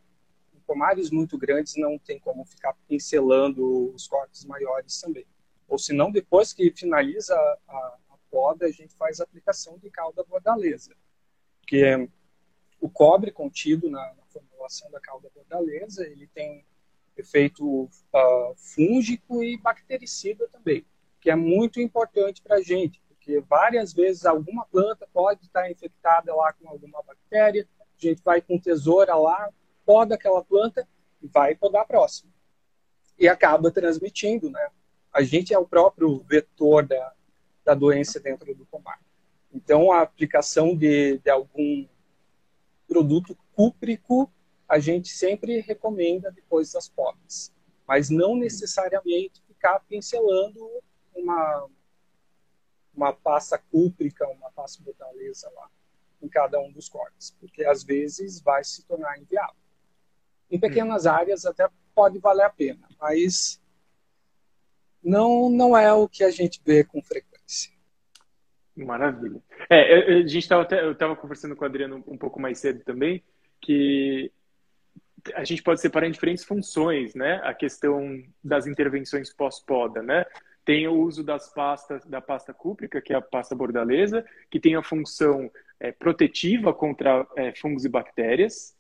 em 0.55 0.61
pomares 0.61 1.11
muito 1.11 1.37
grandes 1.37 1.75
não 1.77 1.99
tem 1.99 2.19
como 2.19 2.45
ficar 2.47 2.75
pincelando 2.89 3.95
os 3.95 4.09
cortes 4.09 4.47
maiores 4.47 4.99
também. 4.99 5.27
Ou 5.69 5.79
se 5.79 5.93
não, 5.93 6.11
depois 6.11 6.55
que 6.55 6.71
finaliza 6.71 7.35
a, 7.35 7.77
a 8.11 8.17
poda, 8.31 8.65
a 8.67 8.71
gente 8.71 8.95
faz 8.97 9.21
a 9.21 9.25
aplicação 9.25 9.79
de 9.79 9.91
calda 9.91 10.25
bordaleza. 10.25 10.95
Porque 11.61 12.09
o 12.81 12.89
cobre 12.89 13.31
contido 13.31 13.91
na, 13.91 14.15
na 14.15 14.25
formulação 14.27 14.91
da 14.91 15.01
calda 15.01 15.31
bordaleza, 15.35 16.07
ele 16.07 16.27
tem 16.29 16.65
efeito 17.17 17.85
uh, 17.85 18.55
fúngico 18.57 19.43
e 19.43 19.57
bactericida 19.59 20.49
também, 20.49 20.85
que 21.21 21.31
é 21.31 21.37
muito 21.37 21.81
importante 21.81 22.43
para 22.43 22.57
a 22.57 22.63
gente, 22.63 23.03
porque 23.09 23.41
várias 23.41 23.93
vezes 23.93 24.25
alguma 24.27 24.67
planta 24.67 25.07
pode 25.13 25.45
estar 25.45 25.71
infectada 25.71 26.35
lá 26.35 26.53
com 26.53 26.69
alguma 26.69 27.03
bactéria, 27.03 27.69
a 27.81 28.07
gente 28.07 28.23
vai 28.25 28.41
com 28.41 28.59
tesoura 28.59 29.15
lá, 29.15 29.51
poda 29.85 30.15
aquela 30.15 30.45
planta 30.45 30.87
e 31.21 31.29
vai 31.29 31.55
podar 31.55 31.83
a 31.83 31.87
próxima. 31.87 32.33
E 33.19 33.29
acaba 33.29 33.71
transmitindo, 33.71 34.51
né? 34.51 34.69
A 35.13 35.23
gente 35.23 35.55
é 35.55 35.59
o 35.59 35.67
próprio 35.67 36.25
vetor 36.27 36.87
da, 36.87 37.13
da 37.65 37.75
doença 37.75 38.19
dentro 38.19 38.55
do 38.55 38.67
pomar. 38.67 38.99
Então, 39.53 39.93
a 39.93 40.01
aplicação 40.01 40.75
de, 40.75 41.19
de 41.19 41.31
algum 41.31 41.87
produto 42.89 43.37
cúprico 43.55 44.33
a 44.73 44.79
gente 44.79 45.11
sempre 45.11 45.61
recomenda 45.61 46.33
depois 46.33 46.73
das 46.73 46.89
podas, 46.89 47.53
mas 47.87 48.09
não 48.09 48.35
necessariamente 48.35 49.43
ficar 49.47 49.81
pincelando 49.81 50.67
uma 51.15 51.69
uma 52.95 53.13
pasta 53.13 53.59
cúprica, 53.59 54.27
uma 54.29 54.51
pasta 54.51 54.83
botaleza 54.83 55.51
lá 55.55 55.69
em 56.23 56.29
cada 56.29 56.59
um 56.59 56.73
dos 56.73 56.89
cortes, 56.89 57.37
porque 57.39 57.67
às 57.67 57.85
vezes 57.85 58.41
vai 58.41 58.65
se 58.65 58.83
tornar 58.87 59.19
inviável. 59.19 59.61
Em 60.51 60.59
pequenas 60.59 61.07
áreas 61.07 61.45
até 61.45 61.69
pode 61.95 62.19
valer 62.19 62.47
a 62.47 62.51
pena, 62.51 62.89
mas 62.99 63.61
não 65.05 65.51
não 65.51 65.77
é 65.77 65.93
o 65.93 66.09
que 66.09 66.25
a 66.25 66.31
gente 66.31 66.63
vê 66.65 66.83
com 66.83 67.03
frequência. 67.03 67.71
Maravilha. 68.75 69.43
É, 69.69 70.15
a 70.15 70.27
gente 70.27 70.39
estava 70.39 70.67
eu 70.77 70.93
estava 70.93 71.15
conversando 71.15 71.55
com 71.55 71.63
o 71.63 71.69
Adriano 71.69 72.03
um 72.09 72.17
pouco 72.17 72.41
mais 72.41 72.59
cedo 72.59 72.83
também, 72.85 73.23
que 73.61 74.33
a 75.35 75.45
gente 75.45 75.63
pode 75.63 75.81
separar 75.81 76.07
em 76.07 76.11
diferentes 76.11 76.45
funções, 76.45 77.15
né? 77.15 77.41
A 77.45 77.55
questão 77.55 78.23
das 78.43 78.67
intervenções 78.67 79.33
pós-poda, 79.33 80.03
né? 80.03 80.25
Tem 80.65 80.87
o 80.87 80.95
uso 80.95 81.25
das 81.25 81.53
pastas, 81.53 82.05
da 82.05 82.21
pasta 82.21 82.55
cúprica, 82.55 83.01
que 83.01 83.13
é 83.13 83.17
a 83.17 83.21
pasta 83.21 83.55
bordaleza, 83.55 84.25
que 84.51 84.61
tem 84.61 84.77
a 84.77 84.83
função 84.83 85.51
é, 85.81 85.91
protetiva 85.91 86.73
contra 86.73 87.27
é, 87.37 87.53
fungos 87.55 87.85
e 87.85 87.89
bactérias. 87.89 88.77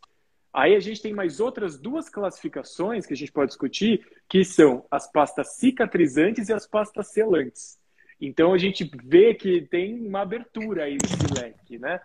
Aí 0.52 0.76
a 0.76 0.80
gente 0.80 1.00
tem 1.00 1.14
mais 1.14 1.40
outras 1.40 1.78
duas 1.78 2.08
classificações 2.08 3.06
que 3.06 3.14
a 3.14 3.16
gente 3.16 3.32
pode 3.32 3.48
discutir, 3.48 4.06
que 4.28 4.44
são 4.44 4.84
as 4.90 5.10
pastas 5.10 5.54
cicatrizantes 5.54 6.48
e 6.48 6.52
as 6.52 6.66
pastas 6.66 7.08
selantes. 7.08 7.80
Então 8.20 8.52
a 8.52 8.58
gente 8.58 8.88
vê 9.04 9.34
que 9.34 9.62
tem 9.62 10.06
uma 10.06 10.20
abertura 10.20 10.84
aí 10.84 10.96
nesse 11.02 11.34
leque, 11.34 11.78
né? 11.78 12.00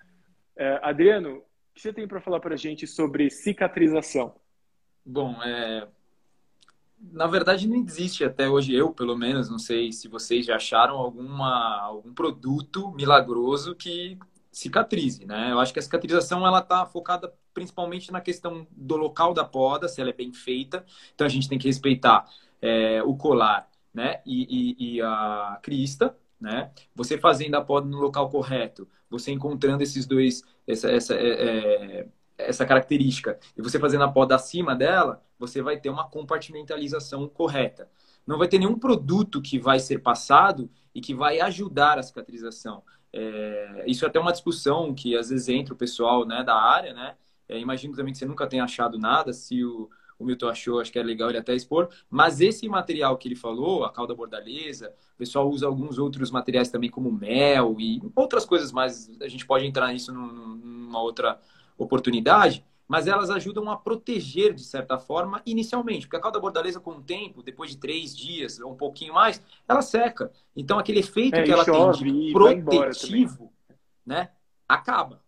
É, 0.55 0.79
Adriano, 0.81 1.43
que 1.77 1.81
você 1.83 1.93
tem 1.93 2.07
para 2.07 2.19
falar 2.19 2.39
para 2.39 2.55
a 2.55 2.57
gente 2.57 2.87
sobre 2.87 3.29
cicatrização? 3.29 4.33
Bom, 5.05 5.41
é, 5.43 5.87
na 6.99 7.27
verdade, 7.27 7.67
não 7.67 7.75
existe 7.75 8.23
até 8.23 8.49
hoje, 8.49 8.73
eu 8.73 8.91
pelo 8.91 9.15
menos, 9.15 9.47
não 9.47 9.59
sei 9.59 9.91
se 9.91 10.07
vocês 10.07 10.47
já 10.47 10.55
acharam 10.55 10.97
alguma, 10.97 11.79
algum 11.79 12.11
produto 12.15 12.91
milagroso 12.93 13.75
que 13.75 14.17
cicatrize, 14.51 15.23
né? 15.23 15.51
Eu 15.51 15.59
acho 15.59 15.71
que 15.71 15.77
a 15.77 15.81
cicatrização 15.81 16.45
ela 16.45 16.59
está 16.59 16.83
focada 16.87 17.31
principalmente 17.53 18.11
na 18.11 18.21
questão 18.21 18.67
do 18.71 18.97
local 18.97 19.31
da 19.31 19.45
poda, 19.45 19.87
se 19.87 20.01
ela 20.01 20.09
é 20.09 20.13
bem 20.13 20.33
feita. 20.33 20.83
Então 21.13 21.27
a 21.27 21.29
gente 21.29 21.47
tem 21.47 21.59
que 21.59 21.67
respeitar 21.67 22.25
é, 22.59 23.03
o 23.03 23.15
colar, 23.15 23.69
né? 23.93 24.19
E, 24.25 24.75
e, 24.79 24.95
e, 24.95 25.01
a 25.01 25.59
crista, 25.61 26.17
né? 26.41 26.71
Você 26.95 27.19
fazendo 27.19 27.53
a 27.53 27.61
poda 27.61 27.87
no 27.87 27.99
local 27.99 28.29
correto, 28.29 28.87
você 29.09 29.31
encontrando 29.31 29.83
esses 29.83 30.05
dois, 30.05 30.43
essa, 30.67 30.89
essa, 30.89 31.15
é, 31.15 32.01
é 32.01 32.07
essa 32.37 32.65
característica 32.65 33.39
e 33.57 33.61
você 33.61 33.79
fazendo 33.79 34.03
a 34.03 34.11
poda 34.11 34.35
acima 34.35 34.75
dela, 34.75 35.23
você 35.39 35.61
vai 35.61 35.79
ter 35.79 35.89
uma 35.89 36.07
compartimentalização 36.07 37.27
correta. 37.27 37.89
Não 38.25 38.37
vai 38.37 38.47
ter 38.47 38.59
nenhum 38.59 38.77
produto 38.77 39.41
que 39.41 39.57
vai 39.57 39.79
ser 39.79 39.99
passado 39.99 40.69
e 40.93 41.01
que 41.01 41.13
vai 41.13 41.39
ajudar 41.39 41.97
a 41.97 42.03
cicatrização. 42.03 42.83
É, 43.11 43.85
isso 43.87 44.05
é 44.05 44.07
até 44.07 44.19
uma 44.19 44.31
discussão 44.31 44.93
que 44.93 45.15
às 45.15 45.29
vezes 45.29 45.47
entra 45.47 45.73
o 45.73 45.77
pessoal 45.77 46.25
né, 46.25 46.43
da 46.43 46.55
área, 46.55 46.93
né? 46.93 47.15
É, 47.47 47.57
imagino 47.57 47.95
também 47.95 48.11
que 48.11 48.19
você 48.19 48.25
nunca 48.25 48.45
tenha 48.45 48.65
achado 48.65 48.99
nada, 48.99 49.31
se 49.31 49.63
o, 49.63 49.89
o 50.19 50.25
Milton 50.25 50.47
achou, 50.47 50.79
acho 50.79 50.91
que 50.91 50.99
é 50.99 51.03
legal 51.03 51.29
ele 51.29 51.37
até 51.37 51.53
expor. 51.53 51.89
Mas 52.09 52.41
esse 52.41 52.67
material 52.67 53.17
que 53.17 53.27
ele 53.27 53.35
falou, 53.35 53.83
a 53.83 53.91
cauda 53.91 54.15
bordaleza, 54.15 54.93
o 55.15 55.17
pessoal 55.17 55.49
usa 55.49 55.67
alguns 55.67 55.97
outros 55.97 56.31
materiais 56.31 56.69
também, 56.69 56.89
como 56.89 57.11
mel 57.11 57.75
e 57.79 58.01
outras 58.15 58.45
coisas 58.45 58.71
mais. 58.71 59.09
A 59.21 59.27
gente 59.27 59.45
pode 59.45 59.65
entrar 59.65 59.91
nisso 59.93 60.11
numa 60.11 61.01
outra 61.01 61.39
oportunidade, 61.77 62.65
mas 62.87 63.05
elas 63.05 63.29
ajudam 63.29 63.69
a 63.69 63.75
proteger, 63.75 64.53
de 64.53 64.63
certa 64.63 64.97
forma, 64.97 65.41
inicialmente. 65.45 66.07
Porque 66.07 66.17
a 66.17 66.21
cauda 66.21 66.39
bordaleza, 66.39 66.79
com 66.79 66.91
o 66.91 67.01
tempo, 67.01 67.43
depois 67.43 67.71
de 67.71 67.77
três 67.77 68.15
dias, 68.15 68.59
ou 68.59 68.71
um 68.71 68.77
pouquinho 68.77 69.13
mais, 69.13 69.41
ela 69.67 69.81
seca. 69.81 70.31
Então, 70.55 70.79
aquele 70.79 70.99
efeito 70.99 71.35
é, 71.35 71.43
que 71.43 71.51
ela 71.51 71.65
tem 71.65 71.91
de 71.91 72.31
protetivo, 72.31 73.51
né, 74.05 74.29
acaba. 74.67 75.21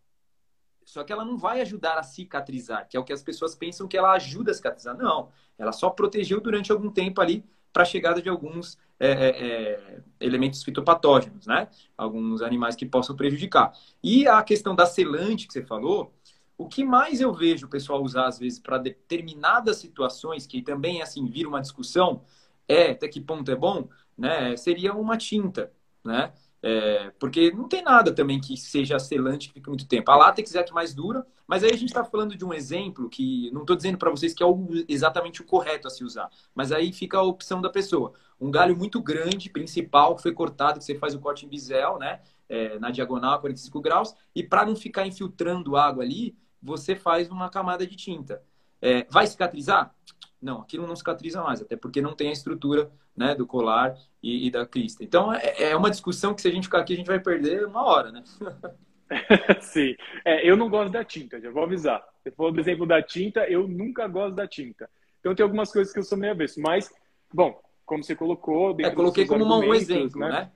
Só 0.90 1.04
que 1.04 1.14
ela 1.14 1.24
não 1.24 1.38
vai 1.38 1.62
ajudar 1.62 2.00
a 2.00 2.04
cicatrizar, 2.04 2.88
que 2.90 2.98
é 2.98 3.00
o 3.00 3.04
que 3.04 3.14
as 3.14 3.22
pessoas 3.22 3.54
pensam 3.54 3.88
que 3.88 3.96
ela 3.96 4.12
ajuda 4.14 4.50
a 4.50 4.54
cicatrizar. 4.56 4.98
Não, 4.98 5.30
ela 5.56 5.72
só 5.72 5.88
protegeu 5.88 6.42
durante 6.42 6.72
algum 6.72 6.90
tempo 6.90 7.22
ali 7.22 7.46
para 7.72 7.84
a 7.84 7.86
chegada 7.86 8.20
de 8.20 8.28
alguns 8.28 8.76
é, 9.00 9.12
é, 9.12 9.30
é, 9.30 10.02
elementos 10.20 10.64
fitopatógenos, 10.64 11.46
né? 11.46 11.68
Alguns 11.96 12.42
animais 12.42 12.76
que 12.76 12.88
possam 12.88 13.16
prejudicar. 13.16 13.72
E 14.04 14.28
a 14.28 14.42
questão 14.42 14.74
da 14.74 14.88
selante 14.88 15.46
que 15.46 15.54
você 15.54 15.64
falou, 15.64 16.12
o 16.58 16.68
que 16.68 16.84
mais 16.84 17.22
eu 17.22 17.32
vejo 17.32 17.68
o 17.68 17.70
pessoal 17.70 18.02
usar, 18.02 18.26
às 18.26 18.40
vezes, 18.40 18.58
para 18.58 18.80
determinadas 18.80 19.78
situações, 19.78 20.48
que 20.48 20.60
também, 20.60 21.04
assim, 21.04 21.24
vira 21.28 21.48
uma 21.48 21.62
discussão, 21.62 22.24
é, 22.68 22.92
até 22.92 23.08
que 23.08 23.22
ponto 23.22 23.52
é 23.52 23.56
bom, 23.56 23.88
né? 24.18 24.58
Seria 24.58 24.96
uma 24.96 25.18
tinta, 25.18 25.72
né? 26.04 26.34
É, 26.62 27.12
porque 27.18 27.52
não 27.52 27.70
tem 27.70 27.82
nada 27.82 28.14
também 28.14 28.40
que 28.40 28.58
seja 28.58 29.00
selante 29.00 29.48
que 29.48 29.54
fique 29.56 29.70
muito 29.70 29.88
tempo. 29.88 30.12
A 30.12 30.18
látex 30.18 30.54
é 30.56 30.60
a 30.60 30.64
que 30.64 30.74
mais 30.74 30.94
dura, 30.94 31.26
mas 31.48 31.64
aí 31.64 31.72
a 31.72 31.78
gente 31.78 31.90
está 31.90 32.04
falando 32.04 32.36
de 32.36 32.44
um 32.44 32.54
exemplo 32.54 33.10
que 33.10 33.50
não 33.52 33.62
estou 33.62 33.76
dizendo 33.76 33.98
para 33.98 34.10
vocês 34.10 34.34
que 34.34 34.44
é 34.44 34.46
o, 34.46 34.68
exatamente 34.88 35.42
o 35.42 35.46
correto 35.46 35.88
a 35.88 35.90
se 35.90 36.04
usar, 36.04 36.30
mas 36.54 36.72
aí 36.72 36.92
fica 36.92 37.18
a 37.18 37.24
opção 37.24 37.62
da 37.62 37.70
pessoa. 37.70 38.14
Um 38.40 38.52
galho 38.52 38.76
muito 38.76 39.02
grande, 39.02 39.50
principal, 39.50 40.16
que 40.16 40.22
foi 40.22 40.34
cortado, 40.34 40.80
que 40.80 40.86
você 40.86 40.96
faz 40.96 41.14
o 41.14 41.20
corte 41.20 41.46
em 41.46 41.50
bisel, 41.50 41.98
né? 41.98 42.22
É, 42.48 42.80
na 42.80 42.90
diagonal 42.90 43.36
a 43.36 43.40
45 43.40 43.80
graus, 43.80 44.16
e 44.34 44.42
para 44.44 44.66
não 44.66 44.76
ficar 44.76 45.06
infiltrando 45.06 45.78
água 45.78 46.04
ali, 46.04 46.36
você 46.62 46.96
faz 46.96 47.30
uma 47.30 47.48
camada 47.50 47.86
de 47.86 47.96
tinta. 47.96 48.42
É, 48.82 49.06
vai 49.10 49.28
cicatrizar? 49.28 49.94
Não, 50.42 50.62
aquilo 50.62 50.88
não 50.88 50.96
cicatriza 50.96 51.44
mais, 51.44 51.62
até 51.62 51.76
porque 51.76 52.02
não 52.02 52.16
tem 52.16 52.30
a 52.30 52.34
estrutura 52.34 52.90
né, 53.16 53.36
do 53.36 53.46
colar 53.46 53.98
e, 54.24 54.48
e 54.48 54.52
da 54.52 54.66
crista. 54.66 55.04
Então, 55.04 55.34
é, 55.34 55.64
é, 55.64 55.76
uma 55.76 55.90
discussão 55.90 56.34
que 56.34 56.42
se 56.42 56.48
a 56.48 56.52
gente 56.52 56.64
ficar 56.64 56.80
aqui, 56.80 56.94
a 56.94 56.96
gente 56.96 57.08
vai 57.08 57.20
perder 57.20 57.66
uma 57.66 57.84
hora, 57.84 58.12
né? 58.12 58.24
Sim. 59.60 59.96
É, 60.24 60.50
eu 60.50 60.56
não 60.56 60.70
gosto 60.70 60.92
da 60.92 61.04
tinta, 61.04 61.42
já 61.42 61.52
vou 61.52 61.64
avisar. 61.64 62.02
Você 62.22 62.32
falou 62.32 62.52
do 62.52 62.60
exemplo 62.60 62.86
da 62.86 63.02
tinta, 63.02 63.42
eu 63.50 63.68
nunca 63.68 64.08
gosto 64.08 64.36
da 64.36 64.48
tinta. 64.48 64.90
Então, 65.20 65.36
tem 65.36 65.44
algumas 65.44 65.72
coisas 65.72 65.92
que 65.92 66.00
eu 66.00 66.04
sou 66.04 66.18
meio 66.18 66.32
avesso. 66.32 66.62
Mas, 66.62 66.90
bom, 67.34 67.62
como 67.86 68.04
você 68.04 68.16
colocou... 68.16 68.80
É, 68.80 68.92
coloquei 68.92 69.26
como 69.26 69.44
um 69.44 69.74
exemplo, 69.74 70.22
né? 70.22 70.30
né? 70.30 70.52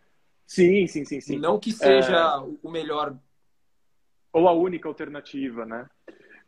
Sim, 0.47 0.87
sim, 0.87 1.03
sim, 1.03 1.19
sim. 1.19 1.37
Não 1.37 1.59
que 1.59 1.71
seja 1.71 2.15
é... 2.15 2.57
o 2.61 2.71
melhor 2.71 3.17
ou 4.31 4.47
a 4.47 4.51
única 4.53 4.87
alternativa, 4.87 5.65
né? 5.65 5.87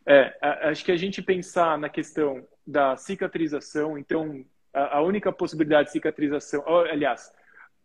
É, 0.04 0.36
acho 0.68 0.84
que 0.84 0.92
a 0.92 0.96
gente 0.96 1.20
pensar 1.20 1.78
na 1.78 1.88
questão 1.88 2.46
da 2.66 2.96
cicatrização, 2.96 3.96
então 3.96 4.44
a, 4.72 4.98
a 4.98 5.02
única 5.02 5.32
possibilidade 5.32 5.88
de 5.88 5.92
cicatrização, 5.92 6.64
aliás, 6.66 7.32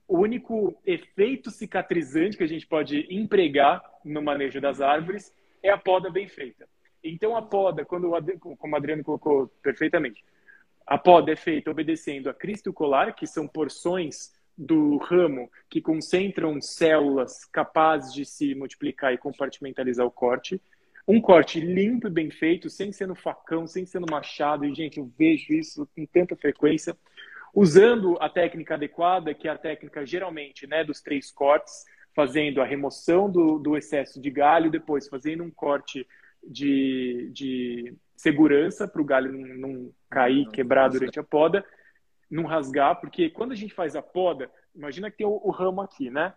o 0.08 0.18
único 0.18 0.78
efeito 0.86 1.50
cicatrizante 1.50 2.36
que 2.36 2.44
a 2.44 2.48
gente 2.48 2.68
pode 2.68 3.08
empregar 3.10 3.82
no 4.04 4.22
manejo 4.22 4.60
das 4.60 4.82
árvores 4.82 5.34
é 5.64 5.70
a 5.70 5.78
poda 5.78 6.10
bem 6.10 6.28
feita. 6.28 6.68
Então 7.04 7.36
a 7.36 7.42
poda, 7.42 7.86
quando 7.86 8.10
como 8.58 8.74
o 8.74 8.76
Adriano 8.76 9.04
colocou 9.04 9.48
perfeitamente, 9.64 10.24
a 10.86 10.98
poda 10.98 11.32
é 11.32 11.36
feita 11.36 11.72
obedecendo 11.72 12.30
a 12.30 12.34
cristo 12.34 12.74
colar, 12.74 13.16
que 13.16 13.26
são 13.26 13.48
porções 13.48 14.34
do 14.58 14.98
ramo 14.98 15.50
que 15.70 15.82
concentram 15.82 16.62
células 16.62 17.46
capazes 17.46 18.14
de 18.14 18.26
se 18.26 18.54
multiplicar 18.54 19.14
e 19.14 19.18
compartimentalizar 19.18 20.06
o 20.06 20.12
corte. 20.12 20.62
Um 21.08 21.20
corte 21.20 21.60
limpo 21.60 22.08
e 22.08 22.12
bem 22.12 22.30
feito, 22.30 22.70
sem 22.70 22.92
ser 22.92 23.08
no 23.08 23.16
facão, 23.16 23.66
sem 23.66 23.86
ser 23.86 24.00
no 24.00 24.08
machado. 24.10 24.66
E, 24.66 24.74
gente, 24.74 25.00
eu 25.00 25.12
vejo 25.18 25.54
isso 25.54 25.88
com 25.96 26.06
tanta 26.06 26.36
frequência. 26.36 26.96
Usando 27.54 28.18
a 28.22 28.30
técnica 28.30 28.76
adequada, 28.76 29.34
que 29.34 29.48
é 29.48 29.52
a 29.52 29.58
técnica 29.58 30.06
geralmente 30.06 30.66
né, 30.68 30.84
dos 30.84 31.02
três 31.02 31.32
cortes, 31.32 31.84
fazendo 32.16 32.62
a 32.62 32.66
remoção 32.66 33.30
do, 33.30 33.58
do 33.58 33.76
excesso 33.76 34.22
de 34.22 34.30
galho, 34.30 34.72
depois 34.72 35.08
fazendo 35.08 35.44
um 35.44 35.52
corte 35.52 36.08
de, 36.44 37.30
de 37.34 37.96
segurança 38.16 38.88
para 38.88 39.02
o 39.02 39.06
galho 39.06 39.32
não, 39.32 39.56
não 39.56 39.94
cair, 40.10 40.48
quebrar 40.50 40.90
durante 40.90 41.20
a 41.20 41.24
poda, 41.24 41.66
não 42.30 42.46
rasgar, 42.46 43.00
porque 43.00 43.30
quando 43.30 43.52
a 43.52 43.56
gente 43.56 43.74
faz 43.74 43.96
a 43.96 44.02
poda, 44.02 44.50
imagina 44.76 45.10
que 45.12 45.18
tem 45.18 45.28
o, 45.28 45.42
o 45.44 45.52
ramo 45.52 45.82
aqui, 45.82 46.10
né? 46.10 46.34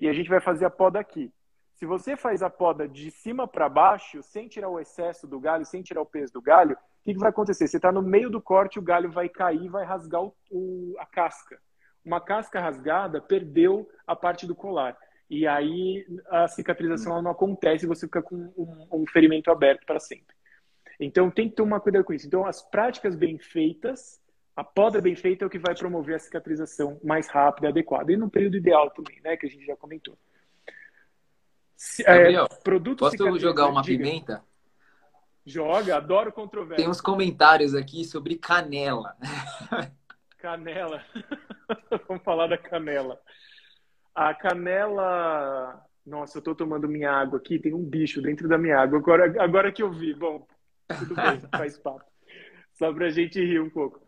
E 0.00 0.08
a 0.08 0.12
gente 0.12 0.28
vai 0.28 0.40
fazer 0.40 0.64
a 0.64 0.70
poda 0.70 0.98
aqui. 0.98 1.32
Se 1.74 1.86
você 1.86 2.16
faz 2.16 2.42
a 2.42 2.48
poda 2.48 2.88
de 2.88 3.10
cima 3.10 3.46
para 3.48 3.68
baixo, 3.68 4.22
sem 4.22 4.48
tirar 4.48 4.68
o 4.68 4.78
excesso 4.78 5.26
do 5.26 5.40
galho, 5.40 5.64
sem 5.64 5.82
tirar 5.82 6.00
o 6.02 6.06
peso 6.06 6.32
do 6.32 6.40
galho, 6.40 6.74
o 6.74 7.04
que, 7.04 7.12
que 7.12 7.20
vai 7.20 7.30
acontecer? 7.30 7.66
Você 7.66 7.76
está 7.76 7.90
no 7.90 8.02
meio 8.02 8.30
do 8.30 8.40
corte, 8.40 8.78
o 8.78 8.82
galho 8.82 9.10
vai 9.10 9.28
cair, 9.28 9.68
vai 9.68 9.84
rasgar 9.84 10.22
o, 10.22 10.34
o, 10.50 10.94
a 10.98 11.06
casca. 11.06 11.58
Uma 12.04 12.20
casca 12.20 12.60
rasgada 12.60 13.20
perdeu 13.20 13.88
a 14.06 14.14
parte 14.14 14.46
do 14.46 14.54
colar. 14.54 14.96
E 15.28 15.46
aí 15.46 16.06
a 16.28 16.46
cicatrização 16.46 17.20
não 17.20 17.30
acontece, 17.30 17.86
você 17.86 18.06
fica 18.06 18.22
com 18.22 18.36
um, 18.56 19.02
um 19.02 19.06
ferimento 19.06 19.50
aberto 19.50 19.84
para 19.84 19.98
sempre. 19.98 20.34
Então 21.00 21.30
tem 21.30 21.48
que 21.48 21.56
tomar 21.56 21.80
cuidado 21.80 22.04
com 22.04 22.12
isso. 22.12 22.26
Então 22.26 22.46
as 22.46 22.62
práticas 22.62 23.16
bem 23.16 23.38
feitas 23.38 24.22
a 24.56 24.62
poda 24.62 25.00
bem 25.00 25.16
feita 25.16 25.44
é 25.44 25.46
o 25.46 25.50
que 25.50 25.58
vai 25.58 25.74
promover 25.74 26.14
a 26.14 26.18
cicatrização 26.18 27.00
mais 27.02 27.26
rápida 27.26 27.68
adequada. 27.68 28.12
E 28.12 28.16
no 28.16 28.30
período 28.30 28.56
ideal 28.56 28.88
também, 28.90 29.20
né? 29.20 29.36
Que 29.36 29.46
a 29.46 29.48
gente 29.48 29.66
já 29.66 29.76
comentou. 29.76 30.16
É, 32.00 32.18
Gabriel, 32.18 32.48
é, 32.50 32.54
produto 32.62 32.98
posso 33.00 33.38
jogar 33.38 33.66
uma 33.66 33.82
diga. 33.82 34.04
pimenta? 34.04 34.44
Joga, 35.44 35.96
adoro 35.96 36.32
controvérsia. 36.32 36.76
Tem 36.76 36.88
uns 36.88 37.00
comentários 37.00 37.74
aqui 37.74 38.04
sobre 38.04 38.36
canela. 38.36 39.16
Canela. 40.38 41.02
Vamos 42.06 42.22
falar 42.22 42.48
da 42.48 42.58
canela. 42.58 43.18
A 44.14 44.34
canela. 44.34 45.82
Nossa, 46.04 46.36
eu 46.36 46.42
tô 46.42 46.54
tomando 46.54 46.86
minha 46.86 47.10
água 47.10 47.38
aqui, 47.38 47.58
tem 47.58 47.72
um 47.72 47.82
bicho 47.82 48.20
dentro 48.20 48.46
da 48.46 48.58
minha 48.58 48.78
água. 48.78 48.98
Agora, 48.98 49.42
agora 49.42 49.72
que 49.72 49.82
eu 49.82 49.90
vi. 49.90 50.12
Bom, 50.12 50.46
tudo 50.98 51.14
bem, 51.14 51.40
faz 51.56 51.78
papo. 51.78 52.04
Só 52.74 52.92
pra 52.92 53.08
gente 53.08 53.40
rir 53.40 53.58
um 53.58 53.70
pouco 53.70 54.04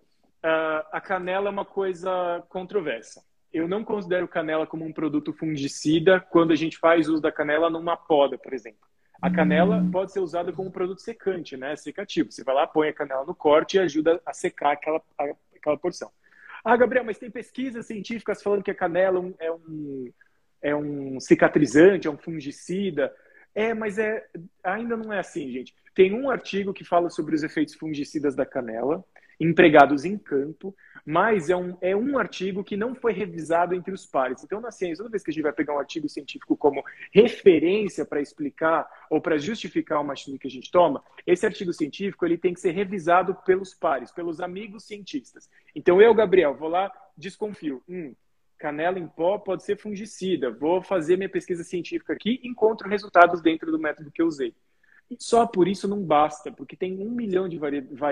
uh, 0.47 0.87
a 0.93 1.01
canela 1.01 1.49
é 1.49 1.51
uma 1.51 1.65
coisa 1.65 2.45
controversa. 2.49 3.23
Eu 3.57 3.67
não 3.67 3.83
considero 3.83 4.29
canela 4.29 4.67
como 4.67 4.85
um 4.85 4.93
produto 4.93 5.33
fungicida 5.33 6.21
quando 6.21 6.53
a 6.53 6.57
gente 6.57 6.77
faz 6.77 7.09
uso 7.09 7.23
da 7.23 7.33
canela 7.33 7.71
numa 7.71 7.97
poda, 7.97 8.37
por 8.37 8.53
exemplo. 8.53 8.87
A 9.21 9.31
canela 9.31 9.79
hum. 9.79 9.91
pode 9.91 10.13
ser 10.13 10.21
usada 10.21 10.53
como 10.53 10.69
um 10.69 10.73
produto 10.73 11.01
secante, 11.01 11.57
né? 11.57 11.75
Secativo. 11.75 12.31
Você 12.31 12.45
vai 12.45 12.55
lá, 12.55 12.67
põe 12.67 12.89
a 12.89 12.93
canela 12.93 13.25
no 13.25 13.35
corte 13.35 13.77
e 13.77 13.81
ajuda 13.81 14.21
a 14.27 14.33
secar 14.35 14.73
aquela, 14.73 15.01
aquela 15.19 15.79
porção. 15.79 16.11
Ah, 16.63 16.77
Gabriel, 16.77 17.05
mas 17.05 17.19
tem 17.19 17.31
pesquisas 17.31 17.87
científicas 17.87 18.43
falando 18.43 18.63
que 18.63 18.71
a 18.71 18.75
canela 18.75 19.25
é 19.39 19.51
um, 19.51 20.13
é 20.61 20.77
um 20.77 21.19
cicatrizante, 21.19 22.09
é 22.09 22.11
um 22.11 22.19
fungicida. 22.19 23.15
É, 23.55 23.73
mas 23.73 23.99
é, 23.99 24.27
ainda 24.63 24.99
não 24.99 25.11
é 25.11 25.19
assim, 25.19 25.51
gente. 25.51 25.75
Tem 25.95 26.13
um 26.13 26.29
artigo 26.29 26.75
que 26.75 26.85
fala 26.85 27.09
sobre 27.09 27.35
os 27.35 27.43
efeitos 27.43 27.75
fungicidas 27.75 28.37
da 28.37 28.45
canela, 28.45 29.03
empregados 29.39 30.05
em 30.05 30.17
campo, 30.17 30.75
mas 31.05 31.49
é 31.49 31.57
um, 31.57 31.77
é 31.81 31.95
um 31.95 32.19
artigo 32.19 32.65
que 32.65 32.77
não 32.77 32.95
foi 32.95 33.13
revisado 33.13 33.75
entre 33.75 33.93
os 33.93 34.05
pares. 34.05 34.43
Então, 34.43 34.61
na 34.61 34.71
ciência, 34.71 34.99
toda 34.99 35.11
vez 35.11 35.23
que 35.23 35.31
a 35.31 35.33
gente 35.33 35.43
vai 35.43 35.53
pegar 35.53 35.75
um 35.75 35.79
artigo 35.79 36.09
científico 36.09 36.57
como 36.57 36.83
referência 37.13 38.05
para 38.05 38.21
explicar 38.21 38.89
ou 39.09 39.21
para 39.21 39.39
justificar 39.39 40.01
uma 40.01 40.15
atitude 40.15 40.39
que 40.39 40.49
a 40.49 40.51
gente 40.51 40.71
toma, 40.71 41.05
esse 41.27 41.47
artigo 41.47 41.73
científico 41.73 42.27
ele 42.27 42.37
tem 42.37 42.53
que 42.53 42.61
ser 42.61 42.73
revisado 42.73 43.35
pelos 43.47 43.73
pares, 43.73 44.11
pelos 44.11 44.41
amigos 44.41 44.85
cientistas. 44.85 45.49
Então, 45.75 46.03
eu, 46.03 46.13
Gabriel, 46.15 46.57
vou 46.57 46.69
lá, 46.69 46.91
desconfio. 47.17 47.83
Hum, 47.89 48.15
canela 48.59 48.99
em 48.99 49.07
pó 49.07 49.39
pode 49.39 49.63
ser 49.63 49.77
fungicida. 49.77 50.51
Vou 50.51 50.83
fazer 50.83 51.17
minha 51.17 51.29
pesquisa 51.29 51.63
científica 51.63 52.13
aqui 52.13 52.41
e 52.43 52.49
encontro 52.49 52.89
resultados 52.89 53.41
dentro 53.41 53.71
do 53.71 53.79
método 53.79 54.11
que 54.11 54.23
eu 54.23 54.27
usei. 54.27 54.55
E 55.11 55.17
só 55.21 55.47
por 55.47 55.69
isso 55.69 55.87
não 55.87 56.03
basta, 56.03 56.51
porque 56.51 56.77
tem 56.77 56.99
um 56.99 57.11
milhão 57.11 57.49
de. 57.49 57.61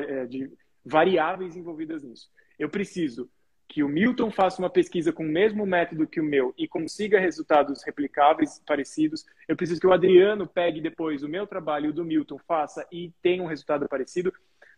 É, 0.08 0.26
de 0.26 0.52
variáveis 0.84 1.56
envolvidas 1.56 2.02
nisso. 2.02 2.28
Eu 2.58 2.68
preciso 2.68 3.28
que 3.68 3.82
o 3.82 3.88
Milton 3.88 4.30
faça 4.30 4.60
uma 4.60 4.70
pesquisa 4.70 5.12
com 5.12 5.24
o 5.24 5.28
mesmo 5.28 5.66
método 5.66 6.06
que 6.06 6.20
o 6.20 6.24
meu 6.24 6.54
e 6.56 6.68
consiga 6.68 7.18
resultados 7.18 7.82
replicáveis, 7.82 8.62
parecidos. 8.66 9.24
Eu 9.48 9.56
preciso 9.56 9.80
que 9.80 9.86
o 9.86 9.92
Adriano 9.92 10.46
pegue 10.46 10.80
depois 10.80 11.22
o 11.22 11.28
meu 11.28 11.46
trabalho 11.46 11.86
e 11.86 11.88
o 11.88 11.92
do 11.92 12.04
Milton 12.04 12.38
faça 12.46 12.86
e 12.92 13.12
tenha 13.22 13.42
um 13.42 13.46
resultado 13.46 13.88
parecido. 13.88 14.32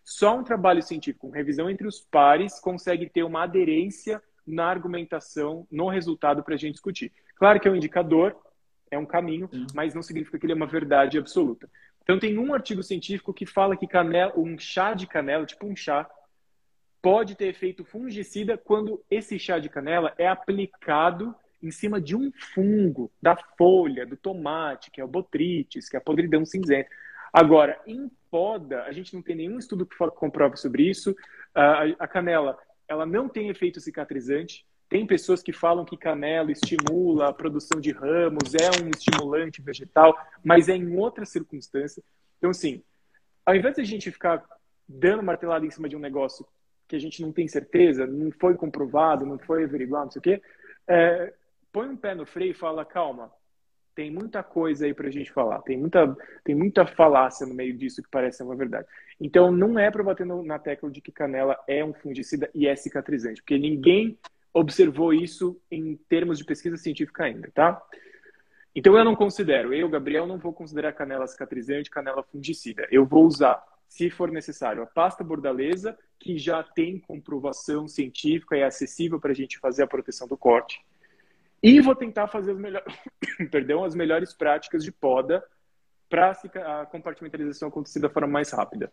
Só 0.04 0.38
um 0.38 0.44
trabalho 0.44 0.82
científico, 0.82 1.26
com 1.26 1.34
revisão 1.34 1.68
entre 1.68 1.86
os 1.86 2.00
pares, 2.00 2.61
consegue 2.61 3.09
ter 3.09 3.24
uma 3.24 3.42
aderência 3.42 4.22
na 4.46 4.66
argumentação, 4.66 5.66
no 5.70 5.88
resultado 5.88 6.44
para 6.44 6.54
a 6.54 6.57
gente 6.57 6.74
discutir. 6.74 7.12
Claro 7.34 7.59
que 7.59 7.66
é 7.66 7.70
um 7.70 7.76
indicador, 7.76 8.36
é 8.90 8.96
um 8.96 9.04
caminho, 9.04 9.50
mas 9.74 9.94
não 9.94 10.02
significa 10.02 10.38
que 10.38 10.46
ele 10.46 10.52
é 10.52 10.57
uma 10.57 10.66
verdade 10.66 11.18
absoluta. 11.18 11.68
Então 12.07 12.20
tem 12.20 12.38
um 12.38 12.54
artigo 12.54 12.84
científico 12.84 13.34
que 13.34 13.44
fala 13.44 13.76
que 13.76 13.84
canela, 13.84 14.32
um 14.38 14.57
chá 14.57 14.94
de 14.94 15.09
canela, 15.09 15.44
tipo 15.44 15.66
um 15.66 15.74
chá, 15.74 16.09
pode 17.02 17.34
ter 17.34 17.48
efeito 17.48 17.84
fungicida 17.84 18.57
quando 18.57 19.04
esse 19.11 19.40
chá 19.40 19.59
de 19.59 19.68
canela 19.68 20.14
é 20.16 20.28
aplicado 20.28 21.34
em 21.61 21.72
cima 21.72 22.00
de 22.00 22.14
um 22.14 22.30
fungo 22.54 23.11
da 23.20 23.34
folha 23.59 24.07
do 24.07 24.16
tomate, 24.16 24.88
que 24.92 25.00
é 25.00 25.04
o 25.04 25.09
botrytis, 25.09 25.88
que 25.88 25.96
é 25.96 25.98
a 25.98 26.02
podridão 26.02 26.44
cinzenta. 26.46 26.88
Agora, 27.32 27.80
em 27.88 28.09
poda, 28.30 28.84
a 28.84 28.92
gente 28.92 29.12
não 29.12 29.20
tem 29.20 29.34
nenhum 29.34 29.59
estudo 29.59 29.84
que 29.84 29.96
comprove 29.96 30.57
sobre 30.57 30.88
isso. 30.88 31.12
A 31.98 32.07
canela, 32.07 32.57
ela 32.86 33.04
não 33.04 33.28
tem 33.28 33.48
efeito 33.48 33.80
cicatrizante. 33.80 34.64
Tem 34.89 35.07
pessoas 35.07 35.43
que 35.43 35.53
falam 35.53 35.84
que 35.84 35.97
canela 35.97 36.53
estimula 36.53 37.28
a 37.28 37.32
produção 37.32 37.80
de 37.80 37.91
ramos, 37.91 38.55
é 38.55 38.82
um 38.82 38.89
estimulante 38.89 39.61
vegetal, 39.61 40.16
mas 40.45 40.68
é 40.68 40.76
em 40.76 40.97
outra 40.97 41.24
circunstância. 41.24 42.03
Então, 42.39 42.51
assim, 42.51 42.82
ao 43.45 43.55
invés 43.55 43.74
de 43.74 43.80
a 43.80 43.84
gente 43.84 44.11
ficar 44.11 44.45
dando 44.89 45.22
martelada 45.22 45.66
em 45.66 45.70
cima 45.70 45.89
de 45.89 45.97
um 45.97 46.01
negócio 46.01 46.47
que 46.87 46.95
a 46.95 47.01
gente 47.01 47.20
não 47.20 47.32
tem 47.32 47.49
certeza, 47.49 48.07
não 48.07 48.30
foi 48.30 48.55
comprovado, 48.55 49.26
não 49.26 49.39
foi 49.39 49.64
averiguado, 49.64 50.07
não 50.07 50.12
sei 50.12 50.20
o 50.20 50.22
quê, 50.22 50.43
é, 50.87 51.32
põe 51.72 51.89
um 51.89 51.97
pé 51.97 52.14
no 52.14 52.24
freio 52.24 52.53
e 52.53 52.55
fala, 52.55 52.84
calma, 52.84 53.32
tem 53.95 54.11
muita 54.11 54.43
coisa 54.43 54.87
aí 54.87 54.95
para 54.95 55.09
a 55.09 55.11
gente 55.11 55.32
falar, 55.32 55.62
tem 55.62 55.76
muita, 55.76 56.16
tem 56.45 56.55
muita 56.55 56.87
falácia 56.87 57.47
no 57.47 57.55
meio 57.55 57.76
disso 57.76 58.03
que 58.03 58.09
parece 58.11 58.39
ser 58.39 58.45
uma 58.45 58.55
verdade. 58.55 58.87
Então, 59.18 59.51
não 59.51 59.78
é 59.78 59.91
para 59.91 60.05
bater 60.05 60.26
no, 60.26 60.43
na 60.43 60.59
tecla 60.59 60.91
de 60.91 61.01
que 61.01 61.11
canela 61.11 61.59
é 61.66 61.84
um 61.84 61.95
fungicida 61.95 62.49
e 62.55 62.68
é 62.68 62.76
cicatrizante, 62.76 63.41
porque 63.41 63.59
ninguém 63.59 64.18
observou 64.57 65.12
isso 65.12 65.61
em 65.70 65.96
termos 66.09 66.38
de 66.38 66.44
pesquisa 66.44 66.78
científica 66.78 67.24
ainda, 67.24 67.50
tá? 67.54 67.80
Então 68.74 68.96
eu 68.96 69.04
não 69.04 69.14
considero, 69.14 69.74
eu, 69.74 69.86
Gabriel, 69.88 70.26
não 70.26 70.38
vou 70.38 70.52
considerar 70.52 70.94
canela 70.94 71.26
cicatrizante, 71.26 71.90
canela 71.90 72.22
fungicida. 72.22 72.88
Eu 72.90 73.04
vou 73.04 73.26
usar, 73.26 73.62
se 73.86 74.09
for 74.09 74.30
necessário, 74.30 74.82
a 74.82 74.86
pasta 74.86 75.22
bordaleza, 75.22 75.96
que 76.18 76.38
já 76.38 76.62
tem 76.62 76.98
comprovação 76.98 77.86
científica 77.86 78.57
é 78.57 78.64
acessível 78.64 79.20
para 79.20 79.32
a 79.32 79.34
gente 79.34 79.59
fazer 79.59 79.82
a 79.82 79.86
proteção 79.86 80.26
do 80.26 80.38
corte. 80.38 80.80
E 81.62 81.78
vou 81.80 81.94
tentar 81.94 82.26
fazer 82.26 82.52
as. 82.52 82.82
Perdão, 83.50 83.84
as 83.84 83.94
melhores 83.94 84.32
práticas 84.32 84.82
de 84.82 84.92
poda 84.92 85.44
para 86.09 86.30
a 86.30 86.86
compartimentalização 86.86 87.68
acontecer 87.68 88.00
da 88.00 88.09
forma 88.09 88.28
mais 88.28 88.50
rápida. 88.50 88.90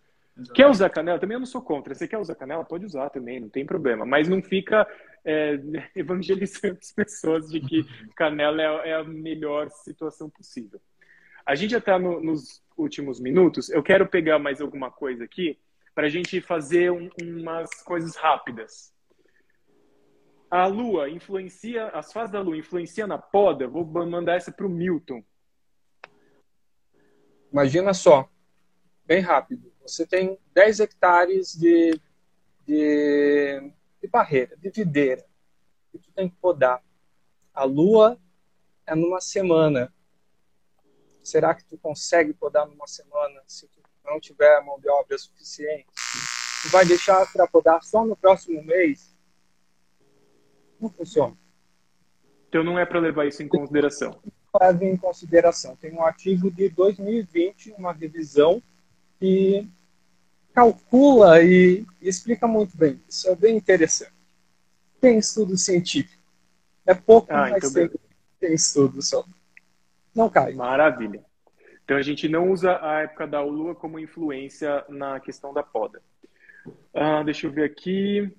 Quer 0.54 0.68
usar 0.68 0.90
canela? 0.90 1.20
Também 1.20 1.36
eu 1.36 1.40
não 1.40 1.46
sou 1.46 1.62
contra. 1.62 1.94
Você 1.94 2.08
quer 2.08 2.18
usar 2.18 2.36
canela? 2.36 2.66
Pode 2.66 2.86
usar 2.86 3.10
também, 3.10 3.40
não 3.40 3.50
tem 3.50 3.66
problema. 3.66 4.06
Mas 4.06 4.28
não 4.28 4.42
fica 4.42 4.88
é, 5.24 5.60
evangelizando 5.96 6.78
as 6.82 6.92
pessoas 6.92 7.50
de 7.50 7.62
que 7.62 7.86
canela 8.16 8.62
é, 8.62 8.90
é, 8.90 8.94
a 8.96 9.04
melhor 9.04 9.70
situação 9.70 10.30
possível. 10.30 10.82
A 11.46 11.56
gente 11.56 11.72
já 11.72 11.78
está 11.78 12.00
no, 12.00 12.20
nos 12.20 12.64
últimos 12.76 13.20
minutos. 13.20 13.70
Eu 13.70 13.84
quero 13.84 14.08
pegar 14.08 14.40
mais 14.40 14.60
alguma 14.60 14.90
coisa 14.90 15.24
aqui 15.24 15.60
para 15.94 16.08
a 16.08 16.10
gente 16.10 16.42
fazer 16.42 16.92
um, 16.92 17.10
umas 17.22 17.70
coisas 17.84 18.16
rápidas. 18.16 18.92
A 20.50 20.66
Lua 20.66 21.10
influencia, 21.10 21.88
as 21.90 22.12
fases 22.12 22.32
da 22.32 22.42
Lua 22.42 22.58
influenciam 22.58 23.08
na 23.08 23.20
poda? 23.20 23.68
Vou 23.68 23.86
mandar 23.86 24.36
essa 24.36 24.52
para 24.52 24.66
o 24.66 24.70
Milton. 24.70 25.24
Imagina 27.52 27.94
só, 27.94 28.28
bem 29.06 29.20
rápido 29.20 29.73
você 29.84 30.08
tem 30.08 30.40
10 30.54 30.80
hectares 30.80 31.54
de, 31.54 32.00
de, 32.66 33.72
de 34.02 34.08
barreira, 34.08 34.56
de 34.58 34.70
videira, 34.70 35.26
e 35.94 36.00
tu 36.00 36.10
tem 36.12 36.30
que 36.30 36.36
podar. 36.38 36.82
A 37.54 37.66
lua 37.66 38.18
é 38.88 38.96
numa 38.96 39.22
semana. 39.22 39.94
Será 41.22 41.54
que 41.54 41.64
tu 41.66 41.78
consegue 41.78 42.34
podar 42.34 42.66
numa 42.68 42.88
semana 42.88 43.42
se 43.46 43.68
tu 43.68 43.82
não 44.04 44.20
tiver 44.20 44.62
mão 44.64 44.80
de 44.80 44.90
obra 44.90 45.18
suficiente? 45.18 45.88
Tu 46.64 46.70
vai 46.70 46.86
deixar 46.86 47.32
para 47.32 47.48
podar 47.48 47.84
só 47.84 48.06
no 48.06 48.16
próximo 48.16 48.64
mês? 48.64 49.16
Não 50.80 50.90
funciona. 50.90 51.38
Então 52.48 52.64
não 52.64 52.80
é 52.80 52.86
para 52.86 53.00
levar 53.00 53.28
isso 53.28 53.44
em 53.44 53.48
consideração. 53.48 54.22
Leve 54.60 54.86
em 54.86 54.98
consideração. 54.98 55.76
Tem 55.76 55.94
um 55.94 56.04
artigo 56.04 56.52
de 56.52 56.70
2020, 56.70 57.74
uma 57.78 57.92
revisão 57.94 58.62
que 59.24 59.66
calcula 60.54 61.42
e, 61.42 61.86
explica 62.02 62.46
muito 62.46 62.76
bem. 62.76 63.02
Isso 63.08 63.30
é 63.30 63.36
bem 63.38 63.56
interessante. 63.56 64.12
Tem 65.00 65.18
estudo 65.18 65.56
científico. 65.56 66.22
É 66.86 66.94
pouco, 66.94 67.32
ah, 67.32 67.50
mas 67.50 67.64
então 67.64 67.72
tem, 67.72 68.00
tem 68.38 68.54
estudo 68.54 69.02
só. 69.02 69.24
Não 70.14 70.30
cai. 70.30 70.54
Maravilha. 70.54 71.24
Então 71.86 71.96
a 71.96 72.02
gente 72.02 72.28
não 72.28 72.52
usa 72.52 72.78
a 72.82 73.04
época 73.04 73.26
da 73.26 73.42
lua 73.42 73.74
como 73.74 73.98
influência 73.98 74.84
na 74.90 75.22
questão 75.22 75.54
da 75.54 75.64
poda. 75.64 76.02
Ah, 76.94 77.24
deixa 77.24 77.48
eu 77.48 77.52
ver 77.52 77.64
aqui. 77.64 78.30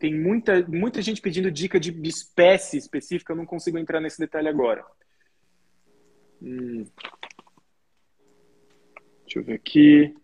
Tem 0.00 0.12
muita, 0.12 0.60
muita 0.66 1.00
gente 1.00 1.20
pedindo 1.20 1.52
dica 1.52 1.78
de 1.78 1.92
espécie 2.02 2.78
específica, 2.78 3.32
eu 3.32 3.36
não 3.36 3.46
consigo 3.46 3.78
entrar 3.78 4.00
nesse 4.00 4.18
detalhe 4.18 4.48
agora. 4.48 4.84
Hum. 6.42 6.84
Deixa 9.34 9.38
eu 9.40 9.44
ver 9.44 9.54
aqui. 9.54 10.14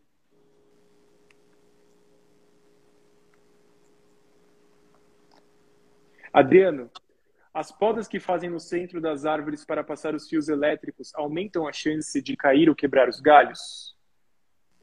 Adriano, 6.32 6.88
as 7.52 7.72
podas 7.72 8.06
que 8.06 8.20
fazem 8.20 8.48
no 8.48 8.60
centro 8.60 9.00
das 9.00 9.26
árvores 9.26 9.64
para 9.64 9.82
passar 9.82 10.14
os 10.14 10.28
fios 10.28 10.48
elétricos 10.48 11.12
aumentam 11.16 11.66
a 11.66 11.72
chance 11.72 12.22
de 12.22 12.36
cair 12.36 12.68
ou 12.68 12.74
quebrar 12.76 13.08
os 13.08 13.20
galhos? 13.20 13.96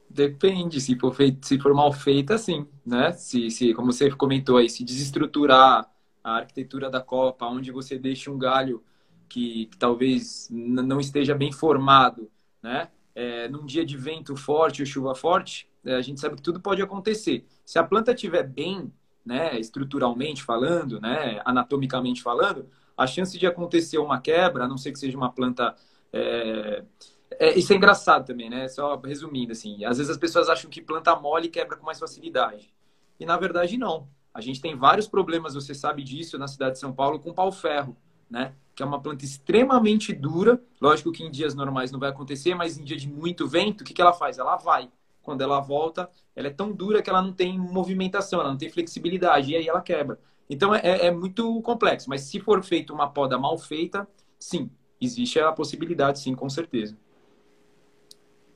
Depende, 0.09 0.81
se 0.81 0.99
for, 0.99 1.15
feito, 1.15 1.45
se 1.47 1.57
for 1.57 1.73
mal 1.73 1.93
feita, 1.93 2.37
sim, 2.37 2.67
né? 2.85 3.13
Se, 3.13 3.49
se, 3.49 3.73
como 3.73 3.93
você 3.93 4.11
comentou 4.11 4.57
aí, 4.57 4.69
se 4.69 4.83
desestruturar 4.83 5.89
a 6.21 6.37
arquitetura 6.37 6.89
da 6.89 6.99
copa, 6.99 7.45
onde 7.45 7.71
você 7.71 7.97
deixa 7.97 8.29
um 8.29 8.37
galho 8.37 8.83
que, 9.29 9.67
que 9.67 9.77
talvez 9.77 10.49
não 10.51 10.99
esteja 10.99 11.33
bem 11.33 11.53
formado, 11.53 12.29
né? 12.61 12.89
É, 13.17 13.49
num 13.49 13.65
dia 13.65 13.83
de 13.83 13.97
vento 13.97 14.35
forte 14.35 14.83
ou 14.83 14.85
chuva 14.85 15.15
forte, 15.15 15.67
é, 15.83 15.95
a 15.95 16.01
gente 16.03 16.21
sabe 16.21 16.35
que 16.35 16.41
tudo 16.43 16.61
pode 16.61 16.83
acontecer. 16.83 17.47
Se 17.65 17.79
a 17.79 17.83
planta 17.83 18.11
estiver 18.11 18.43
bem, 18.43 18.93
né, 19.25 19.59
estruturalmente 19.59 20.43
falando, 20.43 21.01
né, 21.01 21.41
anatomicamente 21.43 22.21
falando, 22.21 22.69
a 22.95 23.07
chance 23.07 23.35
de 23.35 23.47
acontecer 23.47 23.97
uma 23.97 24.21
quebra, 24.21 24.65
a 24.65 24.67
não 24.67 24.77
ser 24.77 24.91
que 24.91 24.99
seja 24.99 25.17
uma 25.17 25.31
planta. 25.31 25.75
É, 26.13 26.83
é, 27.39 27.57
isso 27.57 27.73
é 27.73 27.75
engraçado 27.75 28.27
também, 28.27 28.51
né? 28.51 28.67
Só 28.67 28.95
resumindo, 29.03 29.51
assim, 29.51 29.83
às 29.83 29.97
vezes 29.97 30.11
as 30.11 30.17
pessoas 30.17 30.47
acham 30.47 30.69
que 30.69 30.79
planta 30.79 31.15
mole 31.15 31.49
quebra 31.49 31.75
com 31.75 31.85
mais 31.85 31.99
facilidade. 31.99 32.71
E 33.19 33.25
na 33.25 33.35
verdade, 33.35 33.77
não. 33.77 34.07
A 34.31 34.41
gente 34.41 34.61
tem 34.61 34.75
vários 34.75 35.07
problemas, 35.07 35.55
você 35.55 35.73
sabe 35.73 36.03
disso, 36.03 36.37
na 36.37 36.47
cidade 36.47 36.73
de 36.73 36.79
São 36.79 36.93
Paulo, 36.93 37.19
com 37.19 37.33
pau-ferro, 37.33 37.97
né? 38.29 38.53
Que 38.75 38.83
é 38.83 38.85
uma 38.85 39.01
planta 39.01 39.25
extremamente 39.25 40.13
dura. 40.13 40.61
Lógico 40.79 41.11
que 41.11 41.23
em 41.23 41.31
dias 41.31 41.55
normais 41.55 41.91
não 41.91 41.99
vai 41.99 42.09
acontecer, 42.09 42.53
mas 42.55 42.77
em 42.77 42.83
dia 42.83 42.97
de 42.97 43.09
muito 43.09 43.47
vento, 43.47 43.81
o 43.81 43.83
que, 43.83 43.93
que 43.93 44.01
ela 44.01 44.13
faz? 44.13 44.37
Ela 44.37 44.55
vai. 44.55 44.89
Quando 45.21 45.41
ela 45.41 45.59
volta, 45.59 46.09
ela 46.35 46.47
é 46.47 46.51
tão 46.51 46.71
dura 46.71 47.01
que 47.01 47.09
ela 47.09 47.21
não 47.21 47.33
tem 47.33 47.59
movimentação, 47.59 48.39
ela 48.39 48.49
não 48.49 48.57
tem 48.57 48.69
flexibilidade, 48.69 49.51
e 49.51 49.55
aí 49.55 49.67
ela 49.67 49.81
quebra. 49.81 50.19
Então 50.49 50.73
é, 50.73 51.07
é 51.07 51.11
muito 51.11 51.61
complexo, 51.61 52.09
mas 52.09 52.21
se 52.21 52.39
for 52.39 52.63
feita 52.63 52.93
uma 52.93 53.09
poda 53.09 53.37
mal 53.37 53.57
feita, 53.57 54.07
sim, 54.39 54.69
existe 55.01 55.39
a 55.39 55.51
possibilidade, 55.51 56.19
sim, 56.19 56.33
com 56.33 56.49
certeza. 56.49 56.97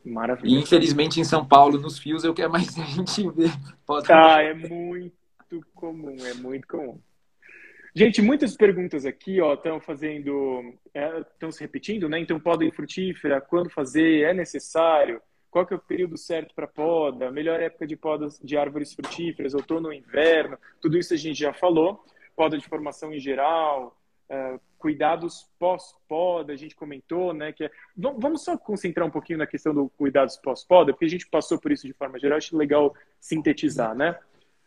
Maravilha. 0.03 0.55
E 0.55 0.59
infelizmente 0.59 1.19
em 1.19 1.23
São 1.23 1.45
Paulo, 1.45 1.79
nos 1.79 1.99
fios, 1.99 2.23
é 2.23 2.29
o 2.29 2.33
que 2.33 2.41
é 2.41 2.47
mais 2.47 2.77
a 2.79 2.83
gente 2.83 3.29
vê. 3.29 3.51
Pode 3.85 4.11
ah, 4.11 4.41
é 4.41 4.53
muito 4.53 5.11
comum, 5.75 6.15
é 6.25 6.33
muito 6.33 6.67
comum. 6.67 6.99
Gente, 7.93 8.21
muitas 8.21 8.55
perguntas 8.55 9.05
aqui, 9.05 9.41
ó, 9.41 9.53
estão 9.53 9.81
fazendo, 9.81 10.73
estão 11.33 11.49
é, 11.49 11.51
se 11.51 11.59
repetindo, 11.59 12.07
né? 12.07 12.19
Então, 12.19 12.39
poda 12.39 12.69
frutífera, 12.71 13.41
quando 13.41 13.69
fazer, 13.69 14.21
é 14.21 14.33
necessário? 14.33 15.21
Qual 15.49 15.65
que 15.65 15.73
é 15.73 15.75
o 15.75 15.81
período 15.81 16.17
certo 16.17 16.55
para 16.55 16.65
poda? 16.65 17.29
Melhor 17.29 17.59
época 17.59 17.85
de 17.85 17.97
podas 17.97 18.39
de 18.41 18.55
árvores 18.55 18.93
frutíferas, 18.93 19.53
outono 19.53 19.89
ou 19.89 19.93
inverno? 19.93 20.57
Tudo 20.79 20.97
isso 20.97 21.13
a 21.13 21.17
gente 21.17 21.37
já 21.37 21.51
falou. 21.51 22.01
Poda 22.33 22.57
de 22.57 22.65
formação 22.65 23.13
em 23.13 23.19
geral, 23.19 23.97
uh, 24.29 24.57
cuidados 24.77 25.49
pós-poda, 25.59 26.53
a 26.53 26.55
gente 26.55 26.73
comentou, 26.73 27.33
né? 27.33 27.51
Que 27.51 27.65
é... 27.65 27.71
Vamos 27.97 28.45
só 28.45 28.57
concentrar 28.57 29.05
um 29.05 29.11
pouquinho 29.11 29.39
na 29.39 29.45
questão 29.45 29.73
do 29.73 29.89
cuidados 29.89 30.37
pós-poda, 30.37 30.93
porque 30.93 31.05
a 31.05 31.09
gente 31.09 31.27
passou 31.27 31.59
por 31.59 31.73
isso 31.73 31.85
de 31.85 31.93
forma 31.93 32.17
geral, 32.17 32.37
acho 32.37 32.55
legal 32.55 32.95
sintetizar, 33.19 33.93
né? 33.93 34.17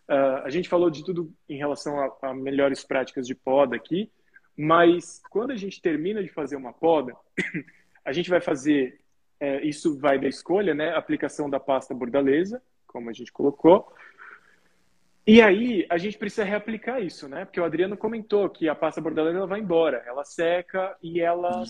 Uh, 0.09 0.45
a 0.45 0.51
gente 0.51 0.69
falou 0.69 0.91
de 0.91 1.05
tudo 1.05 1.33
em 1.49 1.57
relação 1.57 1.99
a, 1.99 2.29
a, 2.29 2.35
melhores 2.35 2.85
práticas 2.85 3.27
de 3.27 3.35
poda 3.35 3.75
aqui, 3.75 4.11
mas 4.57 5.23
quando 5.31 5.51
a 5.51 5.57
gente 5.57 5.81
termina 5.81 6.23
de 6.23 6.29
fazer 6.29 6.57
uma 6.57 6.73
poda, 6.73 7.17
a 8.05 8.13
gente 8.13 8.29
vai 8.29 8.41
fazer, 8.41 9.01
é, 9.41 9.65
isso 9.65 9.99
vai 9.99 10.19
da 10.19 10.29
escolha, 10.29 10.75
né? 10.75 10.95
Aplicação 10.95 11.49
da 11.49 11.59
pasta 11.59 11.95
bordaleza, 11.95 12.63
como 12.87 13.09
a 13.09 13.13
gente 13.13 13.33
colocou. 13.33 13.93
E 15.27 15.41
aí 15.41 15.87
a 15.89 15.97
gente 15.97 16.19
precisa 16.19 16.45
reaplicar 16.45 17.03
isso, 17.03 17.27
né? 17.27 17.47
Porque 17.47 17.59
o 17.59 17.65
Adriano 17.65 17.97
comentou 17.97 18.49
que 18.51 18.69
a 18.69 18.75
pasta 18.75 19.01
bordaleza 19.01 19.39
ela 19.39 19.47
vai 19.47 19.61
embora, 19.61 20.05
ela 20.07 20.23
seca 20.23 20.95
e 21.03 21.19
ela, 21.19 21.63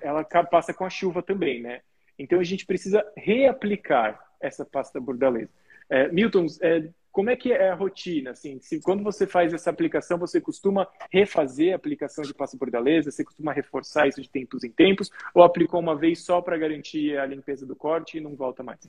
ela 0.00 0.24
passa 0.24 0.74
com 0.74 0.84
a 0.84 0.90
chuva 0.90 1.22
também, 1.22 1.62
né? 1.62 1.82
Então 2.18 2.40
a 2.40 2.44
gente 2.44 2.66
precisa 2.66 3.06
reaplicar 3.16 4.20
essa 4.40 4.64
pasta 4.64 5.00
bordaleza. 5.00 5.50
É, 5.88 6.08
Milton, 6.08 6.46
é, 6.60 6.88
como 7.12 7.30
é 7.30 7.36
que 7.36 7.52
é 7.52 7.70
a 7.70 7.74
rotina? 7.74 8.30
Assim, 8.30 8.60
se 8.60 8.80
quando 8.80 9.02
você 9.02 9.26
faz 9.26 9.52
essa 9.52 9.70
aplicação, 9.70 10.18
você 10.18 10.40
costuma 10.40 10.86
refazer 11.10 11.72
a 11.72 11.76
aplicação 11.76 12.22
de 12.22 12.32
pasta 12.32 12.56
bordaleza? 12.56 13.10
Você 13.10 13.24
costuma 13.24 13.52
reforçar 13.52 14.06
isso 14.06 14.22
de 14.22 14.30
tempos 14.30 14.62
em 14.62 14.70
tempos? 14.70 15.10
Ou 15.34 15.42
aplicou 15.42 15.80
uma 15.80 15.96
vez 15.96 16.24
só 16.24 16.40
para 16.40 16.56
garantir 16.56 17.18
a 17.18 17.26
limpeza 17.26 17.66
do 17.66 17.74
corte 17.74 18.18
e 18.18 18.20
não 18.20 18.36
volta 18.36 18.62
mais? 18.62 18.80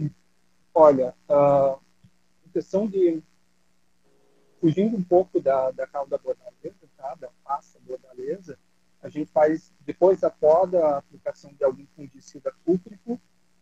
Olha, 0.73 1.15
a 1.27 1.77
questão 2.53 2.87
de 2.87 3.21
fugindo 4.59 4.95
um 4.95 5.03
pouco 5.03 5.41
da, 5.41 5.71
da 5.71 5.87
cauda 5.87 6.19
bordaleza, 6.19 6.87
tá? 6.95 7.15
da 7.15 7.29
pasta 7.43 7.79
bordaleza, 7.79 8.57
a 9.01 9.09
gente 9.09 9.31
faz 9.31 9.73
depois 9.79 10.19
da 10.19 10.29
poda 10.29 10.85
a 10.85 10.97
aplicação 10.99 11.51
de 11.53 11.63
algum 11.63 11.85
fungicida 11.95 12.53
cúprico 12.63 13.19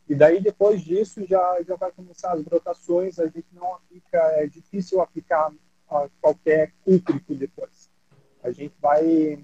e 0.10 0.16
daí, 0.16 0.41
depois 0.41 0.82
disso, 0.82 1.24
já, 1.24 1.62
já 1.62 1.76
vai 1.76 1.91
começar 1.91 2.34
as 2.34 2.41
brotações. 2.41 3.20
A 3.20 3.28
gente 3.28 3.45
não 3.53 3.76
aplica, 3.76 4.18
é 4.18 4.47
difícil 4.47 4.99
aplicar 4.99 5.51
uh, 5.51 6.10
qualquer 6.20 6.74
cúprico 6.84 7.36
depois. 7.36 7.91
A 8.41 8.49
gente 8.49 8.74
vai 8.82 9.36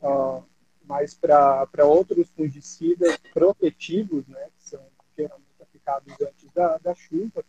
uh, 0.00 0.44
mais 0.84 1.12
para 1.12 1.84
outros 1.84 2.30
fungicidas 2.30 3.16
protetivos, 3.34 4.28
né, 4.28 4.48
que 4.56 4.68
são 4.68 4.86
geralmente 5.16 5.60
aplicados 5.60 6.14
antes 6.20 6.52
da, 6.52 6.78
da 6.78 6.94
chuva, 6.94 7.44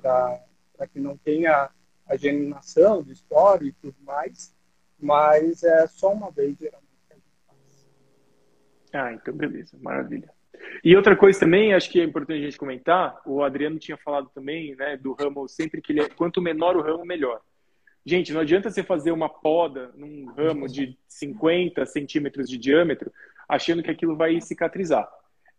para 0.00 0.88
que 0.90 0.98
não 0.98 1.18
tenha 1.18 1.70
a 2.06 2.16
germinação 2.16 3.02
do 3.02 3.12
esporo 3.12 3.66
e 3.66 3.72
tudo 3.72 3.96
mais. 4.00 4.54
Mas 4.98 5.62
é 5.64 5.86
só 5.86 6.14
uma 6.14 6.30
vez, 6.30 6.56
geralmente, 6.58 6.88
que 7.06 7.12
a 7.12 7.16
gente 7.16 7.36
faz. 7.46 7.88
Ah, 8.94 9.12
então 9.12 9.34
beleza, 9.34 9.76
maravilha. 9.78 10.32
E 10.84 10.96
outra 10.96 11.16
coisa 11.16 11.40
também, 11.40 11.74
acho 11.74 11.90
que 11.90 12.00
é 12.00 12.04
importante 12.04 12.40
a 12.40 12.44
gente 12.44 12.58
comentar, 12.58 13.20
o 13.26 13.42
Adriano 13.42 13.78
tinha 13.78 13.96
falado 13.96 14.30
também, 14.34 14.74
né, 14.76 14.96
do 14.96 15.12
ramo, 15.12 15.48
sempre 15.48 15.80
que 15.80 15.92
ele 15.92 16.00
é, 16.00 16.08
quanto 16.08 16.40
menor 16.40 16.76
o 16.76 16.82
ramo, 16.82 17.04
melhor. 17.04 17.40
Gente, 18.04 18.32
não 18.32 18.40
adianta 18.40 18.70
você 18.70 18.82
fazer 18.82 19.12
uma 19.12 19.28
poda 19.28 19.90
num 19.94 20.26
ramo 20.26 20.66
de 20.66 20.96
50 21.06 21.84
centímetros 21.86 22.48
de 22.48 22.56
diâmetro, 22.56 23.12
achando 23.48 23.82
que 23.82 23.90
aquilo 23.90 24.16
vai 24.16 24.40
cicatrizar 24.40 25.08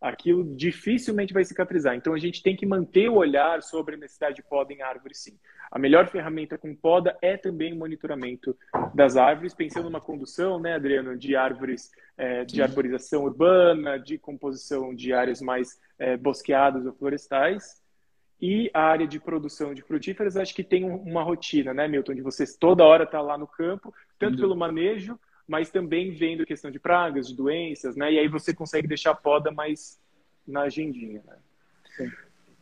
aquilo 0.01 0.43
dificilmente 0.55 1.33
vai 1.33 1.45
cicatrizar. 1.45 1.95
Então 1.95 2.13
a 2.13 2.17
gente 2.17 2.41
tem 2.41 2.55
que 2.55 2.65
manter 2.65 3.07
o 3.07 3.15
olhar 3.15 3.61
sobre 3.61 3.93
a 3.93 3.97
necessidade 3.97 4.37
de 4.37 4.43
poda 4.43 4.73
em 4.73 4.81
árvores, 4.81 5.19
sim. 5.19 5.37
A 5.69 5.77
melhor 5.77 6.07
ferramenta 6.07 6.57
com 6.57 6.75
poda 6.75 7.15
é 7.21 7.37
também 7.37 7.71
o 7.71 7.77
monitoramento 7.77 8.57
das 8.95 9.15
árvores, 9.15 9.53
pensando 9.53 9.85
numa 9.85 10.01
condução, 10.01 10.59
né, 10.59 10.73
Adriano, 10.73 11.15
de 11.15 11.35
árvores, 11.35 11.91
é, 12.17 12.43
de 12.43 12.61
arborização 12.61 13.23
urbana, 13.23 13.97
de 13.97 14.17
composição 14.17 14.93
de 14.93 15.13
áreas 15.13 15.39
mais 15.39 15.79
é, 15.99 16.17
bosqueadas 16.17 16.85
ou 16.85 16.93
florestais. 16.93 17.79
E 18.41 18.71
a 18.73 18.81
área 18.81 19.07
de 19.07 19.19
produção 19.19 19.71
de 19.71 19.83
frutíferas, 19.83 20.35
acho 20.35 20.55
que 20.55 20.63
tem 20.63 20.83
uma 20.83 21.21
rotina, 21.21 21.75
né, 21.75 21.87
Milton, 21.87 22.15
de 22.15 22.23
vocês 22.23 22.57
toda 22.57 22.83
hora 22.83 23.03
estar 23.03 23.19
tá 23.19 23.23
lá 23.23 23.37
no 23.37 23.45
campo, 23.45 23.93
tanto 24.17 24.37
pelo 24.37 24.55
manejo 24.55 25.17
mas 25.51 25.69
também 25.69 26.11
vendo 26.11 26.45
questão 26.45 26.71
de 26.71 26.79
pragas, 26.79 27.27
de 27.27 27.35
doenças, 27.35 27.97
né? 27.97 28.13
E 28.13 28.17
aí 28.17 28.29
você 28.29 28.53
consegue 28.53 28.87
deixar 28.87 29.11
a 29.11 29.15
poda 29.15 29.51
mais 29.51 29.99
na 30.47 30.61
agendinha, 30.61 31.21
né? 31.27 32.09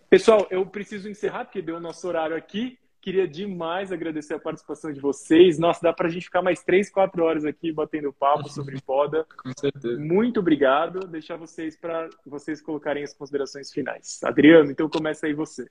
Pessoal, 0.10 0.48
eu 0.50 0.66
preciso 0.66 1.08
encerrar 1.08 1.46
porque 1.46 1.62
deu 1.62 1.76
o 1.76 1.80
nosso 1.80 2.08
horário 2.08 2.36
aqui. 2.36 2.80
Queria 3.00 3.28
demais 3.28 3.92
agradecer 3.92 4.34
a 4.34 4.40
participação 4.40 4.92
de 4.92 5.00
vocês. 5.00 5.60
Nossa, 5.60 5.82
dá 5.84 5.94
para 5.94 6.08
a 6.08 6.10
gente 6.10 6.24
ficar 6.24 6.42
mais 6.42 6.64
três, 6.64 6.90
quatro 6.90 7.24
horas 7.24 7.46
aqui 7.46 7.72
batendo 7.72 8.12
papo 8.12 8.50
sobre 8.50 8.82
poda. 8.82 9.24
Com 9.38 9.52
certeza. 9.56 10.00
Muito 10.00 10.40
obrigado. 10.40 11.02
Deixar 11.02 11.38
vocês 11.38 11.78
para 11.78 12.10
vocês 12.26 12.60
colocarem 12.60 13.04
as 13.04 13.14
considerações 13.14 13.72
finais. 13.72 14.20
Adriano, 14.24 14.72
então 14.72 14.90
começa 14.90 15.28
aí 15.28 15.34
você. 15.34 15.70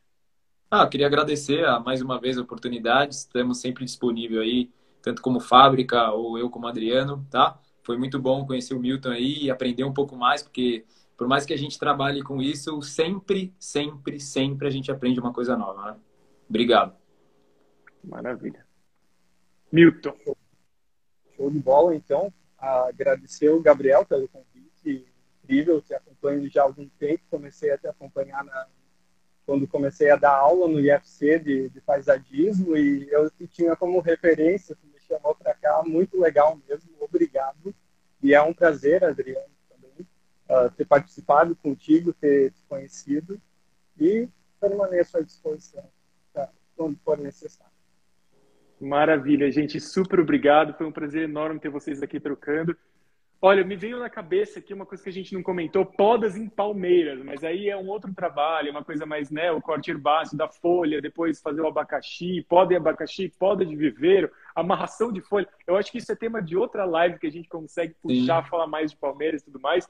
Ah, 0.71 0.87
queria 0.87 1.09
agradecer 1.09 1.65
a, 1.65 1.81
mais 1.81 2.01
uma 2.01 2.21
vez 2.21 2.39
a 2.39 2.43
oportunidade. 2.43 3.17
Estamos 3.17 3.61
sempre 3.61 3.85
disponível 3.85 4.41
aí 4.41 4.71
tanto 5.09 5.23
como 5.23 5.41
fábrica 5.41 6.11
ou 6.11 6.39
eu 6.39 6.51
como 6.51 6.67
Adriano, 6.67 7.27
tá? 7.31 7.59
Foi 7.83 7.97
muito 7.97 8.21
bom 8.21 8.47
conhecer 8.47 8.75
o 8.75 8.79
Milton 8.79 9.09
aí 9.09 9.45
e 9.45 9.51
aprender 9.51 9.83
um 9.83 9.93
pouco 9.95 10.15
mais, 10.15 10.43
porque 10.43 10.85
por 11.17 11.27
mais 11.27 11.47
que 11.47 11.55
a 11.55 11.57
gente 11.57 11.79
trabalhe 11.79 12.23
com 12.23 12.43
isso, 12.43 12.83
sempre, 12.83 13.55
sempre, 13.59 14.21
sempre 14.21 14.69
a 14.69 14.71
gente 14.71 14.93
aprende 14.93 15.19
uma 15.19 15.33
coisa 15.33 15.57
nova, 15.57 15.93
né? 15.93 15.97
Obrigado. 16.47 16.95
Maravilha. 18.05 18.67
Milton. 19.73 20.15
Show 21.35 21.51
de 21.51 21.59
bola, 21.59 21.95
então. 21.95 22.31
Agradecer 22.59 23.49
o 23.49 23.63
Gabriel 23.63 24.05
pelo 24.05 24.29
convite. 24.29 25.07
Incrível, 25.43 25.81
te 25.81 25.95
acompanho 25.95 26.51
já 26.51 26.61
há 26.61 26.65
algum 26.65 26.87
tempo. 26.99 27.23
Comecei 27.31 27.71
a 27.71 27.79
te 27.79 27.87
acompanhar 27.87 28.45
na, 28.45 28.67
quando 29.47 29.67
comecei 29.67 30.11
a 30.11 30.17
dar 30.17 30.37
aula 30.37 30.69
no 30.69 30.79
IFC 30.79 31.39
de, 31.39 31.71
de 31.71 31.81
paisagismo 31.81 32.77
e 32.77 33.09
eu 33.11 33.31
te 33.31 33.47
tinha 33.47 33.75
como 33.75 33.99
referência, 34.01 34.77
chamou 35.09 35.35
para 35.35 35.55
cá, 35.55 35.83
muito 35.85 36.21
legal 36.21 36.59
mesmo, 36.69 36.91
obrigado. 37.01 37.75
E 38.23 38.35
é 38.35 38.43
um 38.43 38.53
prazer, 38.53 39.03
Adriano, 39.03 39.49
também, 39.69 40.07
uh, 40.49 40.71
ter 40.77 40.85
participado 40.85 41.57
contigo, 41.57 42.13
ter 42.13 42.53
te 42.53 42.63
conhecido 42.69 43.41
e 43.99 44.29
permaneço 44.61 45.17
à 45.17 45.23
disposição 45.23 45.85
tá, 46.33 46.51
quando 46.77 46.99
for 46.99 47.19
necessário. 47.19 47.73
Maravilha, 48.81 49.51
gente, 49.51 49.81
super 49.81 50.21
obrigado, 50.21 50.75
foi 50.75 50.87
um 50.87 50.93
prazer 50.93 51.25
enorme 51.25 51.59
ter 51.59 51.69
vocês 51.69 52.03
aqui 52.03 52.21
trocando. 52.21 52.77
Olha, 53.41 53.65
me 53.65 53.77
veio 53.77 54.01
na 54.01 54.11
cabeça 54.11 54.59
aqui 54.59 54.75
uma 54.75 54.85
coisa 54.85 55.03
que 55.03 55.09
a 55.09 55.13
gente 55.13 55.33
não 55.33 55.45
comentou, 55.45 55.87
podas 55.87 56.37
em 56.37 56.49
palmeiras, 56.49 57.23
mas 57.23 57.45
aí 57.45 57.69
é 57.69 57.77
um 57.77 57.87
outro 57.89 58.13
trabalho, 58.13 58.73
uma 58.73 58.83
coisa 58.83 59.07
mais, 59.07 59.31
né, 59.31 59.53
o 59.53 59.63
corte 59.63 59.93
herbáceo 59.93 60.37
da 60.37 60.49
folha, 60.49 61.01
depois 61.01 61.41
fazer 61.41 61.61
o 61.61 61.69
abacaxi, 61.69 62.45
poda 62.49 62.71
de 62.71 62.77
abacaxi, 62.77 63.33
poda 63.39 63.65
de 63.65 63.77
viveiro, 63.77 64.29
amarração 64.57 65.13
de 65.13 65.21
folha. 65.21 65.49
Eu 65.69 65.77
acho 65.77 65.93
que 65.93 65.99
isso 65.99 66.11
é 66.11 66.17
tema 66.17 66.43
de 66.43 66.57
outra 66.57 66.85
live 66.85 67.21
que 67.21 67.29
a 67.29 67.31
gente 67.31 67.49
consegue 67.49 67.95
puxar, 68.03 68.43
Sim. 68.43 68.51
falar 68.51 68.67
mais 68.67 68.91
de 68.91 68.97
palmeiras 68.97 69.43
e 69.43 69.45
tudo 69.45 69.61
mais. 69.61 69.89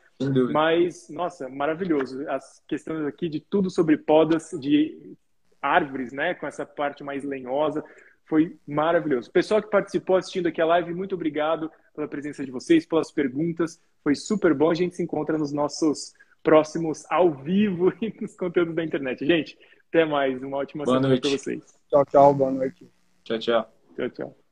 Mas, 0.52 1.08
nossa, 1.08 1.48
maravilhoso. 1.48 2.28
As 2.28 2.62
questões 2.68 3.06
aqui 3.06 3.30
de 3.30 3.40
tudo 3.40 3.70
sobre 3.70 3.96
podas 3.96 4.50
de 4.60 5.16
árvores, 5.62 6.12
né, 6.12 6.34
com 6.34 6.46
essa 6.46 6.66
parte 6.66 7.02
mais 7.02 7.24
lenhosa, 7.24 7.82
foi 8.28 8.56
maravilhoso. 8.66 9.30
Pessoal 9.30 9.62
que 9.62 9.70
participou 9.70 10.16
assistindo 10.16 10.46
aqui 10.46 10.60
a 10.60 10.66
live, 10.66 10.94
muito 10.94 11.14
obrigado 11.14 11.70
pela 11.94 12.06
presença 12.06 12.44
de 12.44 12.50
vocês, 12.50 12.86
pelas 12.86 13.10
perguntas. 13.10 13.80
Foi 14.04 14.14
super 14.14 14.54
bom. 14.54 14.70
A 14.70 14.74
gente 14.74 14.94
se 14.94 15.02
encontra 15.02 15.38
nos 15.38 15.52
nossos 15.52 16.12
próximos 16.42 17.04
ao 17.10 17.32
vivo 17.32 17.92
e 18.00 18.14
nos 18.20 18.36
conteúdos 18.36 18.74
da 18.74 18.84
internet. 18.84 19.26
Gente, 19.26 19.58
até 19.88 20.04
mais. 20.04 20.40
Uma 20.42 20.58
ótima 20.58 20.84
boa 20.84 20.98
semana 20.98 21.20
para 21.20 21.30
vocês. 21.30 21.64
Tchau, 21.88 22.04
tchau. 22.06 22.34
Boa 22.34 22.50
noite. 22.50 22.88
Tchau, 23.24 23.38
tchau. 23.38 23.72
Tchau, 23.96 24.10
tchau. 24.10 24.47